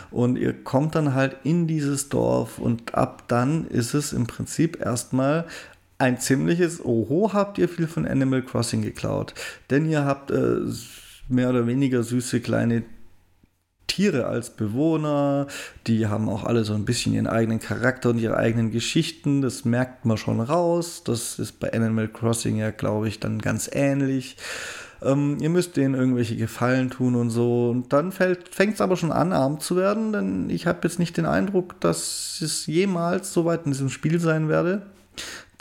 [0.10, 4.82] Und ihr kommt dann halt in dieses Dorf und ab dann ist es im Prinzip
[4.82, 5.46] erstmal
[6.02, 9.34] ein ziemliches Oho, habt ihr viel von Animal Crossing geklaut.
[9.70, 10.60] Denn ihr habt äh,
[11.30, 12.84] mehr oder weniger süße kleine
[13.88, 15.48] Tiere als Bewohner,
[15.86, 19.66] die haben auch alle so ein bisschen ihren eigenen Charakter und ihre eigenen Geschichten, das
[19.66, 21.04] merkt man schon raus.
[21.04, 24.38] Das ist bei Animal Crossing ja, glaube ich, dann ganz ähnlich.
[25.02, 27.70] Ähm, ihr müsst denen irgendwelche Gefallen tun und so.
[27.70, 31.18] Und dann fängt es aber schon an, arm zu werden, denn ich habe jetzt nicht
[31.18, 34.84] den Eindruck, dass es jemals so weit in diesem Spiel sein werde,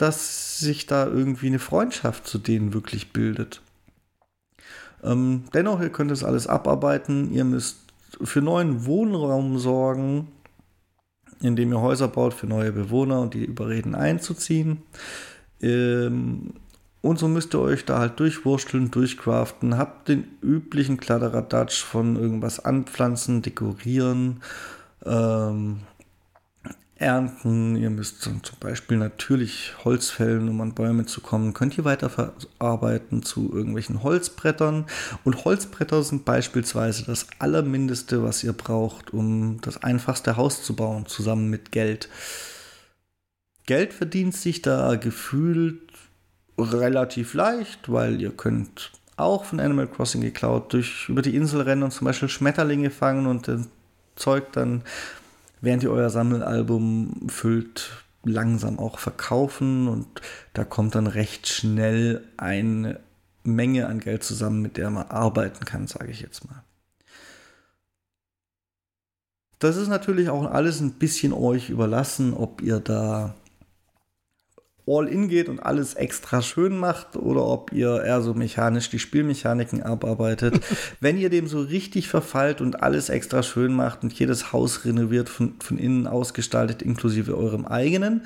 [0.01, 3.61] dass sich da irgendwie eine Freundschaft zu denen wirklich bildet.
[5.03, 7.31] Ähm, dennoch, ihr könnt es alles abarbeiten.
[7.33, 7.79] Ihr müsst
[8.23, 10.29] für neuen Wohnraum sorgen,
[11.43, 14.83] indem ihr Häuser baut für neue Bewohner und die überreden einzuziehen.
[15.61, 16.55] Ähm,
[17.03, 19.77] und so müsst ihr euch da halt durchwursteln, durchcraften.
[19.77, 24.41] Habt den üblichen Kladderadatsch von irgendwas anpflanzen, dekorieren,
[25.05, 25.81] ähm,
[27.01, 27.77] ernten.
[27.77, 31.55] Ihr müsst zum Beispiel natürlich Holz fällen, um an Bäume zu kommen.
[31.55, 34.87] Könnt ihr weiterverarbeiten zu irgendwelchen Holzbrettern.
[35.25, 41.07] Und Holzbretter sind beispielsweise das Allermindeste, was ihr braucht, um das einfachste Haus zu bauen,
[41.07, 42.09] zusammen mit Geld.
[43.67, 45.81] Geld verdient sich da gefühlt
[46.59, 51.83] relativ leicht, weil ihr könnt auch von Animal Crossing geklaut durch über die Insel rennen
[51.83, 53.69] und zum Beispiel Schmetterlinge fangen und das
[54.17, 54.83] Zeug dann
[55.61, 60.07] während ihr euer Sammelalbum füllt, langsam auch verkaufen und
[60.53, 63.01] da kommt dann recht schnell eine
[63.43, 66.62] Menge an Geld zusammen, mit der man arbeiten kann, sage ich jetzt mal.
[69.59, 73.35] Das ist natürlich auch alles ein bisschen euch überlassen, ob ihr da
[74.86, 78.98] all in geht und alles extra schön macht oder ob ihr eher so mechanisch die
[78.98, 80.61] Spielmechaniken abarbeitet.
[81.01, 85.28] Wenn ihr dem so richtig verfallt und alles extra schön macht und jedes Haus renoviert,
[85.28, 88.23] von, von innen ausgestaltet, inklusive eurem eigenen,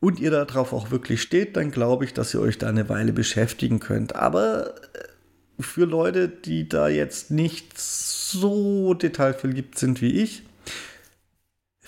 [0.00, 3.12] und ihr darauf auch wirklich steht, dann glaube ich, dass ihr euch da eine Weile
[3.12, 4.16] beschäftigen könnt.
[4.16, 10.42] Aber äh, für Leute, die da jetzt nicht so detailverliebt sind wie ich,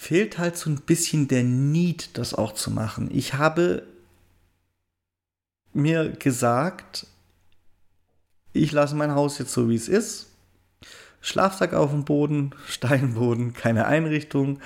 [0.02, 3.08] fehlt halt so ein bisschen der Need, das auch zu machen.
[3.12, 3.86] Ich habe
[5.72, 7.06] mir gesagt,
[8.52, 10.26] ich lasse mein Haus jetzt so, wie es ist.
[11.20, 14.58] Schlafsack auf dem Boden, Steinboden, keine Einrichtung,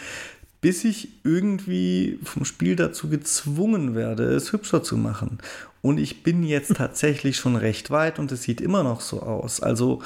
[0.62, 5.38] bis ich irgendwie vom Spiel dazu gezwungen werde, es hübscher zu machen.
[5.82, 9.60] Und ich bin jetzt tatsächlich schon recht weit und es sieht immer noch so aus.
[9.60, 10.02] Also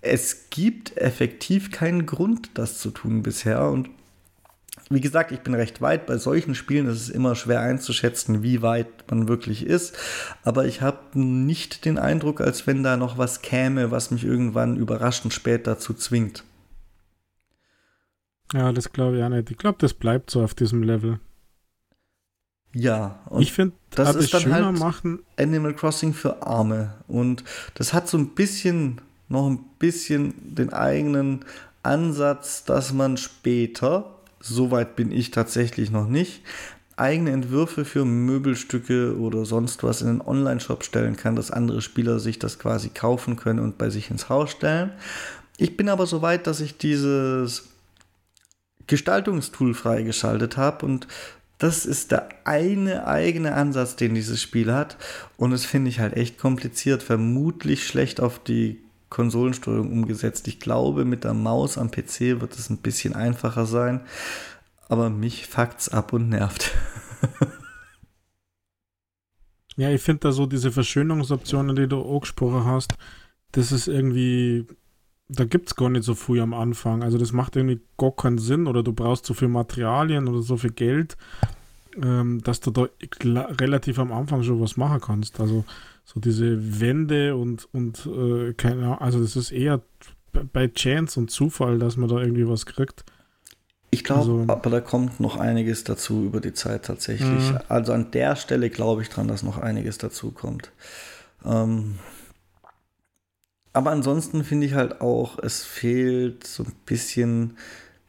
[0.00, 3.68] es gibt effektiv keinen Grund, das zu tun bisher.
[3.68, 3.90] Und
[4.90, 6.06] wie gesagt, ich bin recht weit.
[6.06, 9.96] Bei solchen Spielen ist es immer schwer einzuschätzen, wie weit man wirklich ist.
[10.44, 14.76] Aber ich habe nicht den Eindruck, als wenn da noch was käme, was mich irgendwann
[14.76, 16.44] überraschend spät dazu zwingt.
[18.54, 19.50] Ja, das glaube ich auch nicht.
[19.50, 21.20] Ich glaube, das bleibt so auf diesem Level.
[22.74, 25.20] Ja, und ich finde, das ist dann halt machen.
[25.36, 26.94] Animal Crossing für Arme.
[27.08, 27.44] Und
[27.74, 31.44] das hat so ein bisschen noch ein bisschen den eigenen
[31.82, 36.42] Ansatz, dass man später, soweit bin ich tatsächlich noch nicht,
[36.96, 42.18] eigene Entwürfe für Möbelstücke oder sonst was in den Online-Shop stellen kann, dass andere Spieler
[42.18, 44.92] sich das quasi kaufen können und bei sich ins Haus stellen.
[45.58, 47.68] Ich bin aber so weit, dass ich dieses
[48.86, 51.06] Gestaltungstool freigeschaltet habe und
[51.58, 54.96] das ist der eine eigene Ansatz, den dieses Spiel hat.
[55.36, 58.80] Und das finde ich halt echt kompliziert, vermutlich schlecht auf die
[59.10, 60.48] Konsolensteuerung umgesetzt.
[60.48, 64.02] Ich glaube, mit der Maus am PC wird es ein bisschen einfacher sein,
[64.88, 66.72] aber mich fuckt's ab und nervt.
[69.76, 72.94] ja, ich finde da so diese Verschönungsoptionen, die du angesprochen hast,
[73.52, 74.66] das ist irgendwie,
[75.28, 77.02] da gibt es gar nicht so früh am Anfang.
[77.02, 80.56] Also das macht irgendwie gar keinen Sinn oder du brauchst so viel Materialien oder so
[80.56, 81.16] viel Geld,
[82.02, 85.40] ähm, dass du da relativ am Anfang schon was machen kannst.
[85.40, 85.64] Also
[86.08, 89.82] so diese Wände und, und äh, keine Ahnung, also das ist eher
[90.54, 93.04] bei Chance und Zufall, dass man da irgendwie was kriegt.
[93.90, 97.50] Ich glaube, also, aber da kommt noch einiges dazu über die Zeit tatsächlich.
[97.50, 97.58] Mhm.
[97.68, 100.70] Also an der Stelle glaube ich dran, dass noch einiges dazu kommt.
[101.44, 101.98] Ähm,
[103.74, 107.58] aber ansonsten finde ich halt auch, es fehlt so ein bisschen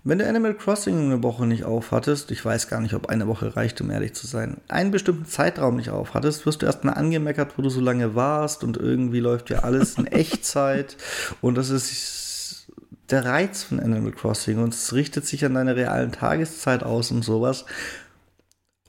[0.03, 3.55] wenn du Animal Crossing eine Woche nicht aufhattest, ich weiß gar nicht, ob eine Woche
[3.55, 7.61] reicht, um ehrlich zu sein, einen bestimmten Zeitraum nicht aufhattest, wirst du erstmal angemeckert, wo
[7.61, 10.95] du so lange warst und irgendwie läuft ja alles in Echtzeit
[11.41, 12.71] und das ist
[13.09, 17.23] der Reiz von Animal Crossing und es richtet sich an deine realen Tageszeit aus und
[17.23, 17.65] sowas.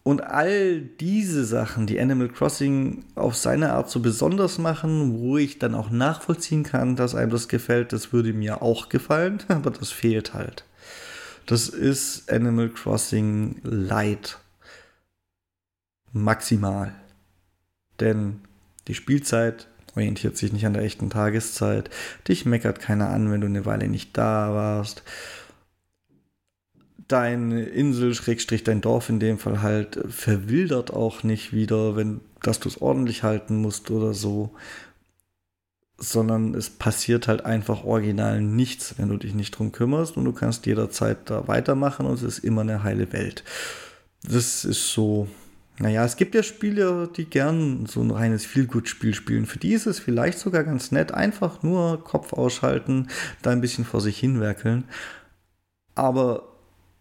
[0.02, 5.58] Und all diese Sachen, die Animal Crossing auf seine Art so besonders machen, wo ich
[5.58, 9.90] dann auch nachvollziehen kann, dass einem das gefällt, das würde mir auch gefallen, aber das
[9.90, 10.64] fehlt halt.
[11.46, 14.38] Das ist Animal Crossing Light.
[16.12, 16.94] Maximal.
[18.00, 18.40] Denn
[18.88, 21.90] die Spielzeit orientiert sich nicht an der echten Tageszeit.
[22.28, 25.02] Dich meckert keiner an, wenn du eine Weile nicht da warst.
[27.08, 32.60] Deine Insel, Schrägstrich dein Dorf in dem Fall halt, verwildert auch nicht wieder, wenn dass
[32.60, 34.54] du es ordentlich halten musst oder so,
[36.00, 40.32] sondern es passiert halt einfach original nichts, wenn du dich nicht drum kümmerst und du
[40.32, 43.44] kannst jederzeit da weitermachen und es ist immer eine heile Welt.
[44.22, 45.28] Das ist so,
[45.78, 49.44] naja, es gibt ja Spieler, die gern so ein reines Feelgood-Spiel spielen.
[49.44, 53.08] Für die ist es vielleicht sogar ganz nett, einfach nur Kopf ausschalten,
[53.42, 54.84] da ein bisschen vor sich hinwerkeln.
[55.94, 56.44] Aber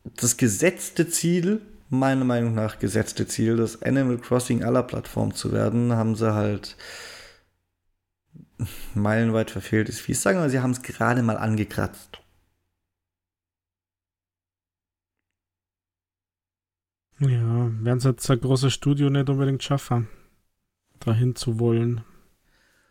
[0.04, 5.94] das gesetzte Ziel, meiner Meinung nach gesetzte Ziel, das Animal Crossing aller Plattformen zu werden,
[5.94, 6.76] haben sie halt
[8.94, 12.22] meilenweit verfehlt, ist fies sagen, aber sie haben es gerade mal angekratzt.
[17.20, 20.08] Ja, werden es jetzt ein großes Studio nicht unbedingt schaffen,
[21.00, 22.02] dahin zu wollen,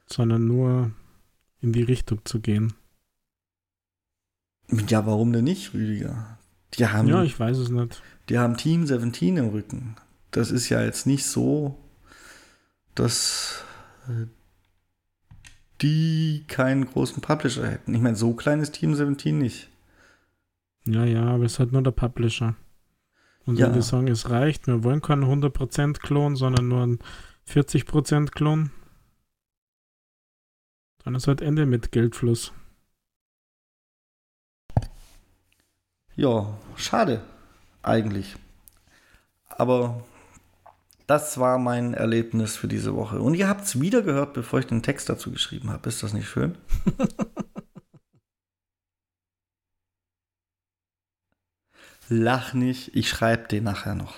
[0.07, 0.93] sondern nur
[1.61, 2.75] in die Richtung zu gehen.
[4.89, 6.39] Ja, warum denn nicht, Rüdiger?
[6.75, 8.03] Die haben, ja, ich weiß es nicht.
[8.29, 9.97] Die haben Team 17 im Rücken.
[10.31, 11.79] Das ist ja jetzt nicht so,
[12.95, 13.65] dass
[14.09, 14.27] äh,
[15.81, 17.95] die keinen großen Publisher hätten.
[17.95, 19.69] Ich meine, so klein ist Team 17 nicht.
[20.85, 22.57] Ja, ja, aber es hat nur der Publisher.
[23.45, 23.67] Und ja.
[23.67, 26.99] wenn wir sagen, es reicht, wir wollen keinen 100% Klon, sondern nur einen
[27.49, 28.71] 40% Klon,
[31.05, 32.53] dann ist halt Ende mit Geldfluss.
[36.15, 37.23] Ja, schade,
[37.83, 38.37] eigentlich.
[39.49, 40.05] Aber
[41.09, 43.19] das war mein Erlebnis für diese Woche.
[43.21, 45.89] Und ihr habt es wieder gehört, bevor ich den Text dazu geschrieben habe.
[45.89, 46.59] Ist das nicht schön?
[52.11, 54.17] Lach nicht, ich schreibe den nachher noch.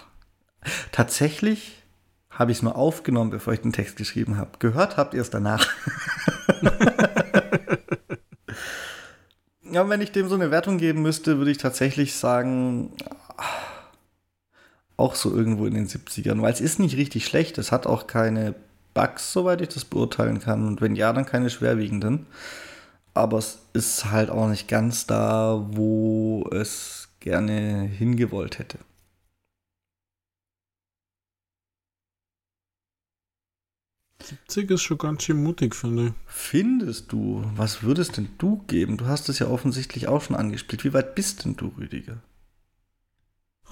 [0.90, 1.80] Tatsächlich
[2.28, 4.58] habe ich es nur aufgenommen, bevor ich den Text geschrieben habe.
[4.58, 5.68] Gehört habt ihr es danach.
[9.62, 12.96] ja, wenn ich dem so eine Wertung geben müsste, würde ich tatsächlich sagen,
[15.00, 17.58] auch so irgendwo in den 70ern, weil es ist nicht richtig schlecht.
[17.58, 18.54] Es hat auch keine
[18.94, 20.66] Bugs, soweit ich das beurteilen kann.
[20.66, 22.26] Und wenn ja, dann keine schwerwiegenden.
[23.14, 28.78] Aber es ist halt auch nicht ganz da, wo es gerne hingewollt hätte.
[34.46, 36.12] Ist schon ganz schön mutig, finde ich.
[36.26, 37.42] Findest du?
[37.56, 38.96] Was würdest denn du geben?
[38.96, 40.84] Du hast es ja offensichtlich auch schon angespielt.
[40.84, 42.18] Wie weit bist denn du, Rüdiger?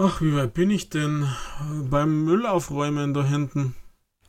[0.01, 1.27] Ach, wie weit bin ich denn?
[1.91, 3.75] Beim Müllaufräumen da hinten.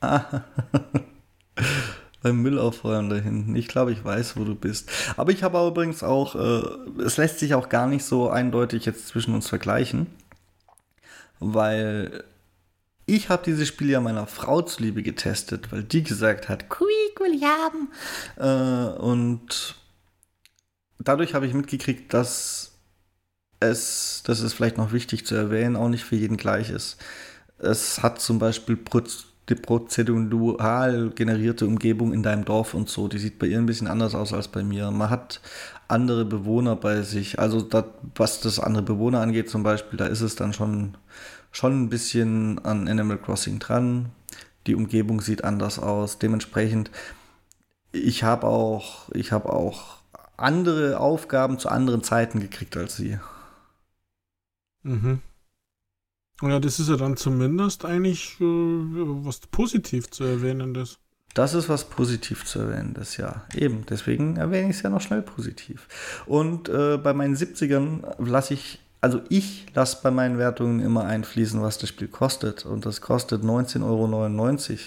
[2.22, 3.54] Beim Müllaufräumen da hinten.
[3.54, 4.90] Ich glaube, ich weiß, wo du bist.
[5.16, 9.06] Aber ich habe übrigens auch, äh, es lässt sich auch gar nicht so eindeutig jetzt
[9.06, 10.08] zwischen uns vergleichen,
[11.38, 12.24] weil
[13.06, 17.34] ich habe dieses Spiel ja meiner Frau zuliebe getestet, weil die gesagt hat, Quick will
[17.34, 17.92] ich haben.
[18.36, 19.76] Äh, und
[20.98, 22.69] dadurch habe ich mitgekriegt, dass
[23.60, 26.96] es, das ist vielleicht noch wichtig zu erwähnen, auch nicht für jeden gleich ist.
[27.58, 28.78] Es hat zum Beispiel
[29.48, 33.88] die prozedural generierte Umgebung in deinem Dorf und so, die sieht bei ihr ein bisschen
[33.88, 34.90] anders aus als bei mir.
[34.90, 35.40] Man hat
[35.88, 37.38] andere Bewohner bei sich.
[37.38, 37.84] Also das,
[38.14, 40.96] was das andere Bewohner angeht zum Beispiel, da ist es dann schon,
[41.52, 44.10] schon ein bisschen an Animal Crossing dran.
[44.66, 46.18] Die Umgebung sieht anders aus.
[46.18, 46.90] Dementsprechend,
[47.92, 49.98] ich habe auch, ich habe auch
[50.36, 53.18] andere Aufgaben zu anderen Zeiten gekriegt als sie.
[54.82, 55.20] Mhm.
[56.42, 60.98] Ja, das ist ja dann zumindest eigentlich äh, was positiv zu erwähnendes.
[61.34, 63.44] Das ist was positiv zu erwähnendes, ja.
[63.54, 65.86] Eben, deswegen erwähne ich es ja noch schnell positiv.
[66.26, 71.62] Und äh, bei meinen 70ern lasse ich, also ich lasse bei meinen Wertungen immer einfließen,
[71.62, 72.66] was das Spiel kostet.
[72.66, 74.78] Und das kostet 19,99 Euro.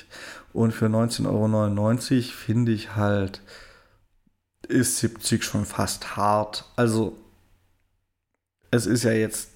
[0.53, 3.41] Und für 19,99 Euro finde ich halt,
[4.67, 6.65] ist 70 schon fast hart.
[6.75, 7.15] Also,
[8.69, 9.52] es ist ja jetzt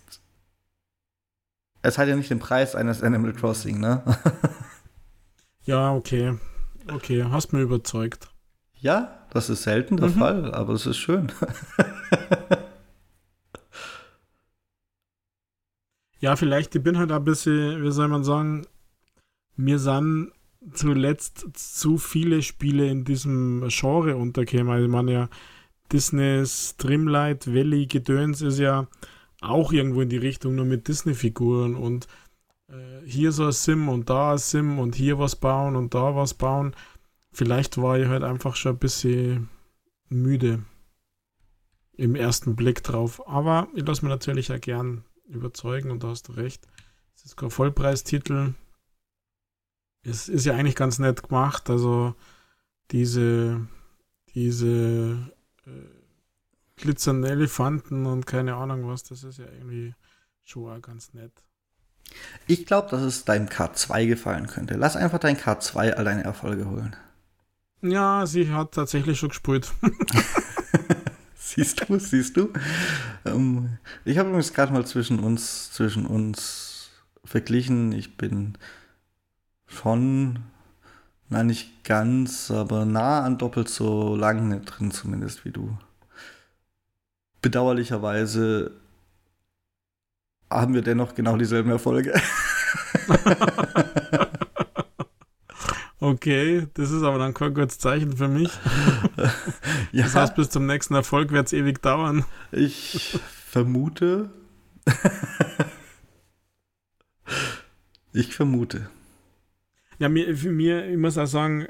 [1.82, 4.04] es hat ja nicht den Preis eines Animal Crossing, ne?
[5.66, 6.38] ja, okay.
[6.92, 8.30] Okay, hast mir überzeugt.
[8.80, 10.14] Ja, das ist selten der mhm.
[10.14, 11.32] Fall, aber es ist schön.
[16.20, 18.66] ja, vielleicht, ich bin halt ein bisschen, wie soll man sagen,
[19.56, 20.32] mir sind
[20.74, 24.70] zuletzt zu viele Spiele in diesem Genre untergekommen.
[24.72, 25.30] Also, ich meine ja,
[25.92, 28.88] Disney's Dreamlight Valley Gedöns ist ja
[29.42, 32.08] auch irgendwo in die Richtung, nur mit Disney-Figuren und
[32.70, 36.16] äh, hier so ein Sim und da ein Sim und hier was bauen und da
[36.16, 36.76] was bauen.
[37.32, 39.50] Vielleicht war ich halt einfach schon ein bisschen
[40.10, 40.64] müde
[41.94, 43.28] im ersten Blick drauf.
[43.28, 46.68] Aber ich lasse mir natürlich auch gern überzeugen und da hast du recht.
[47.16, 48.54] Es ist kein Vollpreistitel.
[50.04, 51.70] Es ist ja eigentlich ganz nett gemacht.
[51.70, 52.16] Also
[52.92, 53.68] diese,
[54.34, 55.32] diese
[56.78, 59.94] glitzernde Elefanten und keine Ahnung was, das ist ja irgendwie
[60.44, 61.32] schon auch ganz nett.
[62.46, 64.76] Ich glaube, dass es deinem K2 gefallen könnte.
[64.76, 66.96] Lass einfach dein K2 all deine Erfolge holen.
[67.82, 69.72] Ja, sie hat tatsächlich schon gespielt.
[71.36, 72.54] siehst du, siehst du.
[73.26, 76.92] Ähm, ich habe übrigens gerade mal zwischen uns, zwischen uns
[77.26, 77.92] verglichen.
[77.92, 78.58] Ich bin
[79.68, 80.40] schon,
[81.30, 85.78] na nicht ganz, aber nah an doppelt so lang drin zumindest wie du.
[87.42, 88.72] Bedauerlicherweise
[90.50, 92.14] haben wir dennoch genau dieselben Erfolge.
[96.00, 98.52] okay, das ist aber dann kein gutes Zeichen für mich.
[99.92, 100.04] ja.
[100.04, 102.26] Das heißt, bis zum nächsten Erfolg wird es ewig dauern.
[102.52, 104.30] Ich vermute.
[108.14, 108.90] ich vermute.
[110.00, 111.68] Ja, mir, für mir, ich muss auch sagen,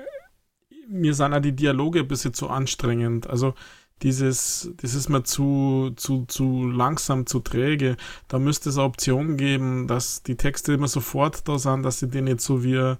[0.87, 3.27] mir sind auch die Dialoge ein bisschen zu anstrengend.
[3.27, 3.55] Also
[4.03, 7.97] dieses, das ist mir zu, zu, zu langsam, zu träge.
[8.27, 12.07] Da müsste es eine Option geben, dass die Texte immer sofort da sind, dass sie
[12.07, 12.95] den nicht so wie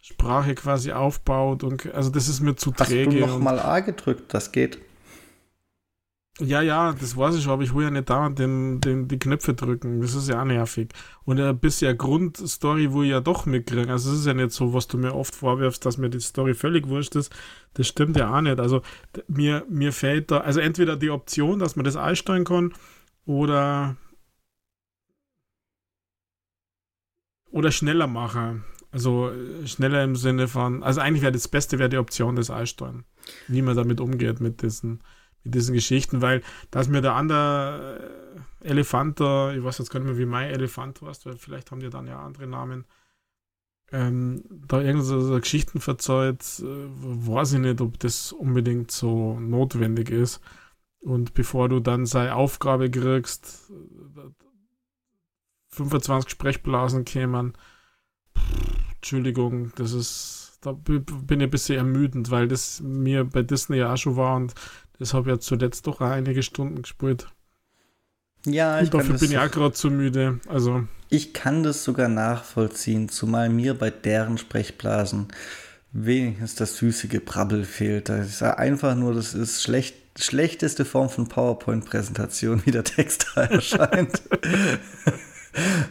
[0.00, 1.62] Sprache quasi aufbaut.
[1.62, 3.22] Und also das ist mir zu träge.
[3.22, 4.78] Hast du nochmal A gedrückt, das geht.
[6.42, 9.18] Ja, ja, das weiß ich schon, aber ich will ja nicht dauernd den, den, die
[9.18, 10.00] Knöpfe drücken.
[10.00, 10.88] Das ist ja auch nervig.
[11.24, 13.90] Und ein bisschen Grundstory, wo ich ja doch mitkriege.
[13.90, 16.54] Also es ist ja nicht so, was du mir oft vorwirfst, dass mir die Story
[16.54, 17.30] völlig wurscht ist.
[17.74, 18.58] Das stimmt ja auch nicht.
[18.58, 18.80] Also
[19.28, 22.72] mir, mir fällt da, also entweder die Option, dass man das einstellen kann,
[23.26, 23.96] oder
[27.50, 28.64] oder schneller machen.
[28.92, 29.32] Also
[29.66, 33.04] schneller im Sinne von, also eigentlich wäre das Beste wäre die Option des Einstellen.
[33.46, 35.02] Wie man damit umgeht mit diesen
[35.44, 40.00] mit diesen Geschichten, weil dass mir der andere äh, Elefant da, ich weiß jetzt gar
[40.00, 42.84] nicht mehr, wie mein Elefant warst, weil vielleicht haben die dann ja andere Namen,
[43.92, 50.10] ähm, da irgendeine so Geschichten verzeiht, äh, weiß ich nicht, ob das unbedingt so notwendig
[50.10, 50.40] ist.
[51.00, 53.72] Und bevor du dann seine Aufgabe kriegst,
[55.68, 57.54] 25 Sprechblasen kämen,
[58.96, 61.04] Entschuldigung, das ist, da bin
[61.40, 64.54] ich ein bisschen ermüdend, weil das mir bei Disney ja auch schon war und
[65.00, 67.26] das habe ich ja zuletzt doch einige Stunden gespielt.
[68.44, 70.40] Ja, ich Und dafür bin ich auch gerade zu müde.
[70.46, 70.84] Also.
[71.08, 75.28] Ich kann das sogar nachvollziehen, zumal mir bei deren Sprechblasen
[75.92, 78.10] wenigstens das süße Gebrabbel fehlt.
[78.10, 83.42] Das ist einfach nur, das ist schlecht, schlechteste Form von PowerPoint-Präsentation, wie der Text da
[83.44, 84.22] erscheint.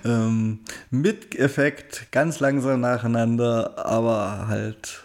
[0.05, 0.59] ähm,
[0.91, 5.03] mit Effekt, ganz langsam nacheinander, aber halt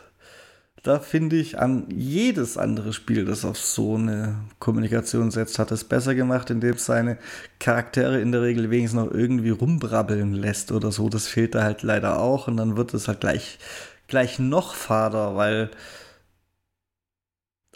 [0.84, 5.82] da finde ich an jedes andere Spiel, das auf so eine Kommunikation setzt, hat es
[5.82, 7.16] besser gemacht, indem es seine
[7.58, 11.08] Charaktere in der Regel wenigstens noch irgendwie rumbrabbeln lässt oder so.
[11.08, 13.58] Das fehlt da halt leider auch und dann wird es halt gleich,
[14.08, 15.70] gleich noch fader, weil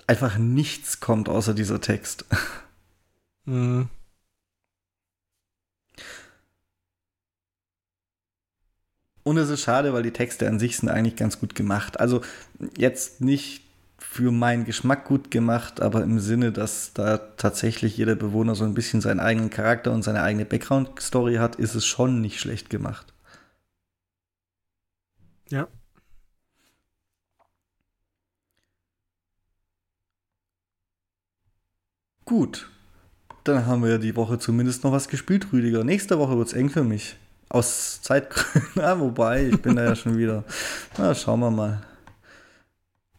[0.06, 2.26] einfach nichts kommt außer dieser Text.
[3.47, 3.89] Mhm.
[9.28, 12.00] Und es ist schade, weil die Texte an sich sind eigentlich ganz gut gemacht.
[12.00, 12.22] Also
[12.78, 13.62] jetzt nicht
[13.98, 18.72] für meinen Geschmack gut gemacht, aber im Sinne, dass da tatsächlich jeder Bewohner so ein
[18.72, 23.12] bisschen seinen eigenen Charakter und seine eigene Background-Story hat, ist es schon nicht schlecht gemacht.
[25.50, 25.68] Ja.
[32.24, 32.70] Gut.
[33.44, 35.84] Dann haben wir die Woche zumindest noch was gespielt, Rüdiger.
[35.84, 37.16] Nächste Woche wird es eng für mich.
[37.49, 40.45] Aus Zeitgründen, ja, wobei, ich bin da ja schon wieder.
[40.99, 41.81] Na, schauen wir mal.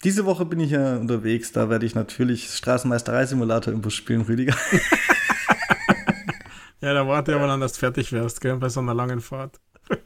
[0.03, 4.55] Diese Woche bin ich ja unterwegs, da werde ich natürlich Straßenmeisterei-Simulator im Bus spielen, Rüdiger.
[6.81, 9.59] ja, da warte aber dann, dass du fertig wärst, gell, bei so einer langen Fahrt.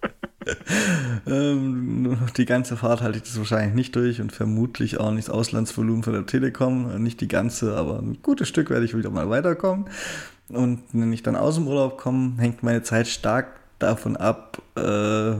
[1.27, 5.35] ähm, die ganze Fahrt halte ich das wahrscheinlich nicht durch und vermutlich auch nicht das
[5.35, 7.03] Auslandsvolumen von der Telekom.
[7.03, 9.85] Nicht die ganze, aber ein gutes Stück werde ich wieder mal weiterkommen.
[10.47, 15.35] Und wenn ich dann aus dem Urlaub komme, hängt meine Zeit stark davon ab, äh,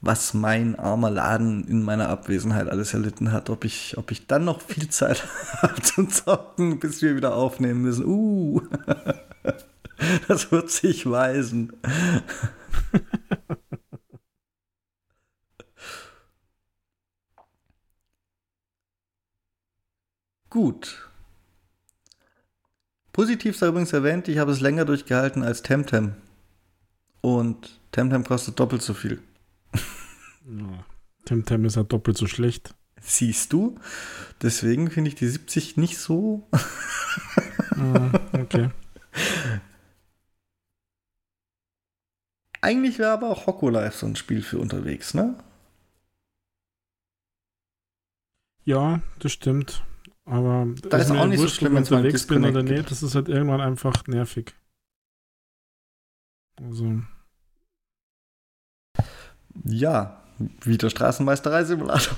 [0.00, 4.44] was mein armer Laden in meiner Abwesenheit alles erlitten hat, ob ich, ob ich dann
[4.44, 5.24] noch viel Zeit
[5.62, 8.04] habe zum Zocken, bis wir wieder aufnehmen müssen.
[8.04, 8.60] Uh,
[10.28, 11.72] das wird sich weisen.
[20.50, 21.10] Gut.
[23.12, 26.14] Positiv sei übrigens erwähnt, ich habe es länger durchgehalten als Temtem
[27.24, 29.22] und Temtem kostet doppelt so viel.
[30.46, 30.84] Ja,
[31.24, 32.74] Temtem ist ja doppelt so schlecht.
[33.00, 33.78] Siehst du?
[34.42, 36.46] Deswegen finde ich die 70 nicht so.
[36.52, 38.68] ah, okay.
[42.60, 45.34] Eigentlich wäre aber auch Hocko Live so ein Spiel für unterwegs, ne?
[48.64, 49.82] Ja, das stimmt.
[50.26, 52.90] Aber das ist auch nicht wurscht, so schlimm, wenn ich unterwegs bin oder nicht.
[52.90, 54.54] Das ist halt irgendwann einfach nervig.
[56.56, 57.02] Also.
[59.62, 60.20] Ja,
[60.64, 62.16] wie der Straßenmeisterei-Simulator.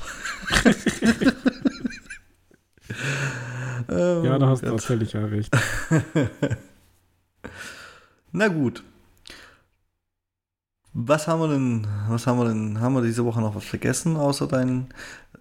[4.25, 5.55] ja, da hast du natürlich auch recht.
[8.33, 8.83] Na gut.
[10.93, 14.17] Was haben wir denn, was haben wir denn, haben wir diese Woche noch was vergessen,
[14.17, 14.89] außer dein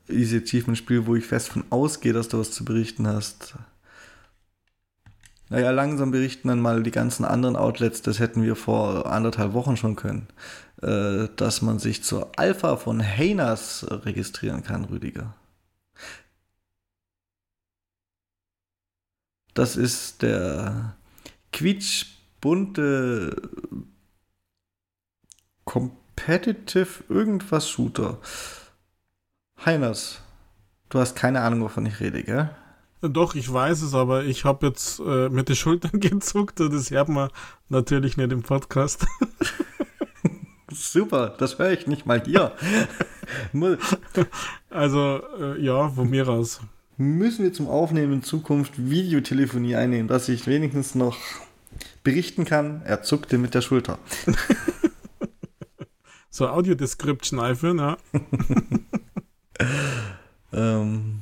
[0.09, 3.55] Easy Achievement Spiel, wo ich fest von ausgehe, dass du was zu berichten hast?
[5.49, 9.77] Naja, langsam berichten dann mal die ganzen anderen Outlets, das hätten wir vor anderthalb Wochen
[9.77, 10.27] schon können,
[10.81, 15.33] äh, dass man sich zur Alpha von Heinas registrieren kann, Rüdiger.
[19.53, 20.95] Das ist der
[21.53, 23.49] quietschbunte
[25.63, 28.19] Competitive irgendwas Shooter.
[29.65, 30.21] Heiners,
[30.89, 32.49] du hast keine Ahnung, wovon ich rede, gell?
[33.01, 36.91] Doch, ich weiß es, aber ich habe jetzt äh, mit den Schultern gezuckt und das
[36.91, 37.29] hört man
[37.69, 39.05] natürlich nicht im Podcast.
[40.75, 42.51] Super, das höre ich nicht mal hier.
[44.69, 46.61] also, äh, ja, von mir aus.
[46.97, 51.17] Müssen wir zum Aufnehmen in Zukunft Videotelefonie einnehmen, dass ich wenigstens noch
[52.03, 53.97] berichten kann, er zuckte mit der Schulter.
[56.29, 57.97] so Audio-Description einführen, ja.
[60.53, 61.21] ähm,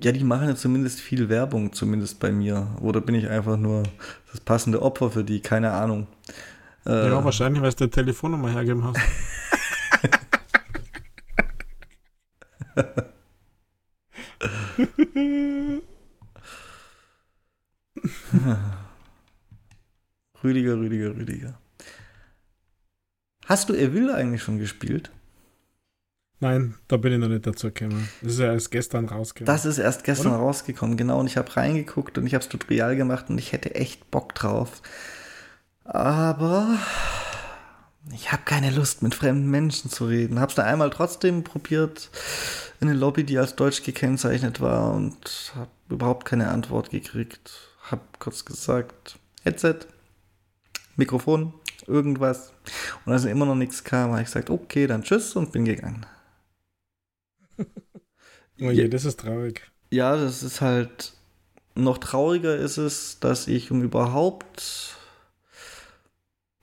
[0.00, 2.68] ja, die machen ja zumindest viel Werbung, zumindest bei mir.
[2.80, 3.82] Oder bin ich einfach nur
[4.30, 5.40] das passende Opfer für die?
[5.40, 6.06] Keine Ahnung.
[6.88, 8.98] Äh, ja, wahrscheinlich, weil du der Telefonnummer hergeben hast.
[20.42, 21.58] Rüdiger, Rüdiger, Rüdiger.
[23.44, 25.10] Hast du Evil eigentlich schon gespielt?
[26.40, 28.08] Nein, da bin ich noch nicht dazu gekommen.
[28.22, 29.52] Das ist ja erst gestern rausgekommen.
[29.52, 30.42] Das ist erst gestern Oder?
[30.42, 31.20] rausgekommen, genau.
[31.20, 34.34] Und ich habe reingeguckt und ich habe es Tutorial gemacht und ich hätte echt Bock
[34.34, 34.80] drauf.
[35.88, 36.78] Aber
[38.12, 40.38] ich habe keine Lust, mit fremden Menschen zu reden.
[40.38, 42.10] Habe es da einmal trotzdem probiert
[42.78, 47.70] in eine Lobby, die als Deutsch gekennzeichnet war und habe überhaupt keine Antwort gekriegt.
[47.90, 49.78] Habe kurz gesagt, Headset,
[50.96, 51.54] Mikrofon,
[51.86, 52.52] irgendwas.
[53.06, 56.04] Und als immer noch nichts kam, habe ich gesagt, okay, dann tschüss und bin gegangen.
[58.60, 59.62] oh je, das ist traurig.
[59.90, 61.14] Ja, das ist halt.
[61.74, 64.97] Noch trauriger ist es, dass ich um überhaupt.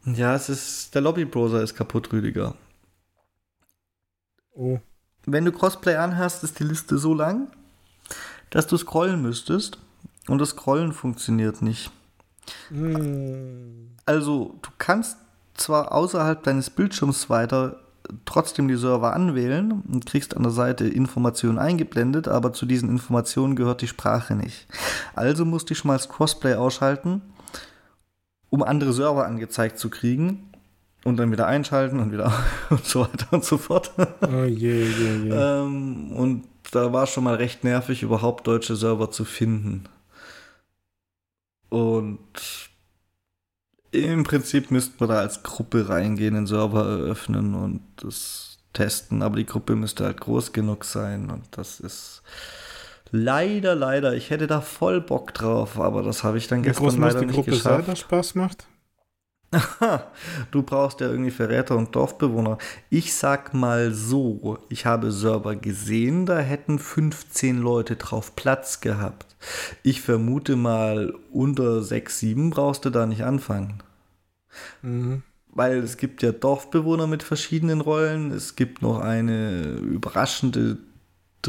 [0.05, 0.93] Ja, es ist.
[0.93, 2.55] Der Lobby-Browser ist kaputt, Rüdiger.
[4.53, 4.79] Oh.
[5.25, 7.47] Wenn du Crossplay anhast, ist die Liste so lang,
[8.51, 9.79] dass du scrollen müsstest.
[10.27, 11.91] Und das Scrollen funktioniert nicht.
[12.69, 13.95] Mm.
[14.05, 15.17] Also, du kannst
[15.55, 17.79] zwar außerhalb deines Bildschirms weiter
[18.25, 23.55] trotzdem die Server anwählen und kriegst an der Seite Informationen eingeblendet, aber zu diesen Informationen
[23.55, 24.67] gehört die Sprache nicht.
[25.15, 27.21] Also musste ich schon mal das Crossplay ausschalten,
[28.55, 30.49] um andere Server angezeigt zu kriegen
[31.03, 32.31] und dann wieder einschalten und wieder
[32.69, 33.91] und so weiter und so fort.
[34.21, 35.29] Oh je, je, je.
[35.31, 39.83] ähm, und da war schon mal recht nervig, überhaupt deutsche Server zu finden.
[41.69, 42.19] Und
[43.91, 49.35] im Prinzip müssten wir da als Gruppe reingehen, den Server eröffnen und das testen, aber
[49.35, 52.23] die Gruppe müsste halt groß genug sein und das ist
[53.15, 56.83] leider, leider, ich hätte da voll Bock drauf, aber das habe ich dann Wie gestern
[56.85, 57.85] groß leider die nicht Gruppe geschafft.
[57.85, 58.67] Sein, Spaß macht?
[60.51, 62.57] du brauchst ja irgendwie Verräter und Dorfbewohner.
[62.89, 69.35] Ich sag mal so, ich habe Server gesehen, da hätten 15 Leute drauf Platz gehabt.
[69.83, 73.81] Ich vermute mal, unter 6, 7 brauchst du da nicht anfangen.
[74.81, 75.23] Mhm.
[75.49, 78.31] Weil es gibt ja Dorfbewohner mit verschiedenen Rollen.
[78.31, 80.77] Es gibt noch eine überraschende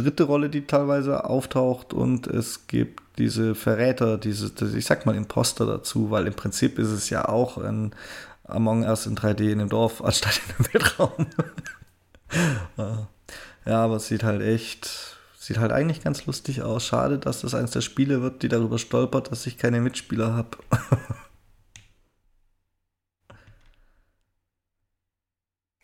[0.03, 1.93] dritte Rolle, die teilweise auftaucht.
[1.93, 6.91] Und es gibt diese Verräter, diese, ich sag mal Imposter dazu, weil im Prinzip ist
[6.91, 7.95] es ja auch ein
[8.45, 11.27] Among Us in 3D in dem Dorf anstatt in dem Weltraum.
[13.67, 16.85] ja, aber es sieht halt echt, sieht halt eigentlich ganz lustig aus.
[16.85, 20.59] Schade, dass das eines der Spiele wird, die darüber stolpert, dass ich keine Mitspieler habe.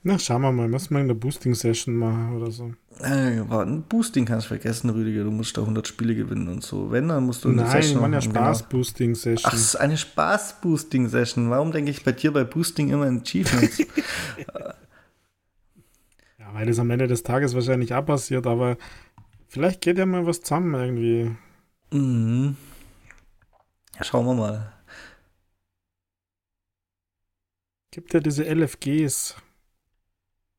[0.04, 2.74] Na, schauen wir mal, was wir in der Boosting-Session machen oder so.
[2.98, 5.22] Äh, ein Boosting kannst du vergessen, Rüdiger.
[5.22, 6.90] Du musst da 100 Spiele gewinnen und so.
[6.90, 8.00] Wenn, dann musst du eine Nein, Session.
[8.00, 9.48] Nein, eine Spaß-Boosting-Session.
[9.48, 11.50] Ach, ist eine Spaß-Boosting-Session.
[11.50, 13.78] Warum denke ich bei dir bei Boosting immer an Achievements?
[13.78, 14.74] ja,
[16.52, 18.78] weil das am Ende des Tages wahrscheinlich auch passiert, aber
[19.46, 21.30] vielleicht geht ja mal was zusammen irgendwie.
[21.92, 22.56] Mhm.
[23.96, 24.72] Ja, schauen wir mal.
[27.92, 29.36] Gibt ja diese LFGs.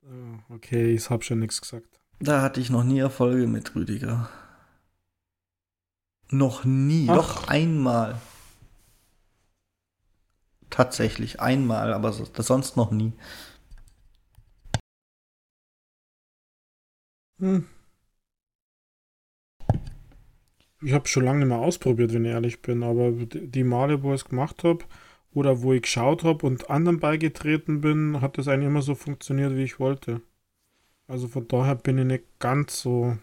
[0.05, 1.99] Ah, okay, ich habe schon nichts gesagt.
[2.19, 4.29] Da hatte ich noch nie Erfolge mit Rüdiger.
[6.29, 7.15] Noch nie, Ach.
[7.15, 8.19] doch einmal.
[10.69, 13.13] Tatsächlich einmal, aber sonst noch nie.
[17.39, 17.67] Hm.
[20.81, 24.13] Ich habe schon lange nicht mehr ausprobiert, wenn ich ehrlich bin, aber die Male, wo
[24.13, 24.83] ich es gemacht habe,
[25.33, 29.55] oder wo ich geschaut habe und anderen beigetreten bin, hat das eigentlich immer so funktioniert,
[29.55, 30.21] wie ich wollte.
[31.07, 33.17] Also von daher bin ich nicht ganz so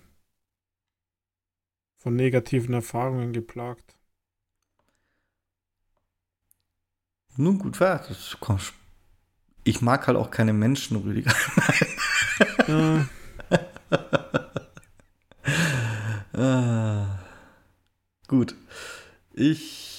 [1.98, 3.96] von negativen Erfahrungen geplagt.
[7.36, 8.36] Nun gut, das
[9.64, 11.34] ich mag halt auch keine Menschen, Rüdiger.
[12.68, 13.06] ja.
[16.32, 17.18] ah.
[18.26, 18.54] Gut.
[19.32, 19.89] Ich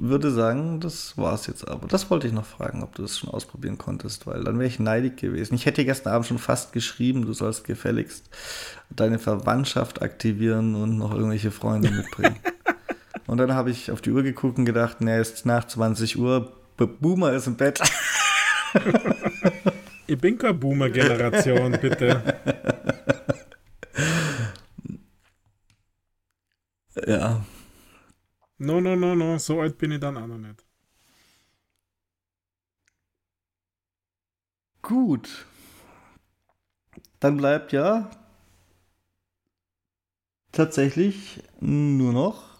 [0.00, 1.86] würde sagen, das war's jetzt aber.
[1.88, 4.78] Das wollte ich noch fragen, ob du das schon ausprobieren konntest, weil dann wäre ich
[4.78, 5.54] neidig gewesen.
[5.54, 8.28] Ich hätte gestern Abend schon fast geschrieben, du sollst gefälligst
[8.90, 12.36] deine Verwandtschaft aktivieren und noch irgendwelche Freunde mitbringen.
[13.26, 16.52] und dann habe ich auf die Uhr geguckt und gedacht, ne, ist nach 20 Uhr,
[16.76, 17.80] Boomer ist im Bett.
[20.06, 22.22] ich bin keine Boomer-Generation, bitte.
[27.06, 27.44] Ja.
[28.58, 30.64] No, no, no, no, so alt bin ich dann auch noch nicht.
[34.82, 35.46] Gut.
[37.20, 38.10] Dann bleibt ja
[40.52, 42.56] tatsächlich nur noch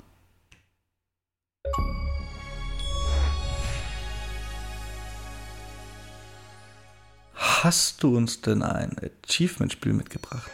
[7.35, 10.51] Hast du uns denn ein Achievement-Spiel mitgebracht?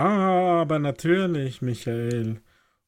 [0.00, 2.40] Aber natürlich, Michael.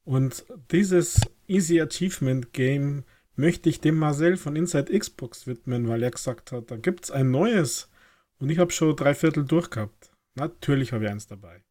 [0.02, 3.04] Und dieses Easy Achievement Game
[3.36, 7.10] möchte ich dem Marcel von Inside Xbox widmen, weil er gesagt hat, da gibt es
[7.10, 7.90] ein neues.
[8.38, 10.10] Und ich habe schon drei Viertel durchgehabt.
[10.36, 11.62] Natürlich habe ich eins dabei.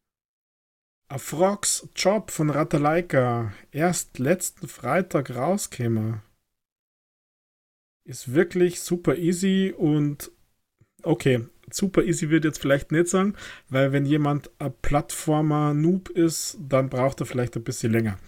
[1.08, 6.22] A Frogs Job von Ratalaika, erst letzten Freitag rauskäme.
[8.04, 10.30] Ist wirklich super easy und
[11.02, 13.34] okay, super easy wird jetzt vielleicht nicht sagen,
[13.68, 18.18] weil wenn jemand ein Plattformer-Noob ist, dann braucht er vielleicht ein bisschen länger.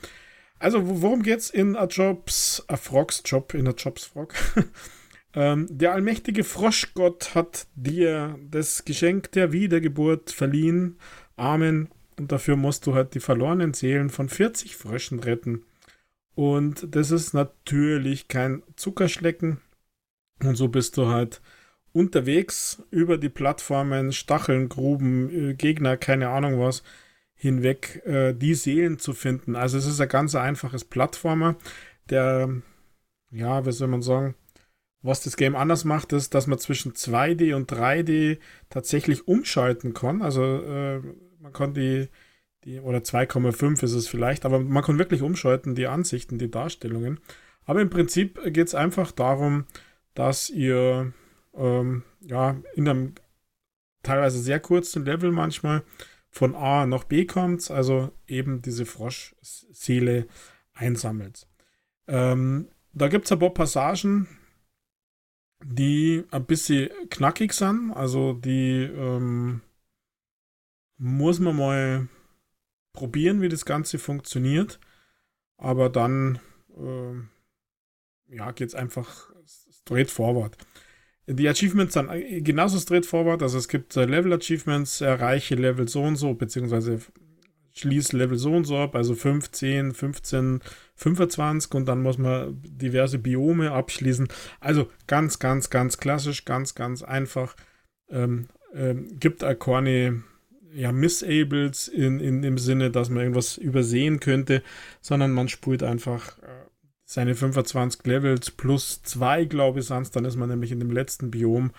[0.58, 4.34] Also, worum geht's in A Jobs, A Frogs Job, in A Jobs Frog?
[5.34, 10.98] ähm, der allmächtige Froschgott hat dir das Geschenk der Wiedergeburt verliehen.
[11.36, 11.88] Amen.
[12.18, 15.64] Und dafür musst du halt die verlorenen Seelen von 40 Fröschen retten.
[16.34, 19.60] Und das ist natürlich kein Zuckerschlecken.
[20.42, 21.40] Und so bist du halt
[21.94, 26.82] unterwegs über die Plattformen, Stacheln, Gruben, äh, Gegner, keine Ahnung was,
[27.34, 29.56] hinweg äh, die Seelen zu finden.
[29.56, 31.56] Also es ist ein ganz einfaches Plattformer,
[32.10, 32.50] der,
[33.30, 34.34] ja, wie soll man sagen,
[35.02, 38.38] was das Game anders macht, ist, dass man zwischen 2D und 3D
[38.70, 40.20] tatsächlich umschalten kann.
[40.20, 41.00] Also äh,
[41.38, 42.08] man kann die,
[42.64, 47.20] die oder 2,5 ist es vielleicht, aber man kann wirklich umschalten, die Ansichten, die Darstellungen.
[47.66, 49.66] Aber im Prinzip geht es einfach darum,
[50.14, 51.12] dass ihr
[51.56, 53.14] ähm, ja, in einem
[54.02, 55.82] teilweise sehr kurzen Level manchmal
[56.30, 60.26] von A nach B kommt, also eben diese Froschseele
[60.72, 61.46] einsammelt.
[62.08, 64.28] Ähm, da gibt es ein paar Passagen,
[65.64, 69.62] die ein bisschen knackig sind, also die ähm,
[70.96, 72.08] muss man mal
[72.92, 74.78] probieren, wie das Ganze funktioniert,
[75.56, 76.40] aber dann
[76.76, 79.30] äh, ja, geht es einfach
[79.70, 80.56] straight forward.
[81.26, 83.42] Die Achievements sind äh, genauso straightforward.
[83.42, 87.00] Also es gibt äh, Level-Achievements, erreiche Level so und so, beziehungsweise
[87.74, 90.60] schließe Level so und so ab, also 15, 15,
[90.94, 94.28] 25 und dann muss man diverse Biome abschließen.
[94.60, 97.56] Also ganz, ganz, ganz klassisch, ganz, ganz einfach.
[98.08, 100.22] Ähm, ähm, gibt keine
[100.72, 104.62] ja, Misables in, in dem Sinne, dass man irgendwas übersehen könnte,
[105.00, 106.63] sondern man spult einfach äh,
[107.14, 111.30] seine 25 Levels plus zwei, glaube ich, sonst, dann ist man nämlich in dem letzten
[111.30, 111.70] Biom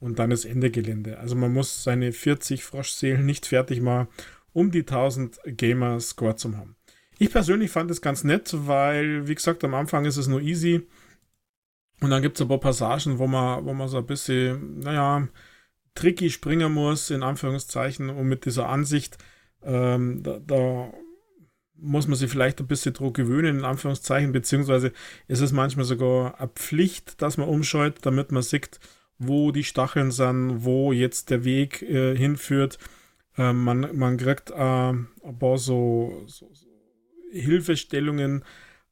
[0.00, 1.18] und dann ist Ende Gelände.
[1.18, 4.08] Also man muss seine 40 Froschseelen nicht fertig machen,
[4.52, 6.74] um die 1000 Gamer-Score zu haben.
[7.18, 10.88] Ich persönlich fand es ganz nett, weil, wie gesagt, am Anfang ist es nur easy.
[12.00, 15.28] Und dann gibt es ein paar Passagen, wo man, wo man so ein bisschen, naja,
[15.94, 19.18] tricky springen muss, in Anführungszeichen, und mit dieser Ansicht,
[19.62, 20.92] ähm, da, da
[21.80, 24.92] muss man sich vielleicht ein bisschen drauf gewöhnen, in Anführungszeichen, beziehungsweise
[25.28, 28.78] ist es manchmal sogar eine Pflicht, dass man umschaut, damit man sieht,
[29.18, 32.78] wo die Stacheln sind, wo jetzt der Weg äh, hinführt.
[33.36, 36.66] Äh, man, man kriegt äh, ein paar so, so, so
[37.32, 38.44] Hilfestellungen,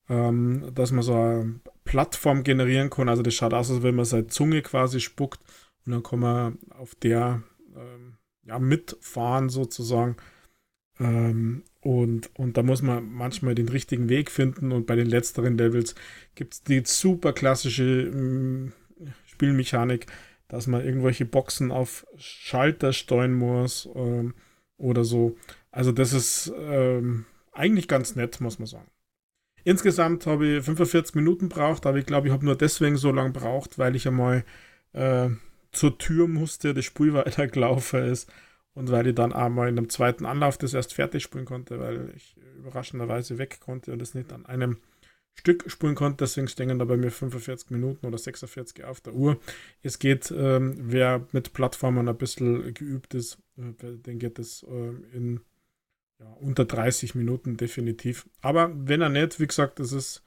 [0.09, 3.09] ähm, dass man so eine Plattform generieren kann.
[3.09, 5.41] Also das schaut aus, als wenn man seine Zunge quasi spuckt
[5.87, 7.43] und dann kann man auf der
[7.75, 10.17] ähm, ja, mitfahren sozusagen.
[11.01, 14.73] Ähm, und, und da muss man manchmal den richtigen Weg finden.
[14.73, 15.95] Und bei den letzteren Levels
[16.35, 18.73] gibt es die super klassische mh, mm,
[19.25, 20.05] Spielmechanik,
[20.49, 24.35] dass man irgendwelche Boxen auf Schalter steuern muss ähm,
[24.77, 25.39] oder so.
[25.71, 28.91] Also das ist ähm, eigentlich ganz nett, muss man sagen.
[29.65, 33.33] Insgesamt habe ich 45 Minuten braucht, aber ich glaube, ich habe nur deswegen so lange
[33.33, 34.45] braucht, weil ich einmal
[34.93, 35.31] äh,
[35.73, 38.31] zur Tür musste, das Spiel weitergelaufen ist
[38.79, 42.13] und weil ich dann einmal in einem zweiten Anlauf das erst fertig spielen konnte, weil
[42.15, 44.77] ich überraschenderweise weg konnte und es nicht an einem
[45.35, 46.19] Stück spielen konnte.
[46.25, 49.41] Deswegen stehen da bei mir 45 Minuten oder 46 auf der Uhr.
[49.83, 55.17] Es geht, ähm, wer mit Plattformen ein bisschen geübt ist, äh, den geht es äh,
[55.17, 55.41] in
[56.21, 58.29] ja, unter 30 Minuten definitiv.
[58.43, 60.23] Aber wenn er nicht, wie gesagt, es ist,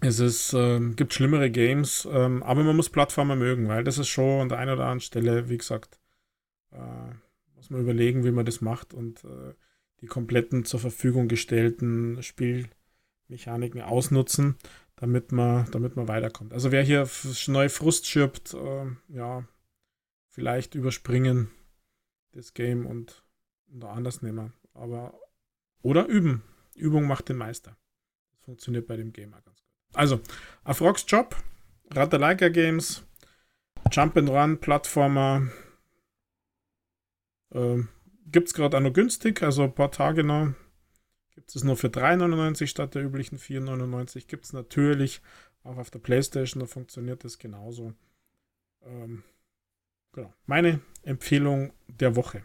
[0.00, 4.08] es ist, ähm, gibt schlimmere Games, ähm, aber man muss Plattformen mögen, weil das ist
[4.08, 5.98] schon an der einen oder anderen Stelle, wie gesagt,
[7.54, 9.54] muss man überlegen, wie man das macht und äh,
[10.00, 14.56] die kompletten zur Verfügung gestellten Spielmechaniken ausnutzen,
[14.96, 16.52] damit man, damit man weiterkommt.
[16.52, 17.08] Also wer hier
[17.46, 19.44] neu Frust schirbt, äh, ja,
[20.28, 21.50] vielleicht überspringen
[22.32, 23.24] das Game und
[23.74, 24.52] oder anders nehmen.
[24.74, 25.18] Aber
[25.82, 26.42] oder üben.
[26.74, 27.76] Übung macht den Meister.
[28.32, 29.72] Das funktioniert bei dem Gamer ganz gut.
[29.94, 30.20] Also,
[30.64, 31.34] auf Rocks Job,
[31.90, 33.02] Ratalaika Games,
[33.90, 35.48] Jump and Run, Plattformer.
[37.56, 37.84] Äh,
[38.30, 40.52] Gibt es gerade auch noch günstig, also ein paar Tage noch.
[41.34, 44.26] Gibt es nur für 3,99 statt der üblichen 4,99.
[44.26, 45.22] Gibt es natürlich
[45.62, 47.92] auch auf der Playstation, da funktioniert das genauso.
[48.84, 49.22] Ähm,
[50.12, 50.32] genau.
[50.46, 52.42] Meine Empfehlung der Woche.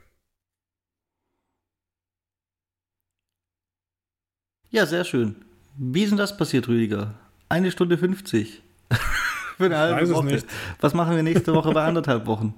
[4.70, 5.44] Ja, sehr schön.
[5.78, 7.20] Wie ist denn das passiert, Rüdiger?
[7.50, 8.62] Eine Stunde 50.
[9.58, 10.28] Für eine halbe Weiß Woche.
[10.28, 10.48] Es nicht.
[10.80, 12.56] Was machen wir nächste Woche bei anderthalb Wochen?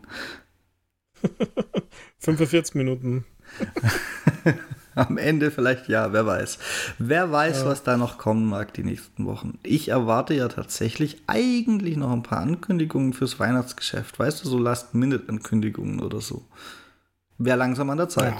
[2.19, 3.25] 45 Minuten.
[4.95, 6.59] Am Ende vielleicht ja, wer weiß.
[6.99, 7.65] Wer weiß, ja.
[7.65, 9.57] was da noch kommen mag die nächsten Wochen.
[9.63, 14.19] Ich erwarte ja tatsächlich eigentlich noch ein paar Ankündigungen fürs Weihnachtsgeschäft.
[14.19, 16.45] Weißt du, so Last-Minute-Ankündigungen oder so.
[17.39, 18.35] Wäre langsam an der Zeit.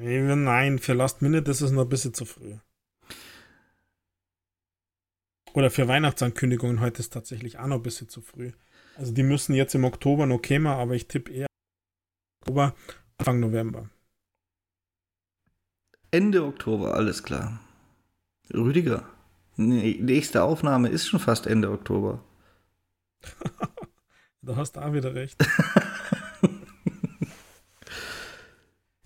[0.00, 2.54] Ja, nein, für Last-Minute ist es noch ein bisschen zu früh.
[5.54, 8.52] Oder für Weihnachtsankündigungen heute ist tatsächlich auch noch ein bisschen zu früh.
[8.96, 11.47] Also die müssen jetzt im Oktober noch kommen, aber ich tippe eher
[12.40, 12.74] Oktober,
[13.18, 13.90] Anfang November.
[16.10, 17.60] Ende Oktober, alles klar.
[18.52, 19.04] Rüdiger,
[19.56, 22.24] nächste Aufnahme ist schon fast Ende Oktober.
[24.42, 25.36] du hast auch wieder recht.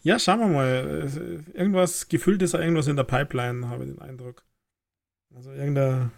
[0.03, 1.11] ja, schauen wir mal.
[1.55, 4.45] Irgendwas gefüllt ist irgendwas in der Pipeline, habe ich den Eindruck.
[5.35, 6.13] Also irgendeine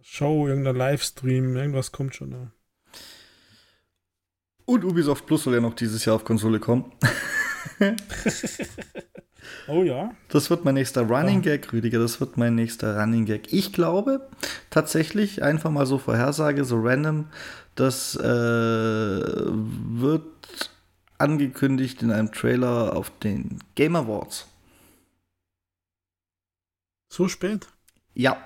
[0.00, 2.52] Show, irgendein Livestream, irgendwas kommt schon da.
[4.70, 6.92] Und Ubisoft Plus soll ja noch dieses Jahr auf Konsole kommen.
[9.66, 10.14] oh ja.
[10.28, 11.98] Das wird mein nächster Running Gag, Rüdiger.
[11.98, 13.52] Das wird mein nächster Running Gag.
[13.52, 14.28] Ich glaube
[14.70, 17.26] tatsächlich, einfach mal so Vorhersage, so random,
[17.74, 20.70] das äh, wird
[21.18, 24.46] angekündigt in einem Trailer auf den Game Awards.
[27.12, 27.66] So spät?
[28.14, 28.36] Ja.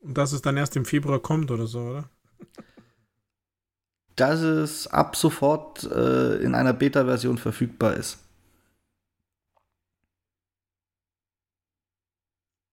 [0.00, 2.10] Und dass es dann erst im Februar kommt oder so, oder?
[4.16, 8.18] Dass es ab sofort äh, in einer Beta-Version verfügbar ist.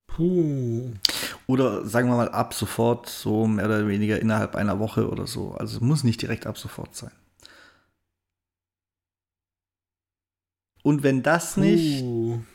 [0.07, 0.91] Puh.
[1.47, 5.53] Oder sagen wir mal ab sofort, so mehr oder weniger innerhalb einer Woche oder so.
[5.53, 7.11] Also es muss nicht direkt ab sofort sein.
[10.83, 11.61] Und wenn das Puh.
[11.61, 12.03] nicht,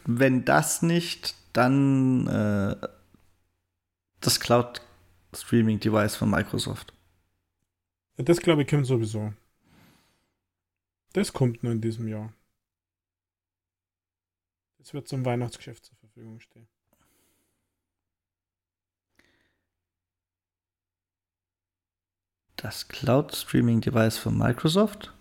[0.05, 2.77] wenn das nicht, dann äh,
[4.21, 4.81] das Cloud
[5.35, 6.94] Streaming Device von Microsoft.
[8.17, 9.33] Ja, das glaube ich kommt sowieso.
[11.13, 12.33] Das kommt nur in diesem Jahr.
[14.79, 16.69] Das wird zum Weihnachtsgeschäft zur Verfügung stehen.
[22.57, 25.13] Das Cloud Streaming Device von Microsoft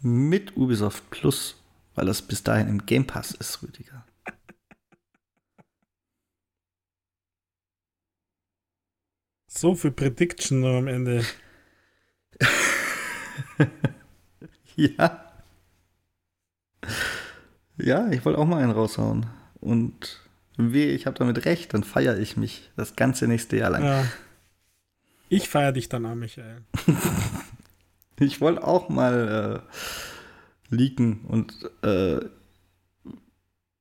[0.00, 1.62] mit Ubisoft Plus,
[1.94, 4.06] weil das bis dahin im Game Pass ist, Rüdiger.
[9.48, 11.24] So viel Prediction am Ende.
[14.76, 15.32] ja.
[17.78, 19.26] Ja, ich wollte auch mal einen raushauen.
[19.60, 20.20] Und
[20.56, 23.84] weh, ich habe damit recht, dann feiere ich mich das ganze nächste Jahr lang.
[23.84, 24.04] Ja.
[25.28, 26.62] Ich feiere dich dann an, Michael.
[28.20, 29.62] ich wollte auch mal
[30.70, 31.52] äh, leaken und
[31.82, 32.20] äh,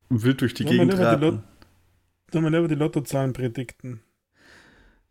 [0.10, 1.44] wild durch die Wollen Gegend raten.
[2.32, 4.02] Sollen wir über die Lottozahlen predikten?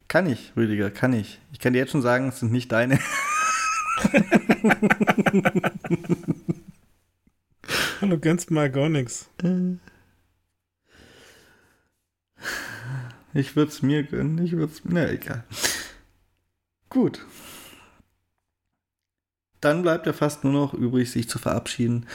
[0.08, 1.40] Kann ich, Rüdiger, kann ich.
[1.52, 2.98] Ich kann dir jetzt schon sagen, es sind nicht deine.
[8.00, 9.28] Hallo, gönnst mal gar nichts.
[13.32, 14.94] Ich würde es mir gönnen, ich würde es mir.
[14.94, 15.44] Na, egal.
[16.88, 17.24] Gut.
[19.60, 22.06] dann bleibt ja fast nur noch übrig, sich zu verabschieden.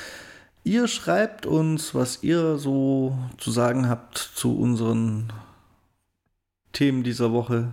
[0.64, 5.34] Ihr schreibt uns, was ihr so zu sagen habt zu unseren
[6.74, 7.72] Themen dieser Woche.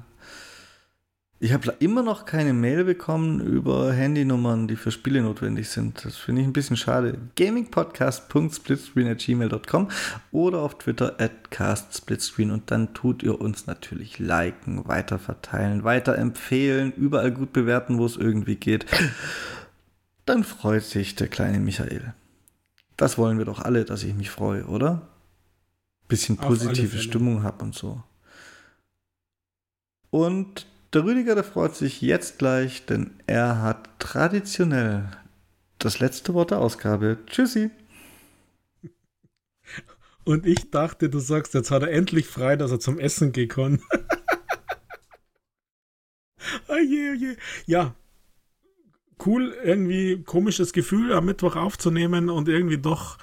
[1.39, 6.03] Ich habe immer noch keine Mail bekommen über Handynummern, die für Spiele notwendig sind.
[6.03, 7.19] Das finde ich ein bisschen schade.
[7.37, 9.91] gamingpodcast.splitscreen.gmail.com
[10.33, 17.33] oder auf Twitter at castsplitscreen und dann tut ihr uns natürlich liken, weiterverteilen, weiterempfehlen, überall
[17.33, 18.87] gut bewerten, wo es irgendwie geht.
[20.25, 22.15] Dann freut sich der kleine Michael.
[22.97, 25.07] Das wollen wir doch alle, dass ich mich freue, oder?
[26.09, 28.03] Bisschen positive Stimmung habe und so.
[30.09, 30.67] Und
[30.97, 35.11] der Rüdiger, der freut sich jetzt gleich, denn er hat traditionell
[35.79, 37.19] das letzte Wort der Ausgabe.
[37.27, 37.71] Tschüssi.
[40.25, 43.51] Und ich dachte, du sagst, jetzt hat er endlich frei, dass er zum Essen gehen
[43.51, 43.83] kann.
[46.69, 47.37] oh je.
[47.67, 47.95] Ja,
[49.27, 53.19] cool, irgendwie komisches Gefühl am Mittwoch aufzunehmen und irgendwie doch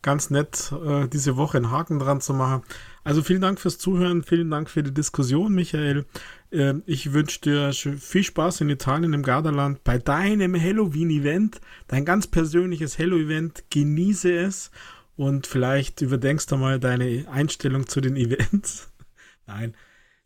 [0.00, 2.62] ganz nett, äh, diese Woche einen Haken dran zu machen.
[3.08, 6.04] Also vielen Dank fürs Zuhören, vielen Dank für die Diskussion, Michael.
[6.50, 12.26] Äh, ich wünsche dir viel Spaß in Italien im Gardaland bei deinem Halloween-Event, dein ganz
[12.26, 13.64] persönliches Halloween-Event.
[13.70, 14.70] Genieße es
[15.16, 18.92] und vielleicht überdenkst du mal deine Einstellung zu den Events.
[19.46, 19.74] Nein.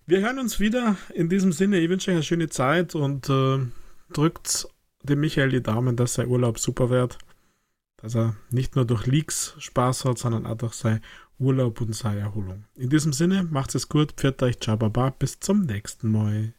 [0.07, 0.97] Wir hören uns wieder.
[1.15, 3.59] In diesem Sinne, ich wünsche euch eine schöne Zeit und äh,
[4.13, 4.67] drückt
[5.05, 7.17] dem Michael die Daumen, dass sein Urlaub super wird
[8.03, 11.01] dass er nicht nur durch Leaks Spaß hat, sondern auch durch sein
[11.43, 12.65] Urlaub und seine Erholung.
[12.75, 16.55] In diesem Sinne, macht es gut, pfiat euch, ciao, baba, bis zum nächsten Mal.